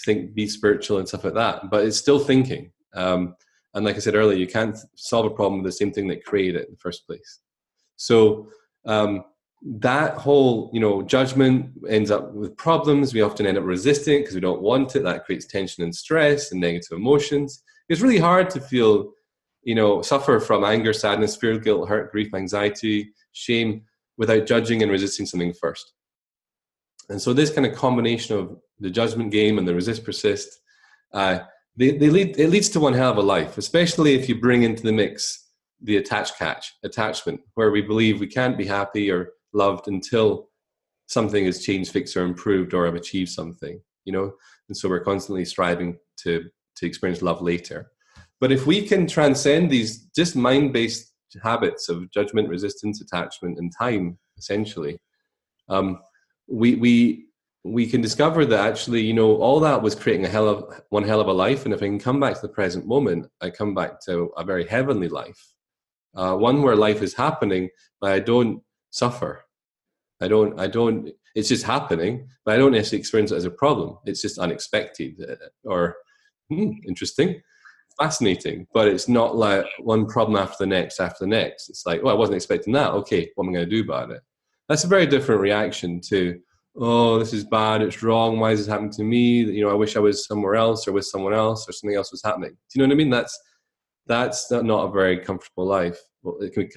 think, 0.04 0.34
be 0.34 0.46
spiritual 0.46 0.98
and 0.98 1.08
stuff 1.08 1.24
like 1.24 1.34
that. 1.34 1.70
But 1.70 1.86
it's 1.86 1.96
still 1.96 2.18
thinking. 2.18 2.70
Um, 2.94 3.34
and 3.74 3.84
like 3.84 3.96
I 3.96 4.00
said 4.00 4.14
earlier, 4.14 4.38
you 4.38 4.46
can't 4.46 4.76
solve 4.94 5.26
a 5.26 5.30
problem 5.30 5.62
with 5.62 5.72
the 5.72 5.76
same 5.76 5.92
thing 5.92 6.06
that 6.08 6.24
created 6.24 6.56
it 6.56 6.68
in 6.68 6.74
the 6.74 6.78
first 6.78 7.06
place. 7.06 7.40
So, 7.96 8.50
um, 8.84 9.24
that 9.62 10.14
whole 10.14 10.70
you 10.72 10.78
know 10.78 11.02
judgment 11.02 11.72
ends 11.88 12.12
up 12.12 12.32
with 12.32 12.56
problems 12.56 13.12
we 13.12 13.22
often 13.22 13.44
end 13.44 13.58
up 13.58 13.64
resisting 13.64 14.20
because 14.20 14.36
we 14.36 14.40
don't 14.40 14.62
want 14.62 14.94
it 14.94 15.02
that 15.02 15.24
creates 15.24 15.46
tension 15.46 15.82
and 15.82 15.92
stress 15.92 16.52
and 16.52 16.60
negative 16.60 16.92
emotions 16.92 17.64
it's 17.88 18.00
really 18.00 18.18
hard 18.18 18.50
to 18.50 18.60
feel 18.60 19.12
you 19.62 19.74
know 19.74 20.02
suffer 20.02 20.40
from 20.40 20.64
anger 20.64 20.92
sadness 20.92 21.36
fear 21.36 21.58
guilt 21.58 21.88
hurt 21.88 22.12
grief 22.12 22.32
anxiety 22.34 23.10
shame 23.32 23.82
without 24.16 24.46
judging 24.46 24.82
and 24.82 24.90
resisting 24.90 25.26
something 25.26 25.52
first 25.52 25.92
and 27.08 27.20
so 27.20 27.32
this 27.32 27.50
kind 27.50 27.66
of 27.66 27.74
combination 27.74 28.36
of 28.36 28.56
the 28.80 28.90
judgment 28.90 29.30
game 29.30 29.58
and 29.58 29.66
the 29.66 29.74
resist 29.74 30.04
persist 30.04 30.60
uh, 31.14 31.38
they, 31.76 31.92
they 31.92 32.10
lead 32.10 32.38
it 32.38 32.50
leads 32.50 32.68
to 32.68 32.80
one 32.80 32.92
hell 32.92 33.10
of 33.10 33.16
a 33.18 33.22
life 33.22 33.58
especially 33.58 34.14
if 34.14 34.28
you 34.28 34.40
bring 34.40 34.62
into 34.62 34.82
the 34.82 34.92
mix 34.92 35.48
the 35.82 35.96
attach 35.96 36.36
catch 36.38 36.74
attachment 36.82 37.40
where 37.54 37.70
we 37.70 37.80
believe 37.80 38.20
we 38.20 38.26
can't 38.26 38.58
be 38.58 38.66
happy 38.66 39.10
or 39.10 39.30
loved 39.52 39.88
until 39.88 40.48
something 41.06 41.44
is 41.44 41.64
changed, 41.64 41.90
fixed, 41.90 42.16
or 42.16 42.22
improved, 42.22 42.74
or 42.74 42.84
have 42.84 42.94
achieved 42.94 43.30
something. 43.30 43.80
You 44.04 44.12
know, 44.12 44.32
and 44.68 44.76
so 44.76 44.88
we're 44.88 45.00
constantly 45.00 45.44
striving 45.44 45.98
to 46.22 46.48
to 46.78 46.86
experience 46.86 47.22
love 47.22 47.42
later. 47.42 47.90
But 48.40 48.52
if 48.52 48.66
we 48.66 48.86
can 48.86 49.06
transcend 49.06 49.70
these 49.70 50.06
just 50.16 50.36
mind-based 50.36 51.12
habits 51.42 51.88
of 51.88 52.10
judgment, 52.10 52.48
resistance, 52.48 53.00
attachment, 53.00 53.58
and 53.58 53.72
time, 53.76 54.18
essentially, 54.36 54.98
um, 55.68 56.00
we 56.46 56.76
we 56.76 57.26
we 57.64 57.86
can 57.86 58.00
discover 58.00 58.46
that 58.46 58.66
actually, 58.66 59.02
you 59.02 59.12
know, 59.12 59.36
all 59.36 59.60
that 59.60 59.82
was 59.82 59.94
creating 59.94 60.24
a 60.24 60.28
hell 60.28 60.48
of 60.48 60.82
one 60.90 61.02
hell 61.02 61.20
of 61.20 61.26
a 61.28 61.32
life. 61.32 61.64
And 61.64 61.74
if 61.74 61.82
I 61.82 61.86
can 61.86 61.98
come 61.98 62.20
back 62.20 62.34
to 62.34 62.40
the 62.42 62.48
present 62.48 62.86
moment, 62.86 63.26
I 63.40 63.50
come 63.50 63.74
back 63.74 64.00
to 64.02 64.30
a 64.36 64.44
very 64.44 64.66
heavenly 64.66 65.08
life, 65.08 65.52
uh, 66.14 66.34
one 66.34 66.62
where 66.62 66.76
life 66.76 67.02
is 67.02 67.14
happening, 67.14 67.68
but 68.00 68.12
I 68.12 68.20
don't 68.20 68.62
suffer. 68.90 69.44
I 70.20 70.28
don't, 70.28 70.58
I 70.58 70.66
don't, 70.66 71.10
it's 71.34 71.48
just 71.48 71.64
happening, 71.64 72.28
but 72.44 72.54
I 72.54 72.58
don't 72.58 72.72
necessarily 72.72 73.00
experience 73.00 73.32
it 73.32 73.36
as 73.36 73.44
a 73.44 73.50
problem. 73.50 73.98
It's 74.04 74.22
just 74.22 74.38
unexpected 74.38 75.20
uh, 75.20 75.34
or 75.64 75.96
hmm, 76.50 76.70
interesting, 76.86 77.40
fascinating, 77.98 78.66
but 78.72 78.88
it's 78.88 79.08
not 79.08 79.36
like 79.36 79.66
one 79.80 80.06
problem 80.06 80.36
after 80.36 80.56
the 80.60 80.66
next 80.66 81.00
after 81.00 81.24
the 81.24 81.28
next. 81.28 81.68
It's 81.68 81.84
like, 81.86 82.02
well, 82.02 82.14
I 82.14 82.18
wasn't 82.18 82.36
expecting 82.36 82.72
that. 82.74 82.92
Okay, 82.92 83.30
what 83.34 83.44
am 83.44 83.50
I 83.50 83.54
going 83.54 83.68
to 83.68 83.76
do 83.76 83.82
about 83.82 84.10
it? 84.10 84.20
That's 84.68 84.84
a 84.84 84.88
very 84.88 85.06
different 85.06 85.40
reaction 85.40 86.00
to, 86.08 86.38
oh, 86.76 87.18
this 87.18 87.32
is 87.32 87.44
bad, 87.44 87.82
it's 87.82 88.02
wrong, 88.02 88.38
why 88.38 88.52
is 88.52 88.60
this 88.60 88.68
happening 88.68 88.92
to 88.92 89.04
me? 89.04 89.44
You 89.44 89.64
know, 89.64 89.70
I 89.70 89.74
wish 89.74 89.96
I 89.96 90.00
was 90.00 90.26
somewhere 90.26 90.56
else 90.56 90.86
or 90.86 90.92
with 90.92 91.06
someone 91.06 91.34
else 91.34 91.68
or 91.68 91.72
something 91.72 91.96
else 91.96 92.12
was 92.12 92.22
happening. 92.22 92.50
Do 92.50 92.56
you 92.74 92.82
know 92.82 92.88
what 92.88 92.94
I 92.94 92.98
mean? 92.98 93.10
That's, 93.10 93.38
that's 94.06 94.50
not 94.50 94.88
a 94.88 94.92
very 94.92 95.18
comfortable 95.18 95.66
life. 95.66 95.98
Well, 96.22 96.38
it 96.40 96.52
can, 96.52 96.68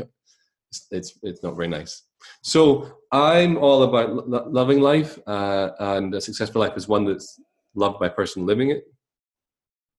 it's 0.92 1.20
it's 1.24 1.44
not 1.44 1.56
very 1.56 1.68
nice. 1.68 2.04
So 2.44 2.92
I'm 3.12 3.58
all 3.58 3.84
about 3.84 4.28
lo- 4.28 4.48
loving 4.50 4.80
life, 4.80 5.20
uh, 5.28 5.72
and 5.80 6.14
a 6.14 6.22
successful 6.22 6.62
life 6.62 6.78
is 6.78 6.88
one 6.88 7.06
that's 7.06 7.40
loved 7.76 8.00
by 8.00 8.08
a 8.08 8.12
person 8.12 8.46
living 8.46 8.70
it. 8.70 8.84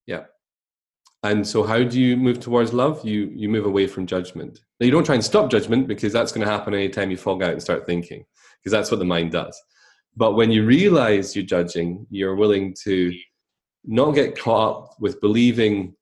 Yeah. 0.05 0.25
And 1.23 1.47
so, 1.47 1.63
how 1.63 1.83
do 1.83 1.99
you 1.99 2.17
move 2.17 2.39
towards 2.39 2.73
love? 2.73 3.05
You 3.05 3.31
you 3.33 3.47
move 3.49 3.65
away 3.65 3.87
from 3.87 4.05
judgment. 4.05 4.59
Now, 4.79 4.85
you 4.85 4.91
don't 4.91 5.05
try 5.05 5.15
and 5.15 5.23
stop 5.23 5.49
judgment 5.49 5.87
because 5.87 6.11
that's 6.11 6.31
going 6.31 6.45
to 6.45 6.51
happen 6.51 6.73
anytime 6.73 7.11
you 7.11 7.17
fog 7.17 7.41
out 7.41 7.53
and 7.53 7.61
start 7.61 7.85
thinking, 7.85 8.25
because 8.59 8.71
that's 8.71 8.91
what 8.91 8.99
the 8.99 9.05
mind 9.05 9.31
does. 9.31 9.59
But 10.15 10.33
when 10.33 10.51
you 10.51 10.65
realize 10.65 11.35
you're 11.35 11.45
judging, 11.45 12.05
you're 12.09 12.35
willing 12.35 12.75
to 12.83 13.13
not 13.85 14.11
get 14.11 14.37
caught 14.37 14.83
up 14.83 14.95
with 14.99 15.21
believing, 15.21 15.95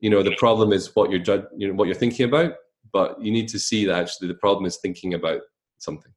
you 0.00 0.10
know, 0.10 0.22
the 0.22 0.36
problem 0.36 0.72
is 0.72 0.94
what 0.94 1.10
you're 1.10 1.48
you 1.56 1.68
know, 1.68 1.74
what 1.74 1.86
you're 1.86 1.94
thinking 1.94 2.26
about, 2.26 2.54
but 2.92 3.20
you 3.20 3.32
need 3.32 3.48
to 3.48 3.58
see 3.58 3.84
that 3.84 3.98
actually 3.98 4.28
the 4.28 4.34
problem 4.34 4.64
is 4.64 4.78
thinking 4.78 5.14
about 5.14 5.40
something 5.78 6.12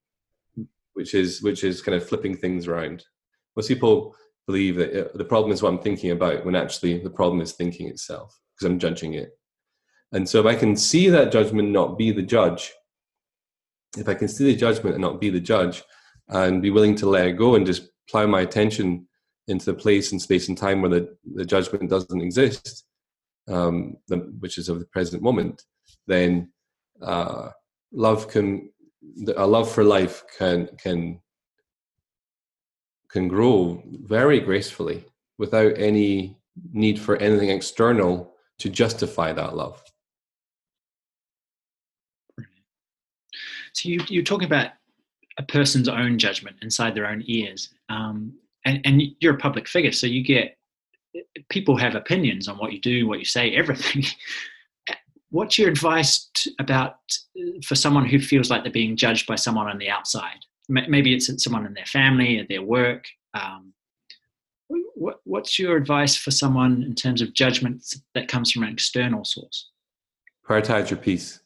which 0.94 1.14
is 1.14 1.42
which 1.42 1.64
is 1.64 1.82
kind 1.82 1.96
of 1.96 2.08
flipping 2.08 2.36
things 2.36 2.68
around 2.68 3.04
most 3.56 3.68
people 3.68 4.16
believe 4.48 4.76
that 4.76 4.94
uh, 4.94 5.10
the 5.16 5.26
problem 5.26 5.52
is 5.52 5.62
what 5.62 5.70
i'm 5.70 5.80
thinking 5.80 6.12
about 6.12 6.46
when 6.46 6.56
actually 6.56 7.00
the 7.00 7.10
problem 7.10 7.42
is 7.42 7.54
thinking 7.54 7.88
itself 7.88 8.38
because 8.56 8.70
i'm 8.70 8.80
judging 8.80 9.14
it. 9.14 9.30
And 10.14 10.28
so 10.28 10.40
if 10.40 10.46
i 10.46 10.56
can 10.56 10.76
see 10.76 11.10
that 11.10 11.32
judgment 11.32 11.70
not 11.70 11.98
be 11.98 12.12
the 12.12 12.22
judge 12.22 12.72
if 13.98 14.08
i 14.08 14.14
can 14.14 14.28
see 14.28 14.46
the 14.46 14.56
judgment 14.56 14.96
and 14.96 15.02
not 15.02 15.22
be 15.22 15.30
the 15.30 15.40
judge 15.40 15.84
and 16.30 16.62
be 16.62 16.70
willing 16.70 16.96
to 16.96 17.10
let 17.10 17.28
it 17.28 17.34
go 17.34 17.56
and 17.56 17.66
just 17.66 17.90
plow 18.10 18.26
my 18.26 18.42
attention 18.42 19.08
into 19.48 19.66
the 19.66 19.74
place 19.74 20.12
and 20.12 20.22
space 20.22 20.48
and 20.48 20.58
time 20.58 20.82
where 20.82 20.92
the, 20.92 21.18
the 21.34 21.46
judgment 21.46 21.90
doesn't 21.90 22.22
exist 22.22 22.86
um, 23.48 23.98
the, 24.08 24.18
which 24.40 24.58
is 24.58 24.70
of 24.70 24.80
the 24.80 24.86
present 24.86 25.22
moment 25.22 25.64
then 26.08 26.52
uh, 27.02 27.50
love 27.92 28.28
can 28.28 28.70
a 29.36 29.46
love 29.48 29.70
for 29.72 29.84
life 29.84 30.24
can 30.38 30.68
can 30.78 31.20
can 33.12 33.28
grow 33.28 33.84
very 33.86 34.40
gracefully 34.40 35.04
without 35.38 35.74
any 35.78 36.38
need 36.72 37.00
for 37.00 37.18
anything 37.18 37.50
external 37.50 38.34
to 38.60 38.70
justify 38.70 39.34
that 39.34 39.56
love. 39.56 39.82
So 43.74 43.90
you 43.90 44.02
you're 44.08 44.24
talking 44.24 44.46
about 44.46 44.72
a 45.38 45.44
person's 45.44 45.88
own 45.88 46.20
judgment 46.20 46.58
inside 46.62 46.94
their 46.94 47.08
own 47.08 47.24
ears, 47.26 47.70
um, 47.90 48.34
and 48.66 48.82
and 48.86 49.02
you're 49.20 49.36
a 49.36 49.40
public 49.40 49.68
figure, 49.68 49.92
so 49.92 50.08
you 50.08 50.24
get 50.24 50.58
people 51.50 51.78
have 51.78 51.96
opinions 51.96 52.48
on 52.48 52.58
what 52.58 52.74
you 52.74 52.80
do, 52.80 53.08
what 53.08 53.20
you 53.20 53.26
say, 53.26 53.52
everything. 53.56 54.04
what's 55.30 55.58
your 55.58 55.70
advice 55.70 56.30
t- 56.34 56.54
about 56.60 56.98
uh, 57.40 57.62
for 57.66 57.76
someone 57.76 58.06
who 58.06 58.20
feels 58.20 58.50
like 58.50 58.64
they're 58.64 58.72
being 58.72 58.96
judged 58.96 59.26
by 59.28 59.36
someone 59.36 59.68
on 59.68 59.78
the 59.78 59.90
outside? 59.90 60.46
Maybe 60.72 61.14
it's 61.14 61.44
someone 61.44 61.66
in 61.66 61.74
their 61.74 61.86
family, 61.86 62.40
at 62.40 62.48
their 62.48 62.62
work. 62.62 63.06
Um, 63.34 63.74
what, 64.96 65.20
what's 65.26 65.60
your 65.60 65.76
advice 65.76 66.16
for 66.16 66.32
someone 66.32 66.84
in 66.84 66.96
terms 66.96 67.22
of 67.22 67.34
judgment 67.34 67.84
that 68.14 68.28
comes 68.28 68.52
from 68.52 68.64
an 68.64 68.70
external 68.70 69.26
source? 69.26 69.70
Prioritize 70.48 70.90
your 70.90 71.00
peace. 71.00 71.40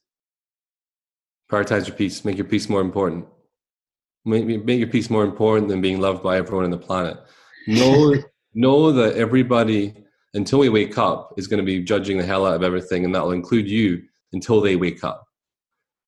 Prioritize 1.52 1.88
your 1.88 1.96
peace. 1.96 2.24
Make 2.24 2.38
your 2.38 2.46
peace 2.46 2.70
more 2.70 2.82
important. 2.82 3.26
Make, 4.26 4.46
make 4.66 4.80
your 4.80 4.90
peace 4.90 5.10
more 5.10 5.24
important 5.24 5.70
than 5.70 5.82
being 5.82 6.00
loved 6.00 6.24
by 6.24 6.38
everyone 6.38 6.66
on 6.66 6.72
the 6.72 6.78
planet. 6.78 7.18
Know, 7.68 8.16
know 8.54 8.92
that 8.92 9.16
everybody 9.16 9.94
until 10.34 10.60
we 10.60 10.70
wake 10.70 10.98
up 10.98 11.34
is 11.38 11.48
going 11.48 11.60
to 11.60 11.66
be 11.66 11.82
judging 11.82 12.18
the 12.18 12.26
hell 12.26 12.46
out 12.46 12.56
of 12.56 12.64
everything, 12.64 13.06
and 13.06 13.16
that 13.16 13.24
will 13.24 13.32
include 13.32 13.70
you 13.70 14.04
until 14.34 14.62
they 14.62 14.76
wake 14.76 15.04
up. 15.04 15.25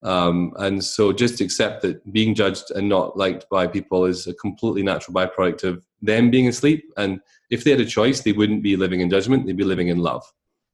Um, 0.04 0.54
and 0.58 0.84
so 0.84 1.12
just 1.12 1.42
accept 1.42 1.82
that 1.82 2.12
being 2.14 2.36
judged 2.36 2.72
and 2.72 2.88
not 2.88 3.18
liked 3.18 3.50
by 3.50 3.66
people 3.68 4.06
is 4.06 4.28
a 4.28 4.34
completely 4.36 4.84
natural 4.84 5.16
byproduct 5.16 5.64
of 5.64 5.84
them 6.02 6.30
being 6.30 6.48
asleep. 6.48 6.86
And 6.98 7.20
if 7.50 7.64
they 7.64 7.72
had 7.72 7.80
a 7.80 7.86
choice, 7.86 8.22
they 8.22 8.32
wouldn't 8.32 8.64
be 8.64 8.76
living 8.76 9.02
in 9.02 9.10
judgment, 9.10 9.46
they'd 9.46 9.58
be 9.58 9.64
living 9.64 9.88
in 9.88 9.98
love. 9.98 10.24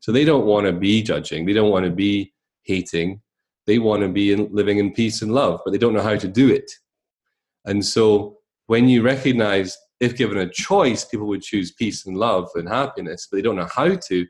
So 0.02 0.12
they 0.12 0.26
don't 0.26 0.46
want 0.46 0.66
to 0.68 0.74
be 0.74 1.02
judging, 1.02 1.46
they 1.46 1.54
don't 1.54 1.72
want 1.72 1.86
to 1.86 1.92
be 1.92 2.34
hating, 2.64 3.22
they 3.66 3.80
want 3.80 4.02
to 4.02 4.10
be 4.10 4.34
in, 4.34 4.50
living 4.52 4.78
in 4.78 4.94
peace 4.94 5.22
and 5.22 5.34
love, 5.34 5.62
but 5.64 5.72
they 5.72 5.78
don't 5.78 5.94
know 5.94 6.02
how 6.02 6.18
to 6.18 6.28
do 6.28 6.50
it. 6.50 6.70
And 7.66 7.86
so 7.86 8.38
when 8.68 8.90
you 8.90 9.02
recognize 9.02 9.78
if 10.00 10.18
given 10.18 10.38
a 10.38 10.50
choice, 10.50 11.06
people 11.06 11.28
would 11.28 11.42
choose 11.42 11.72
peace 11.72 12.06
and 12.06 12.18
love 12.18 12.50
and 12.56 12.68
happiness, 12.68 13.28
but 13.30 13.38
they 13.38 13.42
don't 13.42 13.56
know 13.56 13.70
how 13.74 13.96
to, 13.96 14.26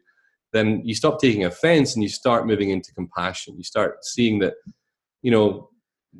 then 0.52 0.82
you 0.86 0.94
stop 0.94 1.20
taking 1.20 1.46
offense 1.46 1.96
and 1.96 2.04
you 2.04 2.10
start 2.10 2.46
moving 2.46 2.70
into 2.70 2.94
compassion. 2.94 3.58
You 3.58 3.64
start 3.64 4.06
seeing 4.06 4.38
that, 4.40 4.54
you 5.24 5.32
know, 5.32 5.70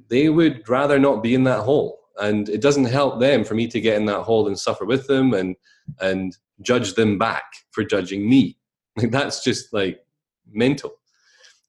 they 0.10 0.30
would 0.30 0.68
rather 0.68 0.98
not 0.98 1.22
be 1.22 1.36
in 1.36 1.44
that 1.44 1.60
hole. 1.60 2.00
And 2.20 2.50
it 2.50 2.62
doesn't 2.62 2.86
help 2.86 3.20
them 3.20 3.44
for 3.44 3.54
me 3.54 3.68
to 3.68 3.80
get 3.80 3.98
in 3.98 4.06
that 4.08 4.22
hole 4.22 4.48
and 4.48 4.58
suffer 4.58 4.86
with 4.86 5.06
them 5.08 5.34
and 5.34 5.56
and 6.00 6.36
judge 6.62 6.94
them 6.94 7.18
back 7.18 7.44
for 7.72 7.84
judging 7.84 8.28
me. 8.28 8.58
Like 8.96 9.10
that's 9.10 9.44
just 9.44 9.74
like 9.74 10.06
mental. 10.52 10.94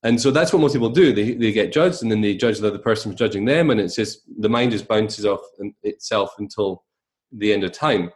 And 0.02 0.20
so 0.20 0.30
that's 0.30 0.52
what 0.52 0.60
most 0.60 0.74
people 0.74 0.90
do. 0.90 1.14
They, 1.14 1.32
they 1.32 1.52
get 1.52 1.72
judged 1.72 2.02
and 2.02 2.12
then 2.12 2.20
they 2.20 2.36
judge 2.36 2.58
the 2.58 2.68
other 2.68 2.78
person 2.78 3.10
for 3.10 3.16
judging 3.16 3.46
them. 3.46 3.70
And 3.70 3.80
it's 3.80 3.96
just 3.96 4.20
the 4.40 4.50
mind 4.50 4.72
just 4.72 4.86
bounces 4.86 5.24
off 5.24 5.40
itself 5.82 6.34
until 6.38 6.84
the 7.32 7.50
end 7.50 7.64
of 7.64 7.72
time, 7.72 8.12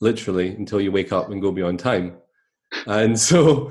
literally 0.00 0.56
until 0.56 0.80
you 0.80 0.90
wake 0.90 1.12
up 1.12 1.28
and 1.28 1.42
go 1.42 1.52
beyond 1.52 1.78
time. 1.78 2.16
And 2.86 3.20
so, 3.30 3.70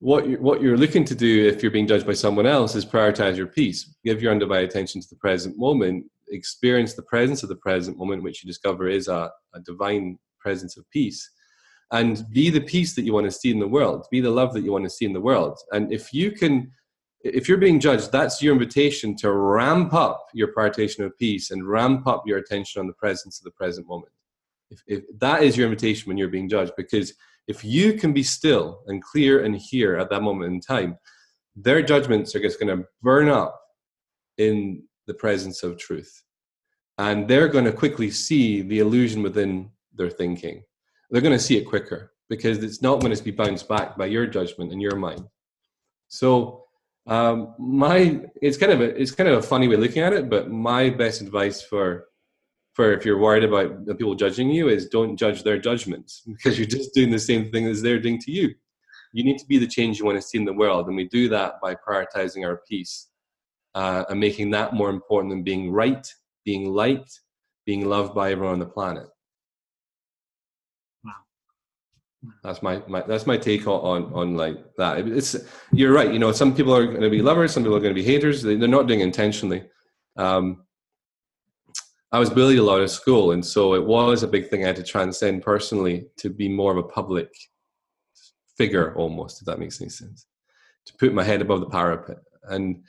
what 0.00 0.28
you're, 0.28 0.40
what 0.40 0.60
you're 0.60 0.76
looking 0.76 1.04
to 1.04 1.14
do 1.14 1.46
if 1.46 1.62
you're 1.62 1.72
being 1.72 1.86
judged 1.86 2.06
by 2.06 2.12
someone 2.12 2.46
else 2.46 2.74
is 2.74 2.84
prioritize 2.84 3.36
your 3.36 3.46
peace, 3.46 3.94
give 4.04 4.22
your 4.22 4.32
undivided 4.32 4.68
attention 4.68 5.00
to 5.00 5.08
the 5.08 5.16
present 5.16 5.56
moment, 5.58 6.04
experience 6.28 6.94
the 6.94 7.02
presence 7.02 7.42
of 7.42 7.48
the 7.48 7.56
present 7.56 7.96
moment, 7.96 8.22
which 8.22 8.42
you 8.42 8.48
discover 8.48 8.88
is 8.88 9.08
a, 9.08 9.30
a 9.54 9.60
divine 9.60 10.18
presence 10.38 10.76
of 10.76 10.88
peace, 10.90 11.30
and 11.92 12.24
be 12.32 12.50
the 12.50 12.60
peace 12.60 12.94
that 12.94 13.02
you 13.02 13.12
want 13.12 13.24
to 13.24 13.30
see 13.30 13.50
in 13.50 13.58
the 13.58 13.68
world, 13.68 14.06
be 14.10 14.20
the 14.20 14.30
love 14.30 14.52
that 14.52 14.62
you 14.62 14.72
want 14.72 14.84
to 14.84 14.90
see 14.90 15.04
in 15.04 15.12
the 15.12 15.20
world. 15.20 15.58
And 15.72 15.92
if 15.92 16.12
you 16.12 16.32
can 16.32 16.72
if 17.24 17.48
you're 17.48 17.58
being 17.58 17.80
judged, 17.80 18.12
that's 18.12 18.42
your 18.42 18.52
invitation 18.52 19.16
to 19.16 19.32
ramp 19.32 19.94
up 19.94 20.26
your 20.34 20.52
prioritization 20.52 21.06
of 21.06 21.16
peace 21.16 21.50
and 21.50 21.66
ramp 21.66 22.06
up 22.06 22.22
your 22.26 22.36
attention 22.36 22.80
on 22.80 22.86
the 22.86 22.92
presence 22.92 23.38
of 23.38 23.44
the 23.44 23.50
present 23.50 23.88
moment. 23.88 24.12
If, 24.70 24.82
if 24.86 25.04
that 25.20 25.42
is 25.42 25.56
your 25.56 25.66
invitation 25.66 26.08
when 26.08 26.18
you're 26.18 26.28
being 26.28 26.50
judged, 26.50 26.72
because 26.76 27.14
if 27.46 27.64
you 27.64 27.94
can 27.94 28.12
be 28.12 28.22
still 28.22 28.82
and 28.86 29.02
clear 29.02 29.44
and 29.44 29.56
hear 29.56 29.96
at 29.96 30.10
that 30.10 30.22
moment 30.22 30.52
in 30.52 30.60
time, 30.60 30.98
their 31.56 31.82
judgments 31.82 32.34
are 32.34 32.40
just 32.40 32.58
going 32.58 32.76
to 32.76 32.84
burn 33.02 33.28
up 33.28 33.60
in 34.38 34.82
the 35.06 35.14
presence 35.14 35.62
of 35.62 35.78
truth. 35.78 36.22
And 36.98 37.28
they're 37.28 37.48
going 37.48 37.64
to 37.64 37.72
quickly 37.72 38.10
see 38.10 38.62
the 38.62 38.78
illusion 38.78 39.22
within 39.22 39.70
their 39.94 40.10
thinking. 40.10 40.62
They're 41.10 41.20
going 41.20 41.36
to 41.36 41.44
see 41.44 41.56
it 41.56 41.64
quicker 41.64 42.12
because 42.28 42.62
it's 42.62 42.82
not 42.82 43.00
going 43.00 43.14
to 43.14 43.22
be 43.22 43.30
bounced 43.30 43.68
back 43.68 43.96
by 43.96 44.06
your 44.06 44.26
judgment 44.26 44.72
and 44.72 44.80
your 44.80 44.96
mind. 44.96 45.24
So 46.08 46.64
um, 47.06 47.54
my 47.58 48.20
it's 48.40 48.56
kind 48.56 48.72
of 48.72 48.80
a 48.80 49.00
it's 49.00 49.10
kind 49.10 49.28
of 49.28 49.38
a 49.38 49.42
funny 49.42 49.68
way 49.68 49.74
of 49.74 49.80
looking 49.80 50.02
at 50.02 50.12
it, 50.12 50.30
but 50.30 50.50
my 50.50 50.88
best 50.90 51.20
advice 51.20 51.60
for 51.62 52.06
for 52.74 52.92
if 52.92 53.04
you're 53.04 53.18
worried 53.18 53.44
about 53.44 53.86
the 53.86 53.94
people 53.94 54.14
judging 54.14 54.50
you 54.50 54.68
is 54.68 54.88
don't 54.88 55.16
judge 55.16 55.42
their 55.42 55.58
judgments 55.58 56.22
because 56.26 56.58
you're 56.58 56.66
just 56.66 56.92
doing 56.92 57.10
the 57.10 57.18
same 57.18 57.50
thing 57.50 57.66
as 57.66 57.80
they're 57.80 58.00
doing 58.00 58.20
to 58.20 58.30
you. 58.30 58.54
You 59.12 59.22
need 59.22 59.38
to 59.38 59.46
be 59.46 59.58
the 59.58 59.66
change 59.66 59.98
you 59.98 60.04
want 60.04 60.20
to 60.20 60.26
see 60.26 60.38
in 60.38 60.44
the 60.44 60.52
world, 60.52 60.88
and 60.88 60.96
we 60.96 61.08
do 61.08 61.28
that 61.28 61.60
by 61.62 61.76
prioritizing 61.76 62.44
our 62.44 62.62
peace 62.68 63.08
uh, 63.76 64.04
and 64.08 64.18
making 64.18 64.50
that 64.50 64.74
more 64.74 64.90
important 64.90 65.30
than 65.30 65.44
being 65.44 65.70
right, 65.70 66.12
being 66.44 66.72
liked, 66.72 67.20
being 67.64 67.86
loved 67.86 68.12
by 68.12 68.32
everyone 68.32 68.54
on 68.54 68.58
the 68.58 68.66
planet. 68.66 69.06
Wow. 71.04 71.12
That's 72.42 72.60
my, 72.60 72.82
my 72.88 73.02
that's 73.02 73.26
my 73.26 73.36
take 73.36 73.68
on 73.68 74.12
on 74.12 74.36
like 74.36 74.56
that. 74.78 75.06
It's 75.06 75.36
you're 75.72 75.92
right. 75.92 76.12
You 76.12 76.18
know, 76.18 76.32
some 76.32 76.52
people 76.52 76.74
are 76.74 76.84
going 76.84 77.00
to 77.00 77.10
be 77.10 77.22
lovers, 77.22 77.52
some 77.52 77.62
people 77.62 77.76
are 77.76 77.80
going 77.80 77.94
to 77.94 78.00
be 78.00 78.06
haters. 78.06 78.42
They, 78.42 78.54
are 78.54 78.66
not 78.66 78.88
doing 78.88 78.98
it 78.98 79.04
intentionally. 79.04 79.64
Um, 80.16 80.63
I 82.14 82.18
was 82.18 82.30
bullied 82.30 82.58
a 82.58 82.62
lot 82.62 82.80
at 82.80 82.90
school, 82.90 83.32
and 83.32 83.44
so 83.44 83.74
it 83.74 83.84
was 83.84 84.22
a 84.22 84.28
big 84.28 84.48
thing 84.48 84.62
I 84.62 84.68
had 84.68 84.76
to 84.76 84.82
transcend 84.82 85.42
personally 85.42 86.06
to 86.18 86.30
be 86.30 86.48
more 86.48 86.70
of 86.70 86.78
a 86.78 86.88
public 86.88 87.28
figure, 88.56 88.94
almost, 88.94 89.40
if 89.40 89.46
that 89.46 89.58
makes 89.58 89.80
any 89.80 89.90
sense. 89.90 90.26
To 90.86 90.94
put 90.94 91.12
my 91.12 91.24
head 91.24 91.42
above 91.42 91.60
the 91.60 91.66
parapet. 91.66 92.18
And 92.44 92.82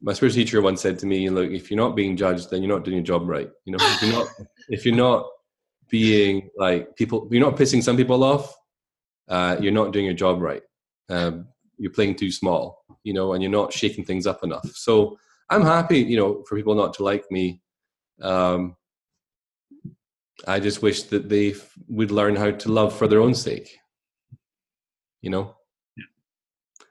my 0.00 0.12
spiritual 0.12 0.42
teacher 0.42 0.62
once 0.62 0.80
said 0.80 0.98
to 1.00 1.06
me, 1.06 1.28
"Look, 1.28 1.50
if 1.50 1.70
you're 1.70 1.84
not 1.84 1.96
being 1.96 2.16
judged, 2.16 2.50
then 2.50 2.62
you're 2.62 2.74
not 2.74 2.84
doing 2.84 2.96
your 2.96 3.04
job 3.04 3.28
right. 3.28 3.50
You 3.64 3.72
know, 3.72 3.78
if 3.80 4.02
you're 4.02 4.12
not 4.12 4.28
if 4.68 4.86
you're 4.86 4.94
not 4.94 5.26
being 5.90 6.48
like 6.56 6.96
people, 6.96 7.28
you're 7.30 7.44
not 7.44 7.56
pissing 7.58 7.82
some 7.82 7.96
people 7.96 8.24
off 8.24 8.54
uh, 9.30 9.56
you're 9.60 9.72
not 9.72 9.92
doing 9.92 10.04
your 10.04 10.14
job 10.14 10.42
right. 10.42 10.62
Um, 11.08 11.46
you're 11.78 11.92
playing 11.92 12.16
too 12.16 12.30
small, 12.30 12.84
you 13.04 13.14
know, 13.14 13.32
and 13.32 13.42
you're 13.42 13.50
not 13.50 13.72
shaking 13.72 14.04
things 14.04 14.26
up 14.26 14.42
enough. 14.42 14.68
So 14.74 15.16
I'm 15.48 15.62
happy, 15.62 16.00
you 16.00 16.16
know, 16.16 16.44
for 16.48 16.56
people 16.56 16.74
not 16.74 16.92
to 16.94 17.04
like 17.04 17.24
me. 17.30 17.62
Um, 18.20 18.76
I 20.46 20.60
just 20.60 20.82
wish 20.82 21.04
that 21.04 21.28
they 21.28 21.54
would 21.88 22.10
learn 22.10 22.36
how 22.36 22.50
to 22.50 22.72
love 22.72 22.96
for 22.96 23.06
their 23.06 23.20
own 23.20 23.34
sake, 23.34 23.78
you 25.20 25.30
know, 25.30 25.56
yeah. 25.96 26.04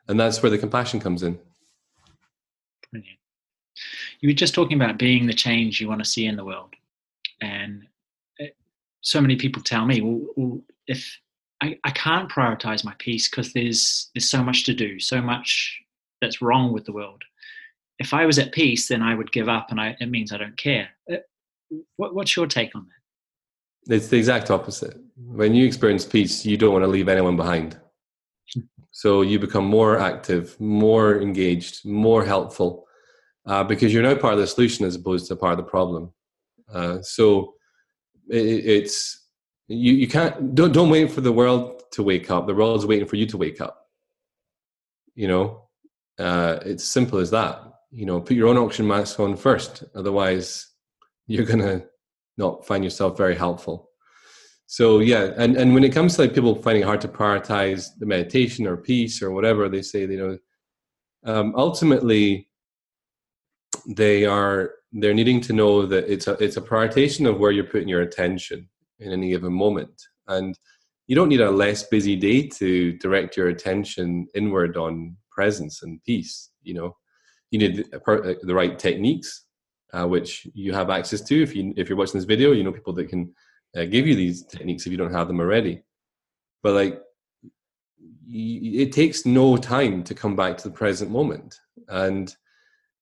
and 0.07 0.19
that's 0.19 0.41
where 0.41 0.49
the 0.49 0.57
compassion 0.57 0.99
comes 0.99 1.23
in. 1.23 1.39
Brilliant. 2.91 3.17
You 4.21 4.29
were 4.29 4.33
just 4.33 4.53
talking 4.53 4.79
about 4.79 4.99
being 4.99 5.25
the 5.25 5.33
change 5.33 5.79
you 5.79 5.87
want 5.87 6.03
to 6.03 6.09
see 6.09 6.25
in 6.25 6.35
the 6.35 6.45
world, 6.45 6.73
and 7.41 7.87
uh, 8.39 8.45
so 9.01 9.19
many 9.19 9.35
people 9.35 9.63
tell 9.63 9.85
me, 9.85 10.01
well, 10.01 10.21
well 10.35 10.61
if 10.87 11.19
I, 11.61 11.77
I 11.83 11.91
can't 11.91 12.29
prioritize 12.29 12.83
my 12.83 12.93
peace 12.99 13.29
because 13.29 13.53
there's 13.53 14.09
there's 14.13 14.29
so 14.29 14.43
much 14.43 14.63
to 14.65 14.73
do, 14.73 14.99
so 14.99 15.21
much 15.21 15.81
that's 16.21 16.41
wrong 16.41 16.71
with 16.71 16.85
the 16.85 16.93
world. 16.93 17.23
If 17.99 18.13
I 18.13 18.25
was 18.25 18.39
at 18.39 18.51
peace, 18.53 18.87
then 18.87 19.01
I 19.01 19.13
would 19.13 19.31
give 19.31 19.49
up, 19.49 19.71
and 19.71 19.79
I, 19.79 19.95
it 19.99 20.09
means 20.09 20.31
I 20.31 20.37
don't 20.37 20.57
care. 20.57 20.89
Uh, 21.11 21.17
what, 21.97 22.15
what's 22.15 22.35
your 22.35 22.47
take 22.47 22.75
on 22.75 22.87
that? 22.87 23.95
It's 23.95 24.07
the 24.07 24.17
exact 24.17 24.51
opposite. 24.51 24.97
When 25.17 25.53
you 25.53 25.65
experience 25.65 26.05
peace, 26.05 26.45
you 26.45 26.57
don't 26.57 26.73
want 26.73 26.83
to 26.83 26.87
leave 26.87 27.09
anyone 27.09 27.35
behind. 27.35 27.79
So 28.91 29.21
you 29.21 29.39
become 29.39 29.65
more 29.65 29.99
active, 29.99 30.59
more 30.59 31.21
engaged, 31.21 31.85
more 31.85 32.25
helpful, 32.25 32.87
uh, 33.45 33.63
because 33.63 33.93
you're 33.93 34.03
now 34.03 34.15
part 34.15 34.33
of 34.33 34.39
the 34.39 34.47
solution 34.47 34.83
as 34.83 34.95
opposed 34.95 35.27
to 35.27 35.35
part 35.35 35.53
of 35.53 35.57
the 35.57 35.69
problem. 35.69 36.11
Uh, 36.73 37.01
so 37.01 37.53
it, 38.29 38.65
it's 38.65 39.27
you, 39.67 39.93
you 39.93 40.07
can't 40.07 40.55
don't 40.55 40.73
don't 40.73 40.89
wait 40.89 41.11
for 41.11 41.21
the 41.21 41.31
world 41.31 41.83
to 41.91 42.03
wake 42.03 42.29
up. 42.29 42.47
The 42.47 42.55
world's 42.55 42.85
waiting 42.85 43.07
for 43.07 43.15
you 43.15 43.25
to 43.27 43.37
wake 43.37 43.61
up. 43.61 43.87
You 45.15 45.27
know, 45.27 45.69
uh, 46.17 46.59
it's 46.65 46.83
simple 46.83 47.19
as 47.19 47.31
that. 47.31 47.61
You 47.91 48.05
know, 48.05 48.21
put 48.21 48.37
your 48.37 48.47
own 48.47 48.57
oxygen 48.57 48.87
mask 48.87 49.19
on 49.19 49.35
first. 49.35 49.83
Otherwise, 49.95 50.67
you're 51.27 51.45
gonna 51.45 51.83
not 52.37 52.65
find 52.65 52.83
yourself 52.83 53.17
very 53.17 53.35
helpful. 53.35 53.89
So 54.67 54.99
yeah, 54.99 55.31
and 55.37 55.57
and 55.57 55.73
when 55.73 55.83
it 55.83 55.93
comes 55.93 56.15
to 56.15 56.21
like 56.21 56.33
people 56.35 56.61
finding 56.61 56.83
it 56.83 56.85
hard 56.85 57.01
to 57.01 57.07
prioritize 57.07 57.87
the 57.97 58.05
meditation 58.05 58.67
or 58.67 58.77
peace 58.77 59.21
or 59.21 59.31
whatever 59.31 59.67
they 59.67 59.81
say, 59.81 60.01
you 60.01 60.17
know, 60.17 60.37
um, 61.25 61.53
ultimately 61.55 62.47
they 63.87 64.25
are 64.25 64.71
they're 64.91 65.13
needing 65.13 65.41
to 65.41 65.53
know 65.53 65.85
that 65.85 66.11
it's 66.11 66.27
a 66.27 66.33
it's 66.33 66.57
a 66.57 66.61
prioritization 66.61 67.27
of 67.27 67.39
where 67.39 67.51
you're 67.51 67.63
putting 67.63 67.87
your 67.87 68.01
attention 68.01 68.69
in 68.99 69.11
any 69.11 69.29
given 69.29 69.53
moment. 69.53 70.01
And 70.27 70.57
you 71.07 71.15
don't 71.15 71.29
need 71.29 71.41
a 71.41 71.49
less 71.49 71.83
busy 71.83 72.15
day 72.15 72.47
to 72.59 72.93
direct 72.99 73.35
your 73.35 73.47
attention 73.47 74.27
inward 74.35 74.77
on 74.77 75.17
presence 75.31 75.81
and 75.81 75.99
peace. 76.03 76.51
You 76.61 76.75
know, 76.75 76.97
you 77.51 77.59
need 77.59 77.85
the 77.91 78.53
right 78.53 78.77
techniques, 78.77 79.45
uh, 79.93 80.07
which 80.07 80.47
you 80.53 80.73
have 80.73 80.89
access 80.89 81.21
to. 81.21 81.41
If 81.41 81.55
you 81.55 81.73
if 81.77 81.89
you're 81.89 81.97
watching 81.97 82.19
this 82.19 82.25
video, 82.25 82.51
you 82.51 82.63
know 82.63 82.71
people 82.71 82.93
that 82.93 83.09
can 83.09 83.33
uh, 83.75 83.85
give 83.85 84.07
you 84.07 84.15
these 84.15 84.45
techniques 84.45 84.85
if 84.85 84.91
you 84.91 84.97
don't 84.97 85.13
have 85.13 85.27
them 85.27 85.39
already. 85.39 85.83
But 86.61 86.73
like, 86.73 87.01
it 88.27 88.91
takes 88.91 89.25
no 89.25 89.57
time 89.57 90.03
to 90.03 90.13
come 90.13 90.35
back 90.35 90.57
to 90.57 90.69
the 90.69 90.75
present 90.75 91.09
moment, 91.11 91.59
and 91.87 92.35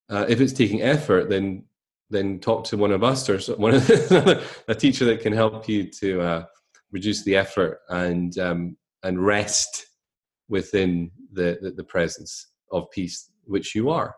uh, 0.08 0.26
if 0.28 0.40
it's 0.40 0.52
taking 0.52 0.82
effort, 0.82 1.28
then 1.28 1.64
then 2.10 2.38
talk 2.38 2.64
to 2.64 2.76
one 2.76 2.92
of 2.92 3.04
us 3.04 3.28
or 3.28 3.38
one 3.56 3.74
of 3.74 3.90
a 4.68 4.74
teacher 4.74 5.04
that 5.04 5.20
can 5.20 5.32
help 5.32 5.68
you 5.68 5.84
to 5.84 6.20
uh, 6.20 6.44
reduce 6.90 7.22
the 7.24 7.36
effort 7.36 7.80
and 7.90 8.38
um, 8.38 8.76
and 9.02 9.24
rest 9.24 9.86
within 10.48 11.10
the, 11.32 11.58
the, 11.60 11.70
the 11.70 11.84
presence 11.84 12.48
of 12.72 12.90
peace, 12.90 13.30
which 13.44 13.74
you 13.74 13.90
are. 13.90 14.14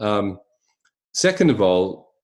Um, 0.00 0.38
second 1.12 1.50
of 1.50 1.60
all, 1.60 2.14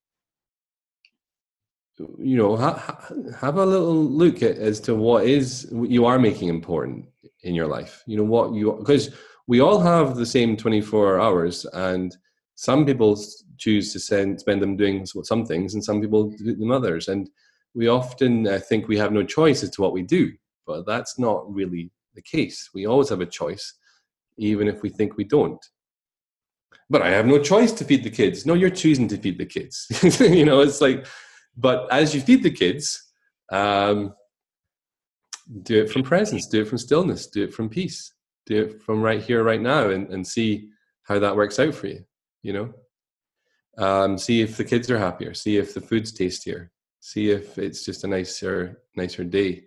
you 2.18 2.36
know, 2.36 2.56
ha- 2.56 3.08
have 3.40 3.56
a 3.56 3.64
little 3.64 3.94
look 3.94 4.42
at 4.42 4.56
as 4.58 4.80
to 4.80 4.94
what 4.94 5.24
is 5.24 5.68
you 5.72 6.04
are 6.04 6.18
making 6.18 6.48
important 6.48 7.06
in 7.42 7.54
your 7.54 7.66
life. 7.66 8.02
You 8.06 8.18
know 8.18 8.24
what 8.24 8.52
you 8.52 8.72
because 8.78 9.14
we 9.46 9.60
all 9.60 9.80
have 9.80 10.16
the 10.16 10.26
same 10.26 10.56
twenty 10.56 10.80
four 10.80 11.20
hours 11.20 11.64
and 11.72 12.16
some 12.54 12.84
people 12.84 13.18
choose 13.58 13.92
to 13.92 14.00
send, 14.00 14.40
spend 14.40 14.62
them 14.62 14.76
doing 14.76 15.04
some 15.06 15.44
things 15.44 15.74
and 15.74 15.84
some 15.84 16.00
people 16.00 16.30
do 16.30 16.56
them 16.56 16.70
others. 16.70 17.08
And 17.08 17.28
we 17.74 17.88
often 17.88 18.46
think 18.60 18.88
we 18.88 18.96
have 18.96 19.12
no 19.12 19.22
choice 19.22 19.62
as 19.62 19.70
to 19.70 19.82
what 19.82 19.92
we 19.92 20.02
do 20.02 20.32
but 20.66 20.84
that's 20.84 21.18
not 21.18 21.52
really 21.52 21.90
the 22.14 22.22
case. 22.22 22.70
We 22.74 22.86
always 22.86 23.08
have 23.08 23.20
a 23.20 23.26
choice 23.26 23.74
even 24.36 24.68
if 24.68 24.82
we 24.82 24.90
think 24.90 25.16
we 25.16 25.24
don't 25.24 25.64
but 26.88 27.02
i 27.02 27.10
have 27.10 27.26
no 27.26 27.38
choice 27.38 27.72
to 27.72 27.84
feed 27.84 28.04
the 28.04 28.10
kids. 28.10 28.46
No 28.46 28.54
you're 28.54 28.70
choosing 28.70 29.08
to 29.08 29.16
feed 29.16 29.38
the 29.38 29.46
kids. 29.46 29.86
You 30.20 30.44
know 30.44 30.60
it's 30.60 30.80
like 30.80 31.06
but 31.56 31.90
as 31.90 32.14
you 32.14 32.20
feed 32.20 32.42
the 32.42 32.50
kids 32.50 33.02
um, 33.52 34.14
do 35.62 35.80
it 35.82 35.90
from 35.90 36.02
presence 36.02 36.46
do 36.46 36.62
it 36.62 36.68
from 36.68 36.78
stillness 36.78 37.28
do 37.28 37.44
it 37.44 37.54
from 37.54 37.68
peace 37.68 38.12
do 38.46 38.64
it 38.64 38.82
from 38.82 39.00
right 39.00 39.22
here 39.22 39.42
right 39.44 39.60
now 39.62 39.90
and, 39.90 40.12
and 40.12 40.26
see 40.26 40.68
how 41.04 41.18
that 41.18 41.36
works 41.36 41.58
out 41.58 41.74
for 41.74 41.86
you 41.86 42.04
you 42.42 42.52
know? 42.52 42.74
Um, 43.78 44.18
see 44.18 44.40
if 44.40 44.56
the 44.56 44.64
kids 44.64 44.90
are 44.90 44.98
happier 44.98 45.34
see 45.34 45.56
if 45.58 45.74
the 45.74 45.80
food's 45.80 46.12
tastier 46.12 46.72
see 47.06 47.30
if 47.30 47.56
it's 47.56 47.84
just 47.84 48.02
a 48.02 48.08
nicer 48.08 48.82
nicer 48.96 49.22
day. 49.22 49.62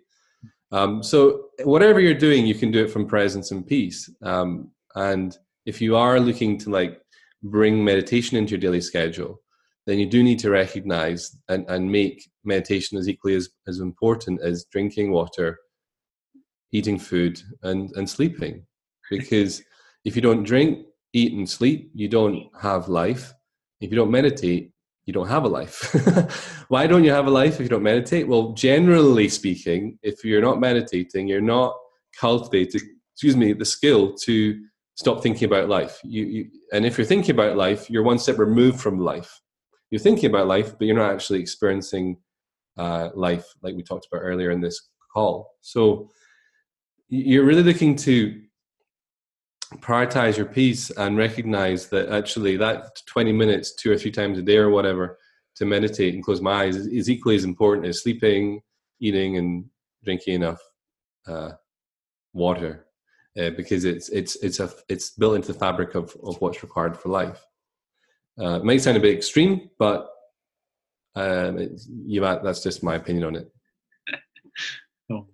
Um, 0.72 1.02
so 1.02 1.46
whatever 1.64 1.98
you're 2.00 2.14
doing 2.26 2.46
you 2.46 2.54
can 2.54 2.70
do 2.70 2.84
it 2.84 2.90
from 2.90 3.06
presence 3.06 3.50
and 3.50 3.66
peace. 3.66 4.10
Um, 4.22 4.70
and 4.94 5.36
if 5.64 5.80
you 5.80 5.96
are 5.96 6.20
looking 6.20 6.58
to 6.58 6.70
like 6.70 7.00
bring 7.42 7.84
meditation 7.84 8.36
into 8.36 8.52
your 8.52 8.60
daily 8.60 8.80
schedule 8.80 9.40
then 9.86 9.98
you 9.98 10.06
do 10.06 10.22
need 10.22 10.38
to 10.38 10.50
recognize 10.50 11.36
and, 11.48 11.64
and 11.68 11.90
make 11.90 12.30
meditation 12.44 12.98
as 12.98 13.08
equally 13.08 13.34
as, 13.34 13.48
as 13.66 13.80
important 13.80 14.40
as 14.42 14.66
drinking 14.70 15.10
water 15.10 15.58
eating 16.72 16.98
food 16.98 17.40
and, 17.62 17.90
and 17.96 18.08
sleeping 18.08 18.64
because 19.10 19.62
if 20.04 20.14
you 20.14 20.22
don't 20.22 20.44
drink 20.44 20.86
eat 21.12 21.32
and 21.32 21.48
sleep 21.48 21.90
you 21.94 22.08
don't 22.08 22.48
have 22.60 22.88
life 22.88 23.32
if 23.80 23.90
you 23.90 23.96
don't 23.96 24.10
meditate, 24.10 24.72
you 25.06 25.12
don't 25.12 25.28
have 25.28 25.44
a 25.44 25.48
life. 25.48 25.94
Why 26.68 26.86
don't 26.86 27.04
you 27.04 27.10
have 27.10 27.26
a 27.26 27.30
life 27.30 27.54
if 27.54 27.60
you 27.60 27.68
don't 27.68 27.82
meditate? 27.82 28.28
Well, 28.28 28.52
generally 28.52 29.28
speaking, 29.28 29.98
if 30.02 30.24
you're 30.24 30.42
not 30.42 30.60
meditating, 30.60 31.26
you're 31.26 31.40
not 31.40 31.74
cultivating, 32.18 32.82
excuse 33.14 33.36
me, 33.36 33.52
the 33.54 33.64
skill 33.64 34.14
to 34.24 34.60
stop 35.00 35.22
thinking 35.22 35.46
about 35.46 35.70
life. 35.70 35.98
You, 36.04 36.26
you, 36.26 36.50
and 36.74 36.84
if 36.84 36.98
you're 36.98 37.06
thinking 37.06 37.30
about 37.30 37.56
life, 37.56 37.88
you're 37.88 38.02
one 38.02 38.18
step 38.18 38.38
removed 38.38 38.78
from 38.78 39.00
life. 39.00 39.40
You're 39.90 39.98
thinking 39.98 40.28
about 40.28 40.46
life, 40.46 40.78
but 40.78 40.86
you're 40.86 41.02
not 41.04 41.10
actually 41.10 41.40
experiencing 41.40 42.18
uh, 42.76 43.08
life 43.14 43.46
like 43.62 43.74
we 43.74 43.82
talked 43.82 44.06
about 44.12 44.20
earlier 44.20 44.50
in 44.50 44.60
this 44.60 44.90
call. 45.10 45.54
So 45.62 46.10
you're 47.08 47.46
really 47.46 47.62
looking 47.62 47.96
to 47.96 48.42
prioritize 49.76 50.36
your 50.36 50.44
peace 50.44 50.90
and 50.90 51.16
recognize 51.16 51.88
that 51.88 52.10
actually 52.10 52.58
that 52.58 53.00
20 53.06 53.32
minutes 53.32 53.74
two 53.74 53.90
or 53.90 53.96
three 53.96 54.10
times 54.10 54.36
a 54.38 54.42
day 54.42 54.58
or 54.58 54.68
whatever 54.68 55.16
to 55.56 55.64
meditate 55.64 56.12
and 56.14 56.22
close 56.22 56.42
my 56.42 56.64
eyes 56.64 56.76
is, 56.76 57.08
equally 57.08 57.36
as 57.36 57.44
important 57.44 57.86
as 57.86 58.02
sleeping 58.02 58.60
eating 59.00 59.38
and 59.38 59.64
drinking 60.04 60.34
enough 60.34 60.60
uh, 61.26 61.52
water 62.34 62.86
uh, 63.38 63.50
because 63.50 63.84
it's 63.84 64.08
it's 64.08 64.36
it's 64.36 64.60
a 64.60 64.70
it's 64.88 65.10
built 65.10 65.36
into 65.36 65.52
the 65.52 65.58
fabric 65.58 65.94
of, 65.94 66.16
of 66.22 66.40
what's 66.40 66.62
required 66.62 66.96
for 66.96 67.08
life. 67.10 67.44
Uh, 68.40 68.56
it 68.56 68.64
might 68.64 68.80
sound 68.80 68.96
a 68.96 69.00
bit 69.00 69.14
extreme 69.14 69.68
but 69.78 70.08
um, 71.16 71.76
you, 72.06 72.20
that's 72.20 72.62
just 72.62 72.82
my 72.82 72.94
opinion 72.94 73.24
on 73.24 73.36
it. 73.36 73.52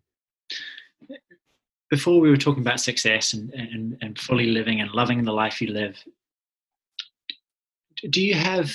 Before 1.91 2.21
we 2.21 2.31
were 2.31 2.37
talking 2.37 2.63
about 2.63 2.81
success 2.81 3.33
and, 3.33 3.53
and, 3.55 3.97
and 4.01 4.19
fully 4.19 4.47
living 4.47 4.81
and 4.81 4.91
loving 4.91 5.23
the 5.23 5.33
life 5.33 5.63
you 5.63 5.69
live, 5.69 5.97
do 8.11 8.21
you 8.21 8.35
have 8.35 8.75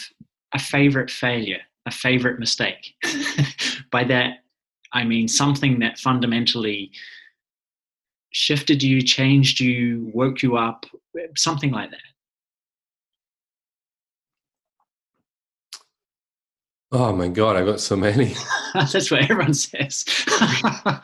a 0.53 0.59
favorite 0.59 1.11
failure, 1.11 1.59
a 1.86 1.91
favorite 1.91 2.39
mistake? 2.39 2.95
By 3.91 4.05
that, 4.05 4.45
I 4.93 5.03
mean 5.03 5.28
something 5.28 5.80
that 5.80 5.99
fundamentally 5.99 6.91
shifted 8.32 8.82
you, 8.82 9.01
changed 9.01 9.59
you, 9.59 10.09
woke 10.13 10.41
you 10.41 10.57
up, 10.57 10.86
something 11.36 11.71
like 11.71 11.91
that. 11.91 11.99
Oh 16.93 17.13
my 17.13 17.29
God, 17.29 17.55
I 17.55 17.63
got 17.63 17.79
so 17.79 17.95
many. 17.95 18.36
That's 18.73 19.11
what 19.11 19.23
everyone 19.23 19.53
says. 19.53 20.05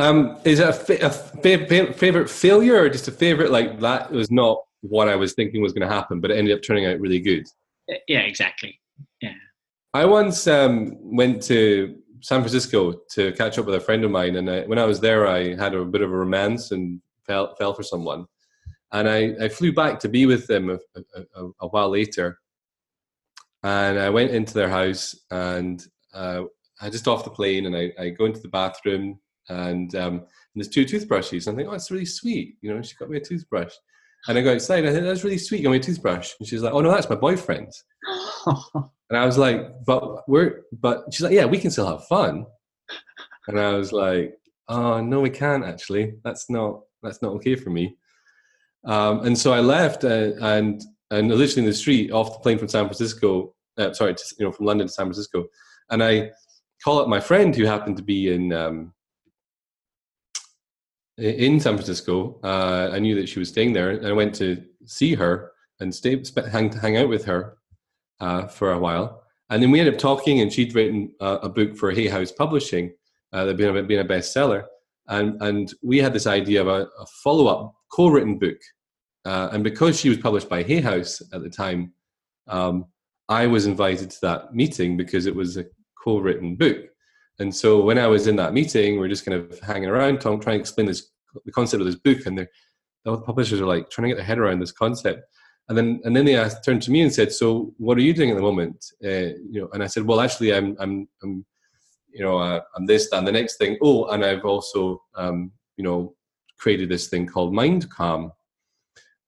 Um, 0.00 0.38
is 0.44 0.60
it 0.60 0.68
a, 0.68 0.72
fa- 0.72 1.06
a 1.06 1.10
fa- 1.10 1.92
favorite 1.92 2.30
failure 2.30 2.80
or 2.80 2.88
just 2.88 3.08
a 3.08 3.12
favorite 3.12 3.50
like 3.50 3.80
that 3.80 4.10
was 4.10 4.30
not 4.30 4.58
what 4.80 5.10
I 5.10 5.16
was 5.16 5.34
thinking 5.34 5.60
was 5.60 5.74
going 5.74 5.86
to 5.86 5.94
happen, 5.94 6.20
but 6.20 6.30
it 6.30 6.38
ended 6.38 6.56
up 6.56 6.62
turning 6.62 6.86
out 6.86 6.98
really 6.98 7.20
good? 7.20 7.46
Yeah, 8.08 8.20
exactly. 8.20 8.80
Yeah. 9.20 9.34
I 9.92 10.06
once 10.06 10.46
um, 10.46 10.96
went 11.00 11.42
to 11.44 11.99
San 12.20 12.40
Francisco 12.40 12.92
to 13.12 13.32
catch 13.32 13.58
up 13.58 13.66
with 13.66 13.74
a 13.74 13.80
friend 13.80 14.04
of 14.04 14.10
mine, 14.10 14.36
and 14.36 14.50
I, 14.50 14.62
when 14.62 14.78
I 14.78 14.84
was 14.84 15.00
there, 15.00 15.26
I 15.26 15.54
had 15.56 15.74
a 15.74 15.84
bit 15.84 16.02
of 16.02 16.12
a 16.12 16.16
romance 16.16 16.70
and 16.70 17.00
fell 17.26 17.54
fell 17.56 17.74
for 17.74 17.82
someone, 17.82 18.26
and 18.92 19.08
I, 19.08 19.34
I 19.40 19.48
flew 19.48 19.72
back 19.72 19.98
to 20.00 20.08
be 20.08 20.26
with 20.26 20.46
them 20.46 20.70
a, 20.70 21.00
a, 21.36 21.48
a 21.60 21.68
while 21.68 21.90
later, 21.90 22.38
and 23.62 23.98
I 23.98 24.10
went 24.10 24.30
into 24.30 24.54
their 24.54 24.70
house 24.70 25.14
and 25.30 25.84
uh, 26.14 26.44
I 26.80 26.90
just 26.90 27.08
off 27.08 27.24
the 27.24 27.30
plane, 27.30 27.66
and 27.66 27.76
I, 27.76 27.92
I 27.98 28.10
go 28.10 28.24
into 28.24 28.40
the 28.40 28.48
bathroom 28.48 29.18
and, 29.50 29.94
um, 29.96 30.14
and 30.14 30.26
there's 30.54 30.68
two 30.68 30.84
toothbrushes. 30.84 31.46
And 31.46 31.56
I 31.56 31.58
think, 31.58 31.70
oh, 31.70 31.74
it's 31.74 31.90
really 31.90 32.06
sweet. 32.06 32.56
You 32.62 32.74
know, 32.74 32.82
she 32.82 32.94
got 32.96 33.10
me 33.10 33.18
a 33.18 33.20
toothbrush. 33.20 33.74
And 34.28 34.38
I 34.38 34.42
go 34.42 34.54
outside, 34.54 34.80
And 34.80 34.88
I 34.88 34.92
think 34.92 35.04
that's 35.04 35.24
really 35.24 35.38
sweet. 35.38 35.62
Got 35.62 35.70
me 35.70 35.78
a 35.78 35.80
toothbrush. 35.80 36.32
And 36.38 36.48
she's 36.48 36.62
like, 36.62 36.72
oh 36.72 36.80
no, 36.80 36.90
that's 36.90 37.10
my 37.10 37.16
boyfriend. 37.16 37.72
and 39.10 39.18
I 39.18 39.26
was 39.26 39.36
like, 39.36 39.84
but 39.84 40.28
we're, 40.28 40.62
but 40.72 41.04
she's 41.12 41.22
like, 41.22 41.32
yeah, 41.32 41.44
we 41.44 41.58
can 41.58 41.70
still 41.70 41.88
have 41.88 42.06
fun. 42.06 42.46
And 43.48 43.58
I 43.58 43.72
was 43.72 43.92
like, 43.92 44.38
oh 44.68 45.00
no, 45.02 45.20
we 45.20 45.30
can't 45.30 45.64
actually. 45.64 46.14
That's 46.22 46.48
not, 46.48 46.82
that's 47.02 47.20
not 47.20 47.32
okay 47.34 47.56
for 47.56 47.70
me. 47.70 47.96
Um, 48.84 49.26
and 49.26 49.36
so 49.36 49.52
I 49.52 49.60
left 49.60 50.04
uh, 50.04 50.32
and, 50.40 50.80
and 51.10 51.28
literally 51.28 51.64
in 51.64 51.68
the 51.68 51.74
street 51.74 52.12
off 52.12 52.34
the 52.34 52.38
plane 52.38 52.58
from 52.58 52.68
San 52.68 52.84
Francisco, 52.84 53.52
uh, 53.78 53.92
sorry, 53.92 54.14
to, 54.14 54.22
you 54.38 54.46
know, 54.46 54.52
from 54.52 54.66
London 54.66 54.86
to 54.86 54.92
San 54.92 55.06
Francisco. 55.06 55.46
And 55.90 56.04
I 56.04 56.30
call 56.84 57.00
up 57.00 57.08
my 57.08 57.20
friend 57.20 57.54
who 57.54 57.64
happened 57.64 57.96
to 57.96 58.04
be 58.04 58.32
in, 58.32 58.52
um, 58.52 58.94
in 61.18 61.58
San 61.58 61.74
Francisco. 61.74 62.38
Uh, 62.44 62.90
I 62.92 63.00
knew 63.00 63.16
that 63.16 63.28
she 63.28 63.40
was 63.40 63.48
staying 63.48 63.72
there, 63.72 63.90
and 63.90 64.06
I 64.06 64.12
went 64.12 64.34
to 64.36 64.64
see 64.86 65.14
her 65.14 65.52
and 65.80 65.94
stay 65.94 66.22
hang 66.50 66.72
hang 66.72 66.96
out 66.96 67.08
with 67.08 67.24
her 67.24 67.58
uh, 68.20 68.46
for 68.46 68.72
a 68.72 68.78
while. 68.78 69.22
And 69.50 69.62
then 69.62 69.70
we 69.70 69.80
ended 69.80 69.94
up 69.94 70.00
talking, 70.00 70.40
and 70.40 70.52
she'd 70.52 70.74
written 70.74 71.12
uh, 71.20 71.38
a 71.42 71.48
book 71.48 71.76
for 71.76 71.90
Hay 71.90 72.08
House 72.08 72.30
Publishing 72.30 72.92
uh, 73.32 73.44
that 73.44 73.58
had 73.58 73.88
been 73.88 74.00
a 74.00 74.04
bestseller. 74.04 74.64
And 75.08 75.42
and 75.42 75.74
we 75.82 75.98
had 75.98 76.12
this 76.12 76.26
idea 76.26 76.60
of 76.60 76.68
a, 76.68 76.88
a 76.98 77.06
follow 77.22 77.46
up 77.48 77.74
co-written 77.92 78.38
book. 78.38 78.58
Uh, 79.24 79.48
and 79.52 79.64
because 79.64 79.98
she 79.98 80.08
was 80.08 80.18
published 80.18 80.48
by 80.48 80.62
Hay 80.62 80.80
House 80.80 81.20
at 81.32 81.42
the 81.42 81.50
time, 81.50 81.92
um, 82.48 82.86
I 83.28 83.46
was 83.46 83.66
invited 83.66 84.10
to 84.10 84.20
that 84.22 84.54
meeting 84.54 84.96
because 84.96 85.26
it 85.26 85.34
was 85.34 85.56
a 85.56 85.66
co-written 86.02 86.56
book. 86.56 86.78
And 87.38 87.54
so 87.54 87.80
when 87.80 87.98
I 87.98 88.06
was 88.06 88.26
in 88.26 88.36
that 88.36 88.52
meeting, 88.52 88.98
we 88.98 89.06
are 89.06 89.08
just 89.08 89.24
kind 89.24 89.38
of 89.38 89.58
hanging 89.60 89.88
around, 89.88 90.20
Tom, 90.20 90.40
trying 90.40 90.58
to 90.58 90.60
explain 90.60 90.86
this 90.86 91.10
the 91.44 91.52
concept 91.52 91.80
of 91.80 91.86
this 91.86 91.96
book, 91.96 92.26
and 92.26 92.36
the 92.38 92.48
publishers 93.18 93.60
are 93.60 93.66
like 93.66 93.88
trying 93.88 94.04
to 94.04 94.08
get 94.10 94.16
their 94.16 94.26
head 94.26 94.38
around 94.38 94.60
this 94.60 94.72
concept. 94.72 95.22
And 95.70 95.78
then 95.78 96.00
and 96.02 96.16
then 96.16 96.24
they 96.24 96.34
asked, 96.34 96.64
turned 96.64 96.82
to 96.82 96.90
me 96.90 97.00
and 97.00 97.14
said, 97.14 97.32
"So 97.32 97.72
what 97.78 97.96
are 97.96 98.00
you 98.00 98.12
doing 98.12 98.30
at 98.30 98.36
the 98.36 98.42
moment?" 98.42 98.84
Uh, 99.04 99.38
you 99.52 99.60
know, 99.60 99.68
and 99.72 99.84
I 99.84 99.86
said, 99.86 100.04
"Well, 100.04 100.20
actually, 100.20 100.52
I'm 100.52 100.76
I'm 100.80 101.08
I'm 101.22 101.46
you 102.12 102.24
know 102.24 102.38
uh, 102.38 102.60
I'm 102.76 102.86
this 102.86 103.08
and 103.12 103.24
the 103.24 103.30
next 103.30 103.56
thing. 103.56 103.78
Oh, 103.80 104.06
and 104.06 104.24
I've 104.24 104.44
also 104.44 105.00
um, 105.14 105.52
you 105.76 105.84
know 105.84 106.16
created 106.58 106.88
this 106.88 107.06
thing 107.06 107.28
called 107.28 107.54
Mind 107.54 107.88
Calm." 107.88 108.32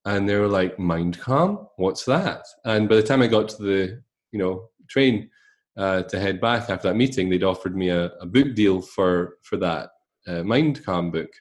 And 0.03 0.27
they 0.27 0.35
were 0.35 0.49
like, 0.49 0.77
"Mind 0.77 1.17
Calm? 1.17 1.65
What's 1.77 2.03
that?" 2.05 2.45
And 2.65 2.89
by 2.89 2.95
the 2.95 3.03
time 3.03 3.21
I 3.21 3.27
got 3.27 3.47
to 3.49 3.63
the 3.63 4.03
you 4.33 4.39
know 4.39 4.67
train 4.89 5.29
uh, 5.77 6.03
to 6.03 6.19
head 6.19 6.41
back 6.41 6.69
after 6.69 6.89
that 6.89 6.97
meeting, 6.97 7.29
they'd 7.29 7.45
offered 7.45 7.77
me 7.77 7.87
a, 7.87 8.07
a 8.19 8.25
book 8.25 8.53
deal 8.53 8.81
for 8.81 9.37
for 9.43 9.55
that 9.59 9.91
uh, 10.27 10.43
Mind 10.43 10.83
Calm 10.83 11.09
book, 11.09 11.31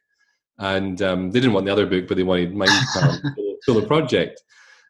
and 0.61 1.03
um, 1.03 1.33
they 1.33 1.41
didn't 1.41 1.55
want 1.55 1.67
the 1.67 1.73
other 1.73 1.87
book, 1.87 2.07
but 2.07 2.17
they 2.17 2.23
wanted 2.23 2.55
Mind 2.55 2.71
Calm 2.95 3.19
fill 3.65 3.75
the 3.81 3.87
project. 3.89 4.45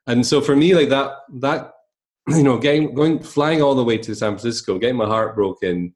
And 0.06 0.26
so 0.26 0.40
for 0.40 0.56
me, 0.56 0.74
like 0.74 0.88
that, 0.88 1.12
that 1.40 1.72
you 2.28 2.42
know, 2.42 2.58
getting 2.58 2.94
going 2.94 3.22
flying 3.22 3.62
all 3.62 3.74
the 3.74 3.84
way 3.84 3.98
to 3.98 4.14
San 4.14 4.32
Francisco, 4.32 4.78
getting 4.78 4.96
my 4.96 5.06
heart 5.06 5.34
broken, 5.34 5.94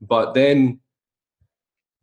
but 0.00 0.34
then 0.34 0.80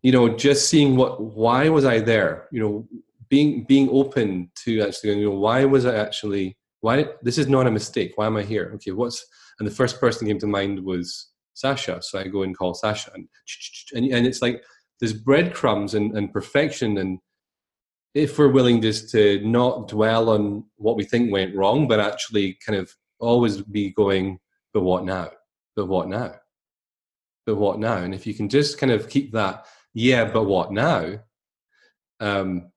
you 0.01 0.11
know, 0.11 0.29
just 0.29 0.69
seeing 0.69 0.95
what 0.95 1.21
why 1.21 1.69
was 1.69 1.85
I 1.85 1.99
there? 1.99 2.47
You 2.51 2.61
know, 2.61 2.87
being 3.29 3.65
being 3.65 3.89
open 3.91 4.51
to 4.63 4.81
actually, 4.81 5.19
you 5.19 5.25
know, 5.25 5.37
why 5.37 5.65
was 5.65 5.85
I 5.85 5.95
actually 5.95 6.57
why 6.81 7.05
this 7.21 7.37
is 7.37 7.47
not 7.47 7.67
a 7.67 7.71
mistake? 7.71 8.13
Why 8.15 8.27
am 8.27 8.37
I 8.37 8.43
here? 8.43 8.71
Okay, 8.75 8.91
what's 8.91 9.25
and 9.59 9.67
the 9.67 9.73
first 9.73 9.99
person 9.99 10.27
came 10.27 10.39
to 10.39 10.47
mind 10.47 10.83
was 10.83 11.29
Sasha. 11.53 12.01
So 12.01 12.19
I 12.19 12.27
go 12.27 12.43
and 12.43 12.57
call 12.57 12.73
Sasha, 12.73 13.11
and 13.13 13.27
and, 13.93 14.05
and 14.05 14.25
it's 14.25 14.41
like 14.41 14.63
there's 14.99 15.13
breadcrumbs 15.13 15.93
and, 15.93 16.17
and 16.17 16.31
perfection. 16.31 16.97
And 16.97 17.19
if 18.13 18.37
we're 18.37 18.49
willing 18.49 18.81
just 18.81 19.09
to 19.11 19.39
not 19.45 19.87
dwell 19.87 20.29
on 20.29 20.65
what 20.77 20.95
we 20.95 21.03
think 21.03 21.31
went 21.31 21.55
wrong, 21.55 21.87
but 21.87 21.99
actually 21.99 22.57
kind 22.65 22.77
of 22.77 22.91
always 23.19 23.61
be 23.61 23.91
going, 23.91 24.39
but 24.73 24.81
what 24.81 25.05
now? 25.05 25.29
But 25.75 25.87
what 25.87 26.07
now? 26.07 26.35
But 27.45 27.55
what 27.55 27.79
now? 27.79 27.97
And 27.97 28.13
if 28.13 28.25
you 28.25 28.33
can 28.33 28.49
just 28.49 28.77
kind 28.77 28.91
of 28.91 29.09
keep 29.09 29.31
that, 29.33 29.65
yeah, 29.93 30.25
but 30.25 30.43
what 30.43 30.71
now? 30.71 31.19
Um, 32.19 32.71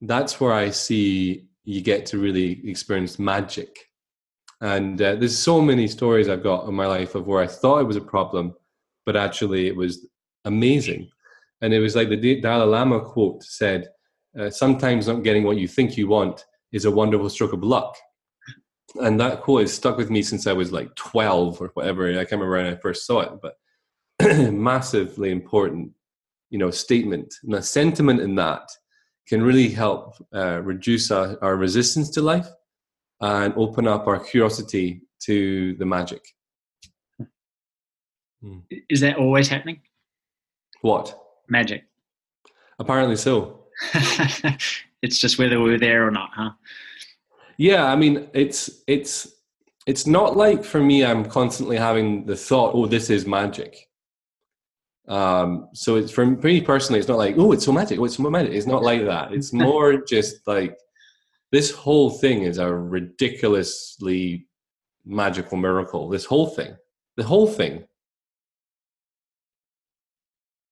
that's 0.00 0.40
where 0.40 0.52
I 0.52 0.70
see 0.70 1.48
you 1.64 1.82
get 1.82 2.06
to 2.06 2.18
really 2.18 2.66
experience 2.68 3.18
magic 3.18 3.90
and 4.60 5.00
uh, 5.00 5.14
there's 5.14 5.38
so 5.38 5.60
many 5.60 5.88
stories 5.88 6.28
I've 6.28 6.42
got 6.42 6.68
in 6.68 6.74
my 6.74 6.86
life 6.86 7.14
of 7.14 7.26
where 7.26 7.42
I 7.42 7.46
thought 7.46 7.80
it 7.80 7.86
was 7.86 7.96
a 7.96 8.02
problem, 8.02 8.54
but 9.06 9.16
actually 9.16 9.68
it 9.68 9.76
was 9.76 10.06
amazing. 10.44 11.08
And 11.62 11.72
it 11.72 11.80
was 11.80 11.96
like 11.96 12.08
the 12.08 12.40
Dalai 12.40 12.66
Lama 12.66 13.00
quote 13.00 13.42
said, 13.42 13.88
uh, 14.38 14.50
sometimes 14.50 15.08
not 15.08 15.22
getting 15.22 15.44
what 15.44 15.56
you 15.56 15.68
think 15.68 15.96
you 15.96 16.08
want 16.08 16.44
is 16.72 16.84
a 16.84 16.90
wonderful 16.90 17.28
stroke 17.28 17.52
of 17.52 17.62
luck. 17.62 17.96
And 18.96 19.20
that 19.20 19.42
quote 19.42 19.62
has 19.62 19.72
stuck 19.72 19.96
with 19.96 20.10
me 20.10 20.22
since 20.22 20.46
I 20.46 20.52
was 20.52 20.72
like 20.72 20.94
12 20.96 21.60
or 21.60 21.70
whatever. 21.74 22.08
I 22.08 22.24
can't 22.24 22.32
remember 22.32 22.56
when 22.56 22.66
I 22.66 22.76
first 22.76 23.06
saw 23.06 23.20
it, 23.20 23.32
but 23.40 23.54
massively 24.52 25.30
important, 25.30 25.92
you 26.50 26.58
know, 26.58 26.70
statement. 26.70 27.34
And 27.44 27.54
the 27.54 27.62
sentiment 27.62 28.20
in 28.20 28.34
that 28.36 28.68
can 29.28 29.42
really 29.42 29.68
help 29.68 30.16
uh, 30.34 30.60
reduce 30.62 31.10
our, 31.10 31.38
our 31.42 31.56
resistance 31.56 32.10
to 32.10 32.22
life 32.22 32.48
and 33.20 33.54
open 33.56 33.86
up 33.86 34.06
our 34.06 34.18
curiosity 34.18 35.02
to 35.20 35.74
the 35.76 35.86
magic. 35.86 36.22
Is 38.88 39.00
that 39.00 39.16
always 39.16 39.48
happening? 39.48 39.82
What? 40.80 41.16
Magic. 41.48 41.84
Apparently 42.78 43.16
so. 43.16 43.59
it's 45.02 45.18
just 45.18 45.38
whether 45.38 45.60
we're 45.60 45.78
there 45.78 46.06
or 46.06 46.10
not, 46.10 46.30
huh? 46.34 46.50
Yeah, 47.56 47.84
I 47.86 47.96
mean, 47.96 48.28
it's 48.32 48.82
it's 48.86 49.34
it's 49.86 50.06
not 50.06 50.36
like 50.36 50.64
for 50.64 50.80
me. 50.80 51.04
I'm 51.04 51.24
constantly 51.24 51.76
having 51.76 52.24
the 52.26 52.36
thought, 52.36 52.74
"Oh, 52.74 52.86
this 52.86 53.10
is 53.10 53.26
magic." 53.26 53.88
Um, 55.08 55.68
so 55.74 55.96
it's 55.96 56.12
for 56.12 56.24
me 56.24 56.60
personally, 56.60 57.00
it's 57.00 57.08
not 57.08 57.18
like, 57.18 57.36
"Oh, 57.36 57.52
it's 57.52 57.64
so 57.64 57.72
magic." 57.72 57.98
Oh, 57.98 58.04
it's 58.04 58.16
so 58.16 58.30
magic. 58.30 58.52
It's 58.52 58.66
not 58.66 58.82
like 58.82 59.04
that. 59.04 59.32
It's 59.32 59.52
more 59.66 59.96
just 59.96 60.46
like 60.46 60.76
this 61.52 61.70
whole 61.70 62.10
thing 62.10 62.42
is 62.44 62.58
a 62.58 62.72
ridiculously 62.72 64.46
magical 65.04 65.58
miracle. 65.58 66.08
This 66.08 66.24
whole 66.24 66.46
thing, 66.46 66.76
the 67.16 67.24
whole 67.24 67.46
thing. 67.46 67.84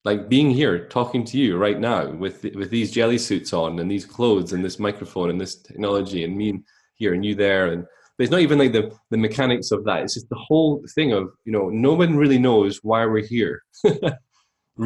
Like 0.08 0.28
being 0.28 0.50
here 0.50 0.86
talking 0.88 1.22
to 1.22 1.36
you 1.36 1.58
right 1.58 1.78
now 1.78 2.10
with 2.10 2.42
with 2.54 2.70
these 2.70 2.90
jelly 2.90 3.18
suits 3.18 3.52
on 3.52 3.78
and 3.78 3.90
these 3.90 4.06
clothes 4.06 4.54
and 4.54 4.64
this 4.64 4.78
microphone 4.78 5.28
and 5.28 5.38
this 5.38 5.56
technology 5.56 6.24
and 6.24 6.34
me 6.34 6.48
here 6.94 7.12
and 7.12 7.24
you 7.26 7.34
there. 7.34 7.66
And 7.72 7.84
it's 8.18 8.30
not 8.30 8.40
even 8.40 8.58
like 8.58 8.72
the 8.72 8.84
the 9.10 9.18
mechanics 9.18 9.70
of 9.70 9.84
that. 9.84 10.02
It's 10.02 10.14
just 10.14 10.30
the 10.30 10.44
whole 10.48 10.82
thing 10.94 11.12
of 11.12 11.24
you 11.44 11.52
know 11.52 11.68
no 11.68 11.92
one 11.92 12.16
really 12.16 12.38
knows 12.38 12.80
why 12.82 13.04
we're 13.04 13.28
here. 13.36 13.62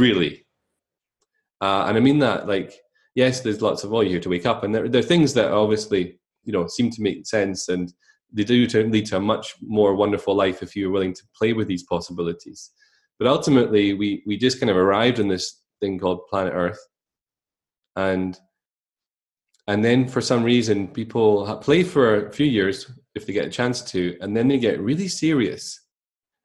Really. 0.07 0.47
Uh, 1.61 1.85
and 1.87 1.99
i 1.99 2.01
mean 2.01 2.19
that 2.19 2.49
like 2.49 2.73
yes 3.15 3.41
there's 3.41 3.61
lots 3.61 3.85
of 3.85 3.93
oh 3.93 4.01
you're 4.01 4.13
here 4.13 4.21
to 4.21 4.31
wake 4.35 4.47
up. 4.47 4.65
And 4.65 4.75
there, 4.75 4.89
there 4.89 5.01
are 5.01 5.13
things 5.13 5.35
that 5.35 5.53
obviously 5.53 6.19
you 6.45 6.53
know 6.55 6.67
seem 6.67 6.89
to 6.91 7.03
make 7.03 7.27
sense 7.27 7.69
and 7.69 7.93
they 8.33 8.45
do 8.45 8.67
lead 8.95 9.07
to 9.11 9.19
a 9.19 9.21
much 9.21 9.47
more 9.61 9.95
wonderful 9.95 10.35
life 10.45 10.63
if 10.63 10.75
you're 10.75 10.97
willing 10.97 11.13
to 11.13 11.25
play 11.39 11.53
with 11.53 11.69
these 11.69 11.85
possibilities 11.95 12.71
but 13.23 13.31
ultimately, 13.31 13.95
we 13.95 14.25
we 14.27 14.37
just 14.37 14.59
kind 14.59 14.69
of 14.69 14.77
arrived 14.77 15.21
in 15.21 15.29
this 15.29 15.61
thing 15.81 15.97
called 15.97 16.27
planet 16.27 16.53
Earth, 16.55 16.85
and 17.95 18.37
and 19.69 19.85
then 19.85 20.09
for 20.09 20.21
some 20.21 20.43
reason, 20.43 20.89
people 20.89 21.57
play 21.59 21.85
for 21.85 22.27
a 22.27 22.33
few 22.33 22.47
years 22.47 22.91
if 23.15 23.25
they 23.25 23.33
get 23.33 23.47
a 23.47 23.51
chance 23.51 23.81
to, 23.83 24.17
and 24.21 24.37
then 24.37 24.49
they 24.49 24.59
get 24.59 24.81
really 24.81 25.07
serious, 25.07 25.81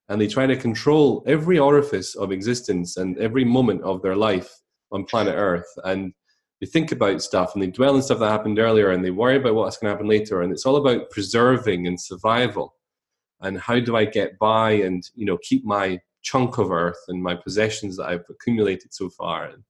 and 0.08 0.22
they 0.22 0.28
try 0.28 0.46
to 0.46 0.56
control 0.56 1.24
every 1.26 1.58
orifice 1.58 2.14
of 2.14 2.32
existence 2.32 2.98
and 2.98 3.18
every 3.18 3.44
moment 3.44 3.82
of 3.82 4.04
their 4.04 4.16
life 4.16 4.54
on 4.92 5.04
planet 5.06 5.34
Earth, 5.36 5.74
and 5.84 6.14
they 6.62 6.68
think 6.68 6.92
about 6.92 7.24
stuff 7.24 7.54
and 7.56 7.64
they 7.64 7.72
dwell 7.72 7.96
on 7.96 8.04
stuff 8.04 8.20
that 8.20 8.30
happened 8.30 8.60
earlier 8.60 8.92
and 8.92 9.04
they 9.04 9.12
worry 9.12 9.38
about 9.38 9.56
what's 9.56 9.78
going 9.78 9.90
to 9.90 9.96
happen 9.96 10.08
later. 10.08 10.42
And 10.42 10.52
it's 10.52 10.66
all 10.66 10.78
about 10.78 11.12
preserving 11.12 11.86
and 11.86 12.02
survival. 12.02 12.74
And 13.42 13.60
how 13.60 13.80
do 13.80 13.96
i 13.96 14.06
get 14.06 14.40
by 14.40 14.72
and 14.72 15.08
you 15.14 15.28
know 15.28 15.38
keep 15.44 15.64
my 15.64 16.00
chunk 16.30 16.58
of 16.58 16.72
earth 16.72 17.04
and 17.08 17.22
my 17.22 17.36
possessions 17.36 17.98
that 17.98 18.08
I've 18.08 18.26
accumulated 18.30 18.94
so 18.94 19.10
far. 19.10 19.46
And, 19.46 19.64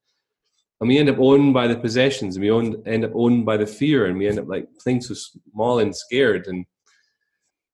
and 0.79 0.87
we 0.89 0.97
end 0.97 1.09
up 1.09 1.19
owned 1.19 1.53
by 1.53 1.67
the 1.67 1.77
possessions 1.77 2.35
and 2.35 2.43
we 2.43 2.51
own, 2.51 2.81
end 2.85 3.05
up 3.05 3.11
owned 3.13 3.45
by 3.45 3.57
the 3.57 3.67
fear 3.67 4.07
and 4.07 4.17
we 4.17 4.27
end 4.27 4.39
up 4.39 4.47
like 4.47 4.67
playing 4.81 5.01
so 5.01 5.13
small 5.13 5.79
and 5.79 5.95
scared. 5.95 6.47
And 6.47 6.65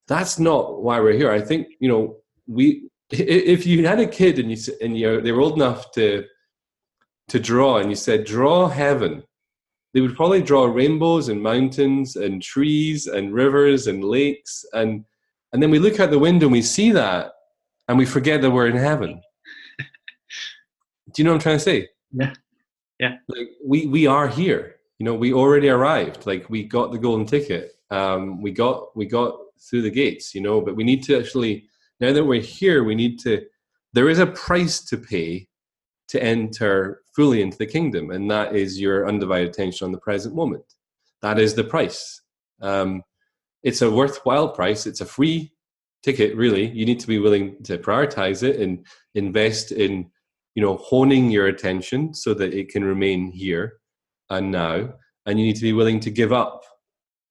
that's 0.07 0.37
not 0.39 0.81
why 0.81 0.99
we're 0.99 1.19
here. 1.21 1.31
I 1.31 1.41
think, 1.41 1.67
you 1.79 1.89
know, 1.89 2.17
we, 2.47 2.89
if 3.09 3.65
you 3.65 3.87
had 3.87 3.99
a 3.99 4.07
kid 4.07 4.39
and 4.39 4.51
you, 4.51 4.57
and 4.81 4.97
you, 4.97 5.21
they 5.21 5.31
were 5.31 5.41
old 5.41 5.55
enough 5.55 5.91
to, 5.91 6.25
to 7.29 7.39
draw 7.39 7.77
and 7.77 7.89
you 7.89 7.95
said, 7.95 8.25
draw 8.25 8.67
heaven, 8.67 9.23
they 9.93 10.01
would 10.01 10.15
probably 10.15 10.41
draw 10.41 10.65
rainbows 10.65 11.29
and 11.29 11.41
mountains 11.41 12.15
and 12.15 12.41
trees 12.41 13.07
and 13.07 13.33
rivers 13.33 13.87
and 13.87 14.03
lakes 14.03 14.65
and 14.73 15.05
and 15.51 15.61
then 15.61 15.69
we 15.69 15.77
look 15.77 15.99
out 15.99 16.09
the 16.09 16.17
window 16.17 16.47
and 16.47 16.51
we 16.51 16.63
see 16.63 16.91
that 16.91 17.31
and 17.87 17.97
we 17.97 18.05
forget 18.05 18.41
that 18.41 18.51
we're 18.51 18.67
in 18.67 18.75
heaven. 18.75 19.21
Do 21.13 21.21
you 21.21 21.23
know 21.23 21.31
what 21.31 21.35
I'm 21.35 21.41
trying 21.41 21.57
to 21.57 21.63
say? 21.63 21.89
Yeah. 22.11 22.33
Yeah. 22.99 23.15
Like 23.27 23.49
we 23.65 23.87
we 23.87 24.07
are 24.07 24.27
here. 24.27 24.75
You 24.99 25.05
know, 25.05 25.13
we 25.13 25.33
already 25.33 25.69
arrived. 25.69 26.25
Like 26.25 26.49
we 26.49 26.63
got 26.63 26.91
the 26.91 26.97
golden 26.97 27.25
ticket. 27.25 27.73
Um, 27.91 28.41
we 28.41 28.51
got 28.51 28.95
we 28.95 29.05
got 29.05 29.35
through 29.59 29.81
the 29.81 29.91
gates. 29.91 30.33
You 30.33 30.41
know, 30.41 30.61
but 30.61 30.75
we 30.75 30.83
need 30.83 31.03
to 31.03 31.19
actually 31.19 31.67
now 31.99 32.13
that 32.13 32.25
we're 32.25 32.41
here, 32.41 32.83
we 32.83 32.95
need 32.95 33.19
to. 33.19 33.45
There 33.93 34.09
is 34.09 34.19
a 34.19 34.25
price 34.25 34.81
to 34.85 34.97
pay 34.97 35.47
to 36.09 36.21
enter 36.21 37.01
fully 37.15 37.41
into 37.41 37.57
the 37.57 37.65
kingdom, 37.65 38.11
and 38.11 38.29
that 38.31 38.55
is 38.55 38.79
your 38.79 39.07
undivided 39.07 39.49
attention 39.49 39.85
on 39.85 39.91
the 39.91 39.99
present 39.99 40.35
moment. 40.35 40.65
That 41.21 41.39
is 41.39 41.53
the 41.53 41.63
price. 41.63 42.21
Um, 42.61 43.03
it's 43.61 43.81
a 43.81 43.89
worthwhile 43.89 44.49
price. 44.49 44.85
It's 44.85 45.01
a 45.01 45.05
free 45.05 45.53
ticket 46.03 46.35
really. 46.35 46.69
You 46.69 46.85
need 46.85 46.99
to 46.99 47.07
be 47.07 47.19
willing 47.19 47.61
to 47.63 47.77
prioritize 47.77 48.43
it 48.43 48.59
and 48.59 48.85
invest 49.15 49.71
in 49.71 50.09
you 50.55 50.61
know 50.61 50.77
honing 50.77 51.31
your 51.31 51.47
attention 51.47 52.13
so 52.13 52.33
that 52.35 52.53
it 52.53 52.69
can 52.69 52.83
remain 52.83 53.31
here 53.31 53.77
and 54.29 54.51
now. 54.51 54.93
And 55.25 55.39
you 55.39 55.45
need 55.45 55.55
to 55.55 55.61
be 55.61 55.73
willing 55.73 55.99
to 56.01 56.11
give 56.11 56.33
up 56.33 56.63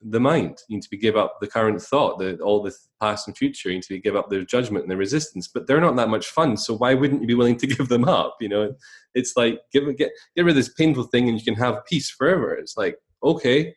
the 0.00 0.20
mind. 0.20 0.58
You 0.68 0.76
need 0.76 0.82
to 0.82 0.90
be 0.90 0.96
give 0.96 1.16
up 1.16 1.38
the 1.40 1.46
current 1.46 1.80
thought 1.80 2.18
the, 2.18 2.38
all 2.38 2.62
the 2.62 2.74
past 3.00 3.28
and 3.28 3.36
future. 3.36 3.68
You 3.68 3.76
need 3.76 3.82
to 3.82 3.94
be 3.94 4.00
give 4.00 4.16
up 4.16 4.30
the 4.30 4.44
judgment 4.44 4.84
and 4.84 4.90
the 4.90 4.96
resistance. 4.96 5.48
But 5.52 5.66
they're 5.66 5.80
not 5.80 5.96
that 5.96 6.08
much 6.08 6.26
fun 6.26 6.56
so 6.56 6.74
why 6.74 6.94
wouldn't 6.94 7.20
you 7.20 7.26
be 7.26 7.34
willing 7.34 7.58
to 7.58 7.66
give 7.74 7.88
them 7.88 8.08
up 8.08 8.36
you 8.40 8.48
know? 8.48 8.74
It's 9.14 9.36
like 9.36 9.60
give 9.72 9.84
get 9.96 10.10
get 10.34 10.44
rid 10.44 10.50
of 10.50 10.56
this 10.56 10.72
painful 10.72 11.04
thing 11.04 11.28
and 11.28 11.38
you 11.38 11.44
can 11.44 11.54
have 11.62 11.84
peace 11.86 12.10
forever. 12.10 12.54
It's 12.54 12.76
like 12.76 12.96
okay. 13.22 13.74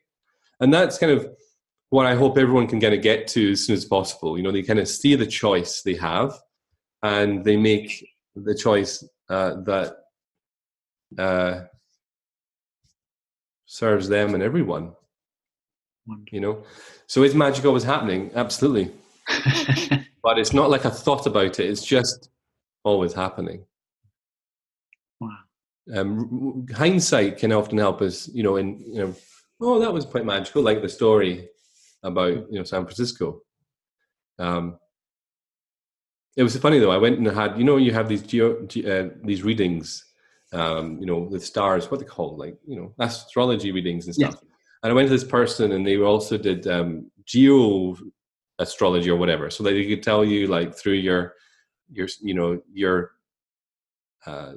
And 0.59 0.73
that's 0.73 0.97
kind 0.97 1.11
of 1.11 1.27
what 1.95 2.05
I 2.05 2.13
hope 2.13 2.37
everyone 2.37 2.67
can 2.67 2.81
kind 2.81 2.93
of 2.93 3.01
get 3.01 3.25
to 3.29 3.53
as 3.53 3.65
soon 3.65 3.73
as 3.73 3.85
possible. 3.85 4.37
You 4.37 4.43
know, 4.43 4.51
they 4.51 4.63
kind 4.63 4.79
of 4.79 4.87
see 4.89 5.15
the 5.15 5.25
choice 5.25 5.81
they 5.81 5.95
have, 5.95 6.33
and 7.01 7.45
they 7.45 7.55
make 7.55 8.05
the 8.35 8.53
choice 8.53 9.01
uh, 9.29 9.61
that 9.61 9.95
uh, 11.17 11.61
serves 13.65 14.09
them 14.09 14.33
and 14.33 14.43
everyone. 14.43 14.91
You 16.31 16.41
know, 16.41 16.63
so 17.07 17.23
is 17.23 17.33
magic 17.33 17.63
always 17.63 17.83
happening? 17.83 18.29
Absolutely, 18.35 18.91
but 20.21 20.37
it's 20.37 20.53
not 20.53 20.69
like 20.69 20.85
I 20.85 20.89
thought 20.89 21.25
about 21.25 21.61
it. 21.61 21.69
It's 21.69 21.85
just 21.85 22.29
always 22.83 23.13
happening. 23.13 23.65
Wow. 25.21 25.37
Um, 25.95 26.67
hindsight 26.75 27.37
can 27.37 27.53
often 27.53 27.77
help 27.77 28.01
us. 28.01 28.27
You 28.27 28.43
know, 28.43 28.57
in 28.57 28.79
you 28.81 28.99
know, 28.99 29.15
oh, 29.61 29.79
that 29.79 29.93
was 29.93 30.05
quite 30.05 30.25
magical, 30.25 30.61
like 30.61 30.81
the 30.81 30.89
story 30.89 31.49
about 32.05 32.33
you 32.51 32.59
know 32.59 32.63
San 32.63 32.83
Francisco. 32.83 33.41
Um, 34.39 34.77
it 36.37 36.43
was 36.43 36.57
funny 36.57 36.79
though. 36.79 36.91
I 36.91 36.97
went 36.97 37.17
and 37.17 37.27
had 37.27 37.57
you 37.57 37.63
know 37.63 37.77
you 37.77 37.93
have 37.93 38.07
these 38.07 38.21
geo, 38.21 38.63
uh, 38.63 39.09
these 39.23 39.43
readings, 39.43 40.05
um, 40.53 40.99
you 40.99 41.05
know, 41.05 41.17
with 41.17 41.45
stars. 41.45 41.89
What 41.89 41.99
they 41.99 42.05
call 42.05 42.37
like 42.37 42.57
you 42.65 42.77
know 42.77 42.93
astrology 42.99 43.71
readings 43.71 44.05
and 44.05 44.15
stuff. 44.15 44.35
Yeah. 44.35 44.49
And 44.83 44.91
I 44.91 44.95
went 44.95 45.07
to 45.07 45.13
this 45.13 45.23
person, 45.23 45.71
and 45.71 45.85
they 45.85 45.97
also 45.97 46.37
did 46.37 46.67
um, 46.67 47.09
geo 47.25 47.97
astrology 48.59 49.09
or 49.09 49.17
whatever, 49.17 49.49
so 49.49 49.63
that 49.63 49.71
they 49.71 49.87
could 49.87 50.03
tell 50.03 50.23
you 50.23 50.47
like 50.47 50.75
through 50.75 50.93
your 50.93 51.33
your 51.91 52.07
you 52.21 52.33
know 52.33 52.61
your 52.71 53.11
uh, 54.25 54.53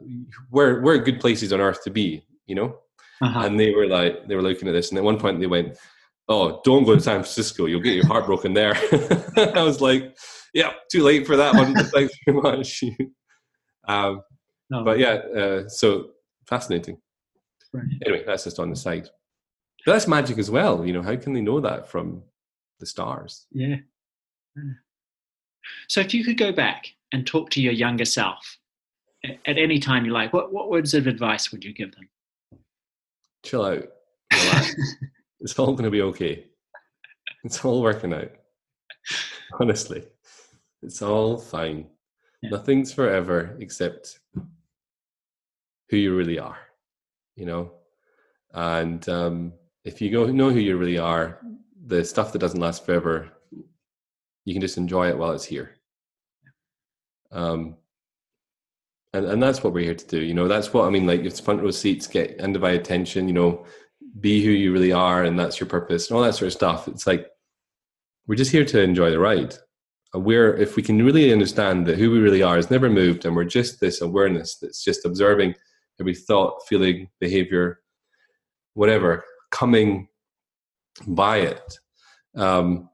where 0.50 0.80
where 0.80 0.98
good 0.98 1.20
places 1.20 1.52
on 1.52 1.60
earth 1.60 1.82
to 1.84 1.90
be, 1.90 2.24
you 2.46 2.54
know. 2.54 2.78
Uh-huh. 3.20 3.40
And 3.40 3.58
they 3.58 3.72
were 3.72 3.86
like 3.86 4.28
they 4.28 4.36
were 4.36 4.42
looking 4.42 4.68
at 4.68 4.72
this, 4.72 4.90
and 4.90 4.98
at 4.98 5.04
one 5.04 5.18
point 5.18 5.40
they 5.40 5.46
went, 5.46 5.76
oh, 6.28 6.60
don't 6.64 6.84
go 6.84 6.94
to 6.94 7.00
San 7.00 7.16
Francisco. 7.16 7.66
You'll 7.66 7.80
get 7.80 7.94
your 7.94 8.06
heart 8.06 8.26
broken 8.26 8.52
there. 8.52 8.74
I 9.36 9.62
was 9.62 9.80
like, 9.80 10.16
yeah, 10.54 10.72
too 10.90 11.02
late 11.02 11.26
for 11.26 11.36
that 11.36 11.54
one. 11.54 11.74
Thanks 11.86 12.14
very 12.26 12.40
much. 12.40 12.82
um, 13.88 14.22
no. 14.70 14.84
But 14.84 14.98
yeah, 14.98 15.14
uh, 15.14 15.68
so 15.68 16.10
fascinating. 16.46 16.98
Right. 17.72 17.84
Anyway, 18.04 18.24
that's 18.26 18.44
just 18.44 18.58
on 18.58 18.70
the 18.70 18.76
side. 18.76 19.08
But 19.84 19.92
that's 19.92 20.08
magic 20.08 20.38
as 20.38 20.50
well. 20.50 20.84
You 20.84 20.92
know, 20.92 21.02
how 21.02 21.16
can 21.16 21.32
they 21.32 21.40
know 21.40 21.60
that 21.60 21.88
from 21.88 22.22
the 22.78 22.86
stars? 22.86 23.46
Yeah. 23.50 23.76
So 25.88 26.00
if 26.00 26.12
you 26.12 26.24
could 26.24 26.38
go 26.38 26.52
back 26.52 26.88
and 27.12 27.26
talk 27.26 27.50
to 27.50 27.62
your 27.62 27.72
younger 27.72 28.04
self 28.04 28.58
at 29.24 29.58
any 29.58 29.78
time 29.78 30.04
you 30.04 30.12
like, 30.12 30.32
what, 30.32 30.52
what 30.52 30.70
words 30.70 30.94
of 30.94 31.06
advice 31.06 31.50
would 31.52 31.64
you 31.64 31.72
give 31.72 31.94
them? 31.94 32.08
Chill 33.44 33.64
out. 33.64 33.84
It's 35.40 35.58
all 35.58 35.72
going 35.72 35.84
to 35.84 35.90
be 35.90 36.02
okay. 36.02 36.46
It's 37.44 37.64
all 37.64 37.82
working 37.82 38.12
out. 38.12 38.30
Honestly, 39.60 40.04
it's 40.82 41.02
all 41.02 41.38
fine. 41.38 41.86
Yeah. 42.42 42.50
Nothing's 42.50 42.92
forever 42.92 43.56
except 43.60 44.20
who 45.88 45.96
you 45.96 46.16
really 46.16 46.38
are, 46.38 46.58
you 47.36 47.46
know? 47.46 47.72
And 48.52 49.08
um, 49.08 49.52
if 49.84 50.00
you 50.00 50.10
go 50.10 50.26
know 50.26 50.50
who 50.50 50.58
you 50.58 50.76
really 50.76 50.98
are, 50.98 51.40
the 51.86 52.04
stuff 52.04 52.32
that 52.32 52.40
doesn't 52.40 52.60
last 52.60 52.84
forever, 52.84 53.30
you 54.44 54.54
can 54.54 54.60
just 54.60 54.76
enjoy 54.76 55.08
it 55.08 55.18
while 55.18 55.32
it's 55.32 55.44
here. 55.44 55.76
Um, 57.32 57.76
and, 59.12 59.24
and 59.26 59.42
that's 59.42 59.62
what 59.62 59.72
we're 59.72 59.84
here 59.84 59.94
to 59.94 60.06
do. 60.06 60.20
You 60.20 60.34
know, 60.34 60.48
that's 60.48 60.72
what 60.72 60.86
I 60.86 60.90
mean. 60.90 61.06
Like, 61.06 61.20
if 61.20 61.40
front 61.40 61.62
row 61.62 61.70
seats 61.70 62.06
get 62.06 62.40
undivided 62.40 62.80
attention, 62.80 63.26
you 63.26 63.34
know, 63.34 63.66
be 64.20 64.44
who 64.44 64.50
you 64.50 64.72
really 64.72 64.92
are 64.92 65.24
and 65.24 65.38
that's 65.38 65.60
your 65.60 65.68
purpose 65.68 66.08
and 66.08 66.16
all 66.16 66.22
that 66.22 66.34
sort 66.34 66.48
of 66.48 66.52
stuff. 66.52 66.88
It's 66.88 67.06
like 67.06 67.28
we're 68.26 68.34
just 68.34 68.52
here 68.52 68.64
to 68.64 68.80
enjoy 68.80 69.10
the 69.10 69.18
ride. 69.18 69.54
We're 70.14 70.56
if 70.56 70.76
we 70.76 70.82
can 70.82 71.04
really 71.04 71.32
understand 71.32 71.86
that 71.86 71.98
who 71.98 72.10
we 72.10 72.18
really 72.18 72.42
are 72.42 72.58
is 72.58 72.70
never 72.70 72.88
moved 72.88 73.24
and 73.24 73.36
we're 73.36 73.44
just 73.44 73.80
this 73.80 74.00
awareness 74.00 74.56
that's 74.56 74.82
just 74.82 75.04
observing 75.04 75.54
every 76.00 76.14
thought 76.14 76.62
feeling 76.66 77.08
behavior 77.20 77.80
whatever 78.74 79.24
coming 79.50 80.08
by 81.06 81.38
it 81.38 81.78
um, 82.36 82.88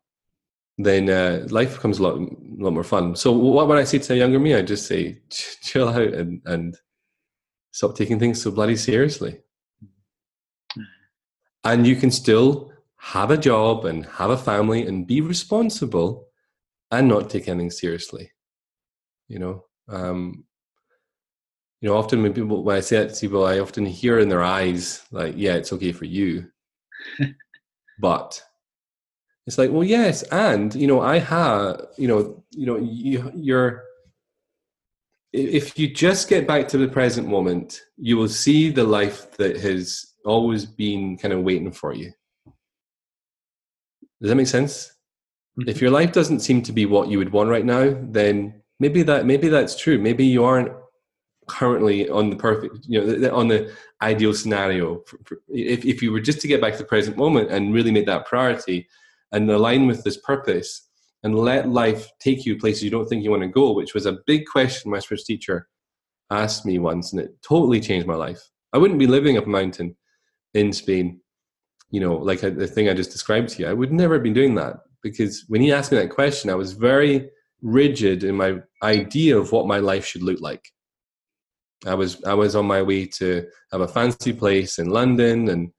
then 0.78 1.08
uh, 1.08 1.46
life 1.50 1.74
becomes 1.74 1.98
a 1.98 2.02
lot, 2.02 2.16
a 2.16 2.62
lot 2.62 2.72
more 2.72 2.82
fun. 2.82 3.14
So 3.14 3.30
what 3.30 3.68
would 3.68 3.78
i 3.78 3.84
say 3.84 3.98
to 3.98 4.14
a 4.14 4.16
younger 4.16 4.40
me? 4.40 4.54
I 4.54 4.62
just 4.62 4.86
say 4.86 5.20
chill 5.30 5.88
out 5.88 6.14
and, 6.14 6.40
and 6.46 6.76
stop 7.70 7.96
taking 7.96 8.18
things 8.18 8.42
so 8.42 8.50
bloody 8.50 8.76
seriously 8.76 9.43
and 11.64 11.86
you 11.86 11.96
can 11.96 12.10
still 12.10 12.72
have 12.96 13.30
a 13.30 13.36
job 13.36 13.84
and 13.84 14.06
have 14.06 14.30
a 14.30 14.36
family 14.36 14.86
and 14.86 15.06
be 15.06 15.20
responsible 15.20 16.28
and 16.90 17.08
not 17.08 17.30
take 17.30 17.48
anything 17.48 17.70
seriously 17.70 18.30
you 19.28 19.38
know 19.38 19.64
um 19.88 20.44
you 21.84 21.90
know, 21.90 21.98
often 21.98 22.22
when 22.22 22.32
people 22.32 22.64
when 22.64 22.76
I 22.76 22.80
say 22.80 22.96
that 22.96 23.12
to 23.12 23.20
people, 23.20 23.44
I 23.44 23.58
often 23.58 23.84
hear 23.84 24.18
in 24.18 24.30
their 24.30 24.42
eyes 24.42 25.02
like, 25.10 25.34
"Yeah, 25.36 25.52
it's 25.56 25.70
okay 25.74 25.92
for 25.92 26.06
you," 26.06 26.50
but 27.98 28.42
it's 29.46 29.58
like, 29.58 29.70
well, 29.70 29.84
yes, 29.84 30.22
and 30.22 30.74
you 30.74 30.86
know, 30.86 31.02
I 31.02 31.18
have, 31.18 31.82
you 31.98 32.08
know, 32.08 32.42
you 32.52 32.64
know, 32.64 32.78
you, 32.78 33.30
you're. 33.34 33.82
If 35.34 35.78
you 35.78 35.92
just 35.92 36.30
get 36.30 36.46
back 36.46 36.68
to 36.68 36.78
the 36.78 36.88
present 36.88 37.28
moment, 37.28 37.82
you 37.98 38.16
will 38.16 38.28
see 38.28 38.70
the 38.70 38.84
life 38.84 39.36
that 39.36 39.58
has 39.58 40.13
always 40.24 40.64
been 40.64 41.16
kind 41.18 41.32
of 41.32 41.42
waiting 41.42 41.72
for 41.72 41.94
you. 41.94 42.12
Does 44.20 44.30
that 44.30 44.36
make 44.36 44.46
sense? 44.46 44.92
Mm-hmm. 45.58 45.68
If 45.68 45.80
your 45.80 45.90
life 45.90 46.12
doesn't 46.12 46.40
seem 46.40 46.62
to 46.62 46.72
be 46.72 46.86
what 46.86 47.08
you 47.08 47.18
would 47.18 47.32
want 47.32 47.50
right 47.50 47.64
now, 47.64 47.96
then 48.02 48.62
maybe 48.80 49.02
that 49.02 49.26
maybe 49.26 49.48
that's 49.48 49.78
true. 49.78 49.98
Maybe 49.98 50.24
you 50.24 50.44
aren't 50.44 50.72
currently 51.46 52.08
on 52.08 52.30
the 52.30 52.36
perfect, 52.36 52.86
you 52.86 53.04
know, 53.04 53.34
on 53.34 53.48
the 53.48 53.72
ideal 54.02 54.34
scenario. 54.34 55.02
If 55.48 55.84
if 55.84 56.02
you 56.02 56.12
were 56.12 56.20
just 56.20 56.40
to 56.40 56.48
get 56.48 56.60
back 56.60 56.72
to 56.72 56.78
the 56.78 56.84
present 56.84 57.16
moment 57.16 57.50
and 57.50 57.74
really 57.74 57.92
make 57.92 58.06
that 58.06 58.26
priority 58.26 58.88
and 59.32 59.50
align 59.50 59.86
with 59.86 60.04
this 60.04 60.16
purpose 60.18 60.88
and 61.22 61.38
let 61.38 61.68
life 61.68 62.10
take 62.20 62.44
you 62.44 62.58
places 62.58 62.82
you 62.82 62.90
don't 62.90 63.08
think 63.08 63.24
you 63.24 63.30
want 63.30 63.42
to 63.42 63.48
go, 63.48 63.72
which 63.72 63.94
was 63.94 64.06
a 64.06 64.18
big 64.26 64.46
question 64.46 64.90
my 64.90 65.00
first 65.00 65.26
teacher 65.26 65.68
asked 66.30 66.66
me 66.66 66.78
once, 66.78 67.12
and 67.12 67.20
it 67.20 67.30
totally 67.42 67.80
changed 67.80 68.06
my 68.06 68.14
life. 68.14 68.50
I 68.72 68.78
wouldn't 68.78 68.98
be 68.98 69.06
living 69.06 69.36
up 69.36 69.46
a 69.46 69.48
mountain 69.48 69.96
in 70.54 70.72
Spain, 70.72 71.20
you 71.90 72.00
know, 72.00 72.16
like 72.16 72.42
uh, 72.42 72.50
the 72.50 72.66
thing 72.66 72.88
I 72.88 72.94
just 72.94 73.12
described 73.12 73.50
to 73.50 73.62
you. 73.62 73.68
I 73.68 73.72
would 73.72 73.92
never 73.92 74.14
have 74.14 74.22
been 74.22 74.32
doing 74.32 74.54
that 74.56 74.76
because 75.02 75.44
when 75.48 75.60
he 75.60 75.72
asked 75.72 75.92
me 75.92 75.98
that 75.98 76.10
question, 76.10 76.50
I 76.50 76.54
was 76.54 76.72
very 76.72 77.30
rigid 77.62 78.24
in 78.24 78.36
my 78.36 78.58
idea 78.82 79.36
of 79.38 79.52
what 79.52 79.66
my 79.66 79.78
life 79.78 80.06
should 80.06 80.22
look 80.22 80.40
like. 80.40 80.64
I 81.86 81.94
was 81.94 82.22
I 82.24 82.34
was 82.34 82.56
on 82.56 82.66
my 82.66 82.82
way 82.82 83.06
to 83.06 83.46
have 83.72 83.82
a 83.82 83.88
fancy 83.88 84.32
place 84.32 84.78
in 84.78 84.88
London 84.88 85.48
and 85.48 85.70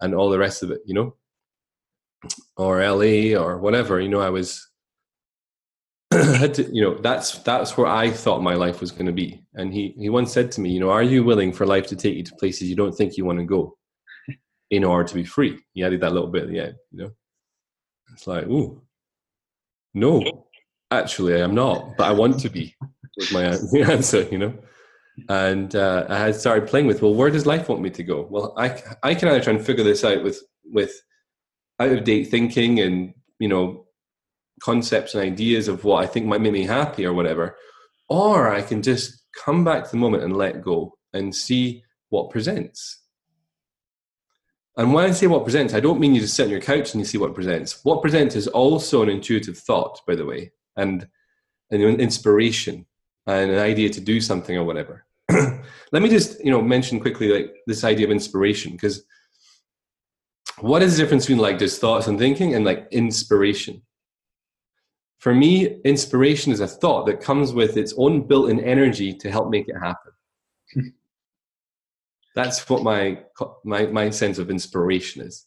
and 0.00 0.14
all 0.14 0.28
the 0.28 0.38
rest 0.38 0.62
of 0.62 0.70
it, 0.70 0.80
you 0.84 0.94
know, 0.94 1.16
or 2.56 2.86
LA 2.86 3.38
or 3.40 3.58
whatever. 3.58 4.00
You 4.00 4.08
know, 4.08 4.20
I 4.20 4.30
was 4.30 4.68
to, 6.10 6.68
you 6.70 6.82
know, 6.82 6.98
that's 7.00 7.38
that's 7.38 7.76
where 7.76 7.86
I 7.86 8.10
thought 8.10 8.42
my 8.42 8.54
life 8.54 8.80
was 8.80 8.90
going 8.90 9.06
to 9.06 9.12
be. 9.12 9.42
And 9.54 9.72
he 9.72 9.94
he 9.98 10.10
once 10.10 10.32
said 10.32 10.52
to 10.52 10.60
me, 10.60 10.70
you 10.70 10.80
know, 10.80 10.90
are 10.90 11.02
you 11.02 11.24
willing 11.24 11.52
for 11.52 11.66
life 11.66 11.86
to 11.88 11.96
take 11.96 12.14
you 12.16 12.22
to 12.24 12.34
places 12.36 12.68
you 12.68 12.76
don't 12.76 12.92
think 12.92 13.16
you 13.16 13.24
want 13.24 13.38
to 13.38 13.44
go, 13.44 13.76
in 14.76 14.84
order 14.84 15.08
to 15.08 15.14
be 15.14 15.24
free? 15.24 15.58
He 15.72 15.84
added 15.84 16.00
that 16.00 16.12
little 16.12 16.28
bit 16.28 16.44
at 16.44 16.48
the 16.48 16.60
end, 16.60 16.74
you 16.90 17.04
know. 17.04 17.10
It's 18.12 18.26
like, 18.26 18.46
ooh, 18.46 18.80
no, 19.94 20.46
actually, 20.90 21.40
I'm 21.40 21.54
not, 21.54 21.96
but 21.96 22.08
I 22.08 22.12
want 22.12 22.40
to 22.40 22.48
be. 22.48 22.74
Was 23.16 23.32
my 23.32 23.44
answer, 23.92 24.22
you 24.30 24.38
know. 24.38 24.54
And 25.28 25.74
uh, 25.76 26.06
I 26.08 26.18
had 26.18 26.34
started 26.34 26.68
playing 26.68 26.86
with, 26.86 27.00
well, 27.00 27.14
where 27.14 27.30
does 27.30 27.46
life 27.46 27.68
want 27.68 27.82
me 27.82 27.90
to 27.90 28.02
go? 28.02 28.26
Well, 28.28 28.54
I 28.56 28.82
I 29.02 29.14
can 29.14 29.28
either 29.28 29.40
try 29.40 29.52
and 29.52 29.64
figure 29.64 29.84
this 29.84 30.04
out 30.04 30.22
with 30.24 30.42
with 30.64 30.92
out 31.78 31.92
of 31.92 32.04
date 32.04 32.24
thinking 32.24 32.80
and 32.80 33.14
you 33.38 33.48
know 33.48 33.86
concepts 34.60 35.14
and 35.14 35.22
ideas 35.22 35.68
of 35.68 35.84
what 35.84 36.02
I 36.02 36.06
think 36.06 36.26
might 36.26 36.40
make 36.40 36.52
me 36.52 36.64
happy 36.64 37.06
or 37.06 37.12
whatever, 37.12 37.56
or 38.08 38.52
I 38.52 38.62
can 38.62 38.82
just 38.82 39.22
come 39.44 39.64
back 39.64 39.84
to 39.84 39.90
the 39.90 39.96
moment 39.96 40.24
and 40.24 40.36
let 40.36 40.62
go 40.62 40.96
and 41.12 41.34
see 41.34 41.84
what 42.10 42.30
presents. 42.30 43.03
And 44.76 44.92
when 44.92 45.04
I 45.04 45.12
say 45.12 45.28
what 45.28 45.44
presents, 45.44 45.72
I 45.72 45.80
don't 45.80 46.00
mean 46.00 46.14
you 46.14 46.20
just 46.20 46.34
sit 46.34 46.44
on 46.44 46.50
your 46.50 46.60
couch 46.60 46.92
and 46.92 47.00
you 47.00 47.04
see 47.04 47.18
what 47.18 47.34
presents. 47.34 47.84
What 47.84 48.02
presents 48.02 48.34
is 48.34 48.48
also 48.48 49.02
an 49.02 49.08
intuitive 49.08 49.56
thought, 49.56 50.00
by 50.06 50.16
the 50.16 50.26
way, 50.26 50.50
and 50.76 51.06
an 51.70 51.80
inspiration 51.80 52.84
and 53.26 53.50
an 53.50 53.58
idea 53.58 53.88
to 53.90 54.00
do 54.00 54.20
something 54.20 54.56
or 54.56 54.64
whatever. 54.64 55.06
Let 55.30 56.02
me 56.02 56.08
just, 56.08 56.44
you 56.44 56.50
know, 56.50 56.60
mention 56.60 57.00
quickly 57.00 57.28
like 57.28 57.54
this 57.66 57.84
idea 57.84 58.06
of 58.06 58.10
inspiration 58.10 58.72
because 58.72 59.04
what 60.60 60.82
is 60.82 60.96
the 60.96 61.02
difference 61.02 61.24
between 61.24 61.42
like 61.42 61.58
just 61.58 61.80
thoughts 61.80 62.08
and 62.08 62.18
thinking 62.18 62.54
and 62.54 62.64
like 62.64 62.88
inspiration? 62.90 63.82
For 65.18 65.34
me, 65.34 65.80
inspiration 65.84 66.52
is 66.52 66.60
a 66.60 66.66
thought 66.66 67.06
that 67.06 67.20
comes 67.20 67.52
with 67.52 67.76
its 67.76 67.94
own 67.96 68.26
built-in 68.26 68.60
energy 68.60 69.14
to 69.14 69.30
help 69.30 69.48
make 69.50 69.68
it 69.68 69.76
happen. 69.76 70.12
That's 72.34 72.68
what 72.68 72.82
my 72.82 73.20
my 73.64 73.86
my 73.86 74.10
sense 74.10 74.38
of 74.38 74.50
inspiration 74.50 75.22
is. 75.22 75.46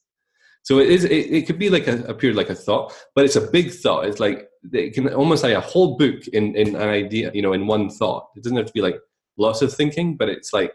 So 0.64 0.80
it 0.80 0.90
is. 0.90 1.06
It, 1.06 1.32
it 1.32 1.48
could 1.48 1.60
be 1.60 1.70
like 1.70 1.88
a, 1.88 2.04
appear 2.04 2.34
like 2.34 2.50
a 2.50 2.56
thought, 2.56 2.94
but 3.16 3.26
it's 3.26 3.36
a 3.36 3.50
big 3.52 3.72
thought. 3.72 4.06
It's 4.06 4.20
like 4.20 4.50
it 4.74 4.94
can 4.94 5.14
almost 5.14 5.44
like 5.44 5.54
a 5.54 5.62
whole 5.62 5.98
book 5.98 6.28
in 6.30 6.56
in 6.56 6.76
an 6.76 6.90
idea. 6.90 7.32
You 7.34 7.42
know, 7.42 7.54
in 7.54 7.68
one 7.68 7.90
thought. 7.90 8.28
It 8.36 8.44
doesn't 8.44 8.58
have 8.58 8.68
to 8.68 8.74
be 8.74 8.82
like 8.82 9.00
lots 9.38 9.62
of 9.62 9.74
thinking, 9.74 10.18
but 10.18 10.30
it's 10.30 10.54
like 10.54 10.74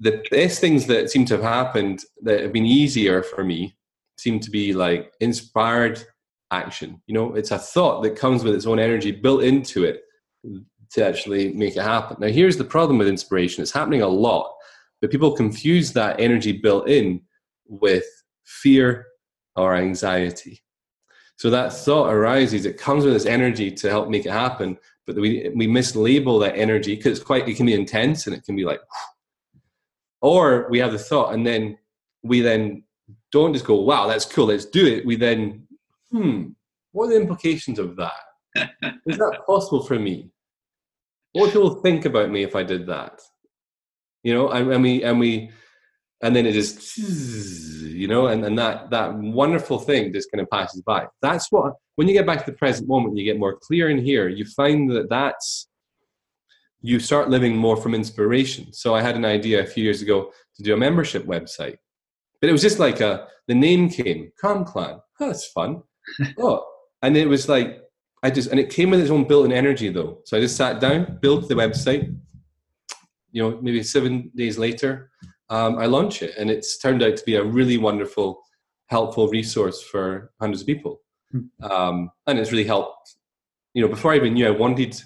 the 0.00 0.24
best 0.30 0.60
things 0.60 0.86
that 0.86 1.10
seem 1.10 1.24
to 1.26 1.34
have 1.34 1.44
happened 1.44 2.04
that 2.22 2.40
have 2.40 2.52
been 2.52 2.66
easier 2.66 3.22
for 3.22 3.44
me 3.44 3.76
seem 4.16 4.40
to 4.40 4.50
be 4.50 4.72
like 4.72 5.12
inspired 5.20 6.02
action. 6.50 7.00
You 7.06 7.14
know, 7.14 7.34
it's 7.34 7.50
a 7.50 7.58
thought 7.58 8.02
that 8.02 8.16
comes 8.16 8.42
with 8.42 8.54
its 8.54 8.66
own 8.66 8.78
energy 8.78 9.12
built 9.12 9.42
into 9.42 9.84
it 9.84 10.02
to 10.92 11.06
actually 11.06 11.52
make 11.52 11.76
it 11.76 11.82
happen. 11.82 12.16
Now, 12.20 12.28
here's 12.28 12.56
the 12.56 12.64
problem 12.64 12.98
with 12.98 13.08
inspiration 13.08 13.62
it's 13.62 13.72
happening 13.72 14.02
a 14.02 14.08
lot, 14.08 14.54
but 15.00 15.10
people 15.10 15.32
confuse 15.32 15.92
that 15.92 16.20
energy 16.20 16.52
built 16.52 16.88
in 16.88 17.22
with 17.68 18.04
fear 18.44 19.06
or 19.56 19.76
anxiety. 19.76 20.62
So 21.36 21.48
that 21.50 21.72
thought 21.72 22.12
arises, 22.12 22.66
it 22.66 22.76
comes 22.76 23.04
with 23.04 23.14
this 23.14 23.24
energy 23.24 23.70
to 23.70 23.88
help 23.88 24.08
make 24.08 24.26
it 24.26 24.32
happen, 24.32 24.76
but 25.06 25.16
we, 25.16 25.50
we 25.54 25.66
mislabel 25.66 26.40
that 26.40 26.56
energy 26.56 26.96
because 26.96 27.18
it's 27.18 27.26
quite, 27.26 27.48
it 27.48 27.56
can 27.56 27.66
be 27.66 27.74
intense 27.74 28.26
and 28.26 28.36
it 28.36 28.44
can 28.44 28.56
be 28.56 28.64
like, 28.64 28.80
or 30.20 30.68
we 30.70 30.78
have 30.80 30.92
the 30.92 30.98
thought 30.98 31.32
and 31.32 31.46
then 31.46 31.78
we 32.22 32.40
then 32.40 32.82
don't 33.32 33.52
just 33.52 33.64
go, 33.64 33.80
wow, 33.80 34.06
that's 34.06 34.26
cool, 34.26 34.46
let's 34.46 34.66
do 34.66 34.86
it. 34.86 35.06
We 35.06 35.16
then, 35.16 35.66
hmm, 36.10 36.48
what 36.92 37.06
are 37.06 37.10
the 37.10 37.20
implications 37.20 37.78
of 37.78 37.96
that? 37.96 38.12
Is 39.06 39.16
that 39.16 39.40
possible 39.46 39.82
for 39.82 39.98
me? 39.98 40.30
What 41.32 41.42
would 41.42 41.52
people 41.52 41.74
think 41.76 42.04
about 42.04 42.30
me 42.30 42.42
if 42.42 42.56
I 42.56 42.62
did 42.62 42.86
that? 42.86 43.20
You 44.22 44.34
know, 44.34 44.50
and, 44.50 44.72
and 44.72 44.82
we 44.82 45.02
and 45.02 45.18
we 45.18 45.50
and 46.22 46.34
then 46.36 46.46
it 46.46 46.52
just 46.52 46.98
you 46.98 48.08
know, 48.08 48.26
and, 48.28 48.44
and 48.44 48.58
that 48.58 48.90
that 48.90 49.14
wonderful 49.14 49.78
thing 49.78 50.12
just 50.12 50.30
kind 50.30 50.40
of 50.40 50.50
passes 50.50 50.82
by. 50.82 51.06
That's 51.22 51.50
what 51.50 51.74
when 51.96 52.08
you 52.08 52.14
get 52.14 52.26
back 52.26 52.44
to 52.44 52.50
the 52.50 52.56
present 52.56 52.88
moment, 52.88 53.16
you 53.16 53.24
get 53.24 53.38
more 53.38 53.56
clear 53.56 53.88
in 53.88 53.98
here. 53.98 54.28
You 54.28 54.44
find 54.44 54.90
that 54.90 55.08
that's 55.08 55.68
you 56.82 56.98
start 56.98 57.28
living 57.28 57.56
more 57.56 57.76
from 57.76 57.94
inspiration. 57.94 58.72
So 58.72 58.94
I 58.94 59.02
had 59.02 59.16
an 59.16 59.24
idea 59.24 59.62
a 59.62 59.66
few 59.66 59.84
years 59.84 60.02
ago 60.02 60.32
to 60.56 60.62
do 60.62 60.74
a 60.74 60.78
membership 60.78 61.26
website, 61.26 61.76
but 62.40 62.48
it 62.48 62.52
was 62.52 62.62
just 62.62 62.78
like 62.78 63.00
a 63.00 63.28
the 63.48 63.54
name 63.54 63.88
came 63.88 64.30
Calm 64.40 64.64
Clan. 64.64 65.00
Oh, 65.20 65.26
that's 65.26 65.46
fun. 65.48 65.82
oh, 66.38 66.64
and 67.02 67.16
it 67.16 67.28
was 67.28 67.48
like 67.48 67.82
I 68.22 68.30
just 68.30 68.50
and 68.50 68.60
it 68.60 68.70
came 68.70 68.90
with 68.90 69.00
its 69.00 69.10
own 69.10 69.24
built-in 69.24 69.52
energy 69.52 69.88
though. 69.88 70.18
So 70.24 70.36
I 70.36 70.40
just 70.40 70.56
sat 70.56 70.80
down, 70.80 71.18
built 71.20 71.48
the 71.48 71.54
website. 71.54 72.14
You 73.32 73.42
know, 73.42 73.58
maybe 73.62 73.82
seven 73.82 74.30
days 74.34 74.58
later, 74.58 75.10
um, 75.48 75.78
I 75.78 75.86
launch 75.86 76.22
it, 76.22 76.34
and 76.36 76.50
it's 76.50 76.78
turned 76.78 77.02
out 77.02 77.16
to 77.16 77.24
be 77.24 77.36
a 77.36 77.44
really 77.44 77.78
wonderful, 77.78 78.42
helpful 78.86 79.28
resource 79.28 79.80
for 79.80 80.32
hundreds 80.40 80.62
of 80.62 80.66
people. 80.66 81.00
Hmm. 81.30 81.70
Um, 81.70 82.10
and 82.26 82.38
it's 82.38 82.50
really 82.50 82.64
helped. 82.64 83.16
You 83.72 83.82
know, 83.82 83.88
before 83.88 84.12
I 84.12 84.16
even 84.16 84.34
knew 84.34 84.48
I 84.48 84.50
wanted 84.50 85.00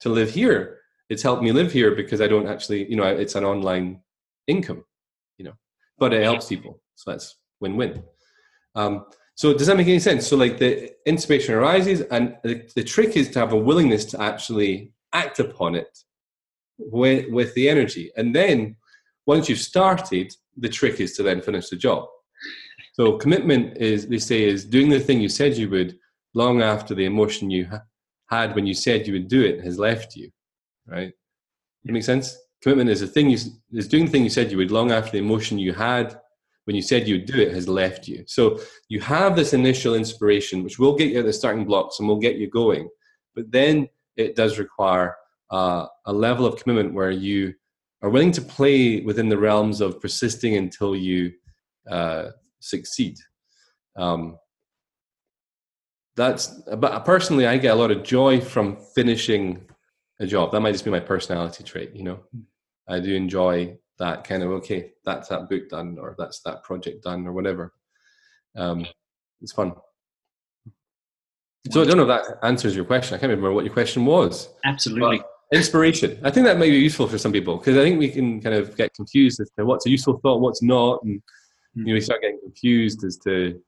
to 0.00 0.08
live 0.08 0.30
here, 0.30 0.78
it's 1.10 1.22
helped 1.22 1.42
me 1.42 1.52
live 1.52 1.70
here 1.70 1.94
because 1.94 2.20
I 2.22 2.28
don't 2.28 2.48
actually, 2.48 2.88
you 2.88 2.96
know, 2.96 3.04
it's 3.04 3.34
an 3.34 3.44
online 3.44 4.00
income. 4.46 4.84
You 5.36 5.44
know, 5.44 5.52
but 5.98 6.14
it 6.14 6.22
helps 6.22 6.48
people, 6.48 6.80
so 6.94 7.10
that's 7.10 7.36
win-win. 7.60 8.02
Um, 8.74 9.04
so 9.36 9.52
does 9.52 9.66
that 9.66 9.76
make 9.76 9.86
any 9.86 9.98
sense? 9.98 10.26
So 10.26 10.34
like 10.34 10.58
the 10.58 10.92
inspiration 11.06 11.54
arises, 11.54 12.00
and 12.00 12.36
the, 12.42 12.66
the 12.74 12.82
trick 12.82 13.16
is 13.16 13.30
to 13.30 13.38
have 13.38 13.52
a 13.52 13.56
willingness 13.56 14.06
to 14.06 14.20
actually 14.20 14.92
act 15.12 15.38
upon 15.40 15.74
it 15.74 15.98
with, 16.78 17.30
with 17.30 17.54
the 17.54 17.68
energy. 17.68 18.10
And 18.16 18.34
then 18.34 18.76
once 19.26 19.46
you've 19.48 19.58
started, 19.58 20.34
the 20.56 20.70
trick 20.70 21.00
is 21.00 21.14
to 21.16 21.22
then 21.22 21.42
finish 21.42 21.68
the 21.68 21.76
job. 21.76 22.06
So 22.94 23.18
commitment 23.18 23.76
is, 23.76 24.08
they 24.08 24.18
say, 24.18 24.44
is 24.44 24.64
doing 24.64 24.88
the 24.88 25.00
thing 25.00 25.20
you 25.20 25.28
said 25.28 25.54
you 25.54 25.68
would 25.68 25.98
long 26.32 26.62
after 26.62 26.94
the 26.94 27.04
emotion 27.04 27.50
you 27.50 27.66
ha- 27.66 27.82
had 28.30 28.54
when 28.54 28.66
you 28.66 28.72
said 28.72 29.06
you 29.06 29.12
would 29.12 29.28
do 29.28 29.44
it 29.44 29.62
has 29.62 29.78
left 29.78 30.16
you, 30.16 30.30
right? 30.86 31.12
That 31.84 31.92
makes 31.92 32.06
sense? 32.06 32.34
Commitment 32.62 32.88
is 32.88 33.00
the 33.00 33.06
thing 33.06 33.28
you 33.28 33.38
is 33.72 33.86
doing 33.86 34.06
the 34.06 34.10
thing 34.10 34.24
you 34.24 34.30
said 34.30 34.50
you 34.50 34.56
would 34.56 34.70
long 34.70 34.92
after 34.92 35.12
the 35.12 35.18
emotion 35.18 35.58
you 35.58 35.74
had 35.74 36.18
when 36.66 36.76
you 36.76 36.82
said 36.82 37.06
you'd 37.06 37.26
do 37.26 37.40
it 37.40 37.54
has 37.54 37.68
left 37.68 38.06
you. 38.08 38.24
So 38.26 38.60
you 38.88 39.00
have 39.00 39.36
this 39.36 39.54
initial 39.54 39.94
inspiration, 39.94 40.62
which 40.62 40.78
will 40.78 40.96
get 40.96 41.10
you 41.10 41.20
at 41.20 41.24
the 41.24 41.32
starting 41.32 41.64
blocks 41.64 41.98
and 41.98 42.08
will 42.08 42.18
get 42.18 42.36
you 42.36 42.50
going. 42.50 42.88
But 43.34 43.50
then 43.52 43.88
it 44.16 44.34
does 44.34 44.58
require 44.58 45.16
uh, 45.50 45.86
a 46.06 46.12
level 46.12 46.44
of 46.44 46.60
commitment 46.60 46.92
where 46.92 47.12
you 47.12 47.54
are 48.02 48.10
willing 48.10 48.32
to 48.32 48.42
play 48.42 49.00
within 49.00 49.28
the 49.28 49.38
realms 49.38 49.80
of 49.80 50.00
persisting 50.00 50.56
until 50.56 50.96
you 50.96 51.32
uh, 51.88 52.30
succeed. 52.58 53.16
Um, 53.96 54.36
that's 56.16 56.48
but 56.76 57.04
personally, 57.04 57.46
I 57.46 57.58
get 57.58 57.74
a 57.74 57.78
lot 57.78 57.90
of 57.90 58.02
joy 58.02 58.40
from 58.40 58.76
finishing 58.94 59.66
a 60.18 60.26
job. 60.26 60.50
That 60.50 60.60
might 60.60 60.72
just 60.72 60.84
be 60.84 60.90
my 60.90 61.00
personality 61.00 61.62
trait, 61.62 61.94
you 61.94 62.02
know. 62.02 62.20
I 62.88 63.00
do 63.00 63.14
enjoy 63.14 63.78
that 63.98 64.24
kind 64.24 64.42
of 64.42 64.50
okay, 64.52 64.92
that's 65.04 65.28
that 65.28 65.48
book 65.48 65.68
done, 65.68 65.98
or 65.98 66.14
that's 66.18 66.40
that 66.40 66.62
project 66.62 67.04
done, 67.04 67.26
or 67.26 67.32
whatever. 67.32 67.72
Um, 68.54 68.86
it's 69.40 69.52
fun. 69.52 69.74
So 71.70 71.82
I 71.82 71.84
don't 71.84 71.96
know 71.96 72.08
if 72.08 72.26
that 72.26 72.38
answers 72.44 72.76
your 72.76 72.84
question. 72.84 73.14
I 73.14 73.18
can't 73.18 73.30
remember 73.30 73.52
what 73.52 73.64
your 73.64 73.74
question 73.74 74.06
was. 74.06 74.48
Absolutely. 74.64 75.18
But 75.18 75.26
inspiration. 75.52 76.18
I 76.22 76.30
think 76.30 76.46
that 76.46 76.58
may 76.58 76.70
be 76.70 76.78
useful 76.78 77.08
for 77.08 77.18
some 77.18 77.32
people 77.32 77.56
because 77.56 77.76
I 77.76 77.82
think 77.82 77.98
we 77.98 78.10
can 78.10 78.40
kind 78.40 78.54
of 78.54 78.76
get 78.76 78.94
confused 78.94 79.40
as 79.40 79.50
to 79.58 79.64
what's 79.64 79.86
a 79.86 79.90
useful 79.90 80.18
thought, 80.18 80.40
what's 80.40 80.62
not, 80.62 81.02
and 81.04 81.22
you 81.74 81.86
know, 81.86 81.94
we 81.94 82.00
start 82.00 82.22
getting 82.22 82.40
confused 82.40 83.04
as 83.04 83.16
to 83.18 83.60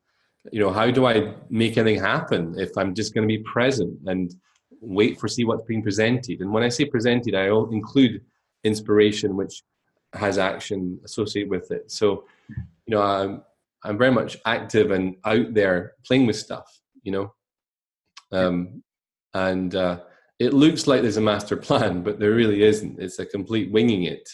you 0.51 0.59
know 0.59 0.71
how 0.71 0.89
do 0.89 1.05
I 1.05 1.33
make 1.49 1.77
anything 1.77 2.01
happen 2.01 2.55
if 2.57 2.77
I'm 2.77 2.95
just 2.95 3.13
going 3.13 3.27
to 3.27 3.37
be 3.37 3.43
present 3.43 3.97
and 4.05 4.33
wait 4.81 5.19
for 5.19 5.27
see 5.27 5.43
what's 5.43 5.63
being 5.63 5.83
presented. 5.83 6.39
And 6.41 6.51
when 6.51 6.63
I 6.63 6.69
say 6.69 6.85
presented, 6.85 7.35
I 7.35 7.49
all 7.49 7.69
include 7.71 8.21
inspiration, 8.63 9.35
which 9.35 9.61
has 10.13 10.37
action 10.37 10.99
associated 11.05 11.49
with 11.49 11.71
it. 11.71 11.91
So 11.91 12.25
you 12.49 12.95
know, 12.95 13.01
I'm 13.01 13.43
I'm 13.83 13.97
very 13.97 14.11
much 14.11 14.37
active 14.45 14.91
and 14.91 15.15
out 15.25 15.53
there 15.53 15.93
playing 16.05 16.27
with 16.27 16.35
stuff. 16.35 16.79
You 17.03 17.11
know, 17.11 17.33
um, 18.31 18.83
and 19.33 19.75
uh, 19.75 19.99
it 20.39 20.53
looks 20.53 20.87
like 20.87 21.01
there's 21.01 21.17
a 21.17 21.21
master 21.21 21.57
plan, 21.57 22.03
but 22.03 22.19
there 22.19 22.31
really 22.31 22.63
isn't. 22.63 22.99
It's 22.99 23.19
a 23.19 23.25
complete 23.25 23.71
winging 23.71 24.03
it 24.03 24.27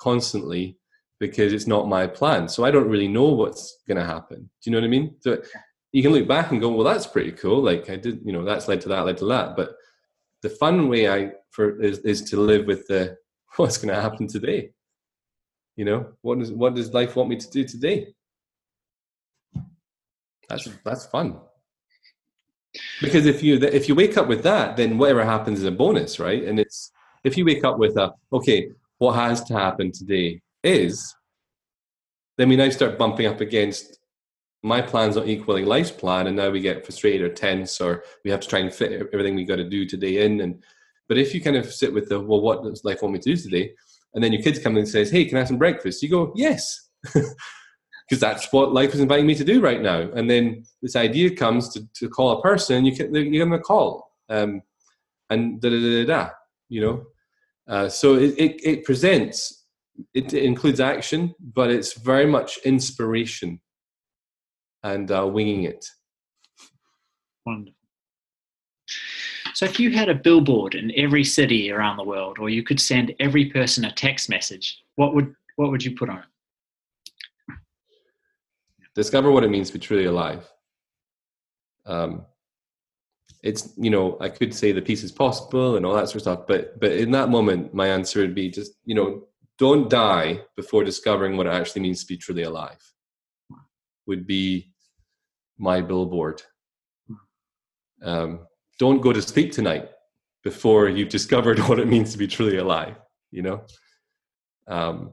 constantly 0.00 0.78
because 1.20 1.52
it's 1.52 1.66
not 1.66 1.88
my 1.88 2.06
plan. 2.06 2.48
So 2.48 2.64
I 2.64 2.70
don't 2.70 2.88
really 2.88 3.08
know 3.08 3.24
what's 3.24 3.78
going 3.88 3.98
to 3.98 4.04
happen. 4.04 4.38
Do 4.38 4.70
you 4.70 4.72
know 4.72 4.78
what 4.78 4.84
I 4.84 4.88
mean? 4.88 5.16
So 5.20 5.42
you 5.92 6.02
can 6.02 6.12
look 6.12 6.28
back 6.28 6.52
and 6.52 6.60
go, 6.60 6.68
well, 6.68 6.84
that's 6.84 7.06
pretty 7.06 7.32
cool. 7.32 7.60
Like 7.60 7.90
I 7.90 7.96
did, 7.96 8.20
you 8.24 8.32
know, 8.32 8.44
that's 8.44 8.68
led 8.68 8.80
to 8.82 8.88
that, 8.90 9.04
led 9.04 9.18
to 9.18 9.26
that. 9.26 9.56
But 9.56 9.74
the 10.42 10.50
fun 10.50 10.88
way 10.88 11.08
I 11.10 11.32
for 11.50 11.82
is, 11.82 11.98
is 12.00 12.22
to 12.30 12.40
live 12.40 12.66
with 12.66 12.86
the 12.86 13.16
what's 13.56 13.78
going 13.78 13.94
to 13.94 14.00
happen 14.00 14.28
today. 14.28 14.70
You 15.78 15.84
know, 15.84 16.06
what 16.22 16.40
does 16.40 16.50
what 16.50 16.74
does 16.74 16.92
life 16.92 17.14
want 17.14 17.30
me 17.30 17.36
to 17.36 17.50
do 17.50 17.62
today? 17.62 18.08
That's 20.48 20.68
that's 20.84 21.06
fun. 21.06 21.38
Because 23.00 23.26
if 23.26 23.44
you 23.44 23.58
if 23.58 23.88
you 23.88 23.94
wake 23.94 24.16
up 24.16 24.26
with 24.26 24.42
that 24.42 24.76
then 24.76 24.98
whatever 24.98 25.24
happens 25.24 25.60
is 25.60 25.64
a 25.64 25.70
bonus 25.70 26.18
right? 26.18 26.42
And 26.42 26.58
it's 26.58 26.90
if 27.22 27.38
you 27.38 27.44
wake 27.44 27.62
up 27.62 27.78
with 27.78 27.96
a 27.96 28.12
okay 28.32 28.72
what 28.98 29.12
has 29.12 29.44
to 29.44 29.54
happen 29.54 29.92
today 29.92 30.40
is 30.64 31.14
then 32.38 32.48
we 32.48 32.56
now 32.56 32.68
start 32.70 32.98
bumping 32.98 33.26
up 33.26 33.40
against 33.40 34.00
my 34.64 34.82
plan's 34.82 35.14
not 35.14 35.28
equaling 35.28 35.64
life's 35.64 35.92
plan 35.92 36.26
and 36.26 36.36
now 36.36 36.50
we 36.50 36.60
get 36.60 36.84
frustrated 36.84 37.22
or 37.22 37.32
tense 37.32 37.80
or 37.80 38.02
we 38.24 38.32
have 38.32 38.40
to 38.40 38.48
try 38.48 38.58
and 38.58 38.74
fit 38.74 39.08
everything 39.12 39.36
we 39.36 39.44
got 39.44 39.56
to 39.56 39.68
do 39.68 39.86
today 39.86 40.24
in 40.24 40.40
and 40.40 40.60
but 41.06 41.18
if 41.18 41.32
you 41.32 41.40
kind 41.40 41.56
of 41.56 41.72
sit 41.72 41.94
with 41.94 42.08
the 42.08 42.18
well 42.18 42.40
what 42.40 42.64
does 42.64 42.84
life 42.84 43.00
want 43.00 43.12
me 43.12 43.20
to 43.20 43.34
do 43.34 43.36
today 43.36 43.72
and 44.18 44.24
then 44.24 44.32
your 44.32 44.42
kids 44.42 44.58
come 44.58 44.72
in 44.72 44.78
and 44.78 44.88
says 44.88 45.12
hey 45.12 45.24
can 45.24 45.36
i 45.36 45.38
have 45.38 45.48
some 45.48 45.58
breakfast 45.58 46.02
you 46.02 46.08
go 46.08 46.32
yes 46.34 46.90
because 48.08 48.20
that's 48.20 48.50
what 48.52 48.72
life 48.72 48.94
is 48.94 49.00
inviting 49.00 49.26
me 49.26 49.34
to 49.34 49.44
do 49.44 49.60
right 49.60 49.82
now. 49.82 50.00
And 50.14 50.30
then 50.30 50.64
this 50.80 50.96
idea 50.96 51.34
comes 51.34 51.68
to, 51.74 51.86
to 51.96 52.08
call 52.08 52.38
a 52.38 52.42
person, 52.42 52.86
you 52.86 52.96
can, 52.96 53.14
you 53.14 53.30
give 53.30 53.40
them 53.40 53.52
a 53.52 53.58
call, 53.58 54.10
um, 54.30 54.62
and 55.28 55.60
da 55.60 55.68
da 55.68 55.76
da 55.76 56.04
da, 56.06 56.30
you 56.68 56.80
know. 56.80 57.04
Uh, 57.68 57.88
so 57.88 58.14
it, 58.14 58.34
it, 58.38 58.60
it 58.64 58.84
presents, 58.84 59.66
it, 60.14 60.32
it, 60.32 60.42
includes 60.44 60.80
action, 60.80 61.34
but 61.38 61.70
it's 61.70 61.92
very 61.98 62.24
much 62.24 62.58
inspiration 62.64 63.60
and 64.82 65.10
uh, 65.10 65.26
winging 65.26 65.64
it. 65.64 65.84
Wonderful. 67.44 67.77
So 69.58 69.64
if 69.64 69.80
you 69.80 69.90
had 69.90 70.08
a 70.08 70.14
billboard 70.14 70.76
in 70.76 70.92
every 70.96 71.24
city 71.24 71.72
around 71.72 71.96
the 71.96 72.04
world, 72.04 72.38
or 72.38 72.48
you 72.48 72.62
could 72.62 72.78
send 72.78 73.12
every 73.18 73.46
person 73.46 73.86
a 73.86 73.90
text 73.90 74.30
message, 74.30 74.84
what 74.94 75.16
would 75.16 75.34
what 75.56 75.72
would 75.72 75.84
you 75.84 75.96
put 75.96 76.08
on 76.08 76.18
it? 76.18 77.56
discover 78.94 79.32
what 79.32 79.42
it 79.42 79.50
means 79.50 79.66
to 79.66 79.72
be 79.72 79.80
truly 79.80 80.04
alive. 80.04 80.48
Um, 81.86 82.24
it's 83.42 83.72
you 83.76 83.90
know 83.90 84.16
I 84.20 84.28
could 84.28 84.54
say 84.54 84.70
the 84.70 84.80
peace 84.80 85.02
is 85.02 85.10
possible 85.10 85.76
and 85.76 85.84
all 85.84 85.94
that 85.94 86.08
sort 86.08 86.14
of 86.14 86.22
stuff, 86.22 86.46
but 86.46 86.78
but 86.78 86.92
in 86.92 87.10
that 87.10 87.28
moment, 87.28 87.74
my 87.74 87.88
answer 87.88 88.20
would 88.20 88.36
be 88.36 88.50
just 88.50 88.74
you 88.84 88.94
know 88.94 89.24
don't 89.58 89.90
die 89.90 90.40
before 90.54 90.84
discovering 90.84 91.36
what 91.36 91.48
it 91.48 91.52
actually 91.52 91.82
means 91.82 92.02
to 92.02 92.06
be 92.06 92.16
truly 92.16 92.44
alive. 92.44 92.78
Would 94.06 94.24
be 94.24 94.70
my 95.58 95.80
billboard. 95.80 96.42
Um, 98.04 98.46
don't 98.78 99.00
go 99.00 99.12
to 99.12 99.22
sleep 99.22 99.52
tonight 99.52 99.88
before 100.44 100.88
you've 100.88 101.08
discovered 101.08 101.58
what 101.68 101.78
it 101.78 101.88
means 101.88 102.12
to 102.12 102.18
be 102.18 102.26
truly 102.26 102.58
alive. 102.58 102.96
You 103.30 103.42
know, 103.42 103.64
um, 104.66 105.12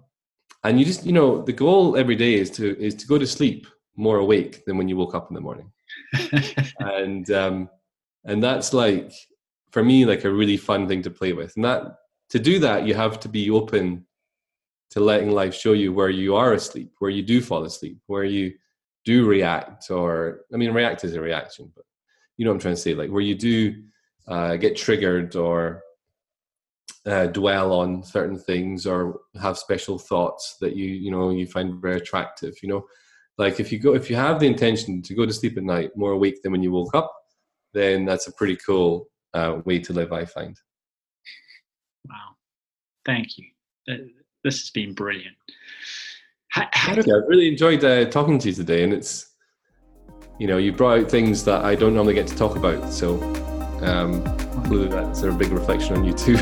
and 0.63 0.79
you 0.79 0.85
just 0.85 1.05
you 1.05 1.13
know 1.13 1.41
the 1.41 1.53
goal 1.53 1.97
every 1.97 2.15
day 2.15 2.35
is 2.35 2.49
to 2.51 2.79
is 2.79 2.95
to 2.95 3.07
go 3.07 3.17
to 3.17 3.27
sleep 3.27 3.67
more 3.95 4.17
awake 4.17 4.65
than 4.65 4.77
when 4.77 4.87
you 4.87 4.97
woke 4.97 5.15
up 5.15 5.29
in 5.29 5.35
the 5.35 5.41
morning. 5.41 5.71
and 6.79 7.29
um, 7.31 7.69
and 8.25 8.43
that's 8.43 8.73
like 8.73 9.11
for 9.71 9.83
me 9.83 10.05
like 10.05 10.23
a 10.23 10.31
really 10.31 10.57
fun 10.57 10.87
thing 10.87 11.01
to 11.01 11.09
play 11.09 11.33
with. 11.33 11.55
And 11.55 11.65
that 11.65 11.97
to 12.29 12.39
do 12.39 12.59
that, 12.59 12.85
you 12.85 12.93
have 12.93 13.19
to 13.21 13.29
be 13.29 13.49
open 13.49 14.05
to 14.91 14.99
letting 14.99 15.31
life 15.31 15.53
show 15.53 15.73
you 15.73 15.93
where 15.93 16.09
you 16.09 16.35
are 16.35 16.53
asleep, 16.53 16.91
where 16.99 17.11
you 17.11 17.21
do 17.21 17.41
fall 17.41 17.63
asleep, 17.63 17.97
where 18.07 18.23
you 18.23 18.53
do 19.03 19.25
react, 19.25 19.91
or 19.91 20.41
I 20.53 20.57
mean, 20.57 20.71
react 20.71 21.03
is 21.03 21.13
a 21.15 21.21
reaction, 21.21 21.71
but 21.75 21.85
you 22.37 22.45
know 22.45 22.51
what 22.51 22.55
I'm 22.55 22.61
trying 22.61 22.75
to 22.75 22.81
say, 22.81 22.93
like 22.93 23.09
where 23.09 23.21
you 23.21 23.35
do 23.35 23.83
uh, 24.27 24.55
get 24.55 24.75
triggered 24.75 25.35
or 25.35 25.81
uh, 27.05 27.27
dwell 27.27 27.71
on 27.73 28.03
certain 28.03 28.37
things 28.37 28.85
or 28.87 29.19
have 29.39 29.57
special 29.57 29.97
thoughts 29.97 30.57
that 30.61 30.75
you 30.75 30.87
you 30.87 31.11
know 31.11 31.29
you 31.29 31.47
find 31.47 31.81
very 31.81 31.97
attractive. 31.97 32.53
You 32.61 32.69
know, 32.69 32.85
like 33.37 33.59
if 33.59 33.71
you 33.71 33.79
go 33.79 33.95
if 33.95 34.09
you 34.09 34.15
have 34.15 34.39
the 34.39 34.47
intention 34.47 35.01
to 35.03 35.13
go 35.13 35.25
to 35.25 35.33
sleep 35.33 35.57
at 35.57 35.63
night 35.63 35.91
more 35.95 36.11
awake 36.11 36.41
than 36.41 36.51
when 36.51 36.63
you 36.63 36.71
woke 36.71 36.95
up 36.95 37.11
then 37.75 38.05
that's 38.05 38.27
a 38.27 38.31
pretty 38.31 38.55
cool 38.65 39.07
uh, 39.35 39.59
way 39.65 39.77
to 39.77 39.93
live 39.93 40.11
i 40.11 40.25
find. 40.25 40.57
Wow. 42.09 42.35
Thank 43.05 43.37
you. 43.37 43.45
This 44.43 44.59
has 44.61 44.69
been 44.71 44.93
brilliant. 44.93 45.35
How, 46.49 46.67
how 46.71 46.95
do- 46.95 47.01
i've 47.01 47.27
really 47.27 47.49
enjoyed 47.49 47.83
uh, 47.83 48.05
talking 48.05 48.39
to 48.39 48.49
you 48.49 48.55
today 48.55 48.83
and 48.83 48.93
it's 48.93 49.34
you 50.37 50.47
know 50.47 50.57
you 50.57 50.71
brought 50.71 50.99
out 50.99 51.09
things 51.09 51.43
that 51.43 51.63
i 51.63 51.75
don't 51.75 51.93
normally 51.93 52.13
get 52.13 52.27
to 52.27 52.35
talk 52.35 52.55
about 52.55 52.91
so 52.91 53.21
um, 53.81 54.23
hopefully 54.25 54.87
that's 54.87 55.21
a 55.21 55.31
big 55.31 55.51
reflection 55.51 55.95
on 55.97 56.03
you 56.03 56.13
too 56.13 56.35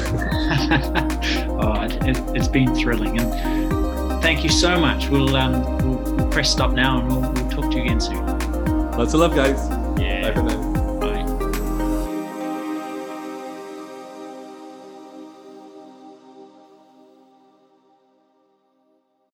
oh, 1.60 1.82
it, 1.82 2.16
has 2.36 2.48
been 2.48 2.74
thrilling 2.76 3.20
and 3.20 4.22
thank 4.22 4.44
you 4.44 4.50
so 4.50 4.80
much 4.80 5.10
we'll, 5.10 5.36
um, 5.36 5.62
we'll 5.78 6.28
press 6.34 6.50
stop 6.50 6.72
now 6.72 7.00
and 7.00 7.08
we'll, 7.08 7.22
we'll 7.22 7.50
talk 7.50 7.72
to 7.72 7.78
you 7.78 7.84
again 7.84 8.02
soon. 8.02 8.26
Lots 8.98 9.14
of 9.14 9.20
love, 9.22 9.36
guys. 9.36 9.70
Yeah. 10.00 10.32
Bye 10.32 10.36
for 10.36 10.44
now. 10.44 10.73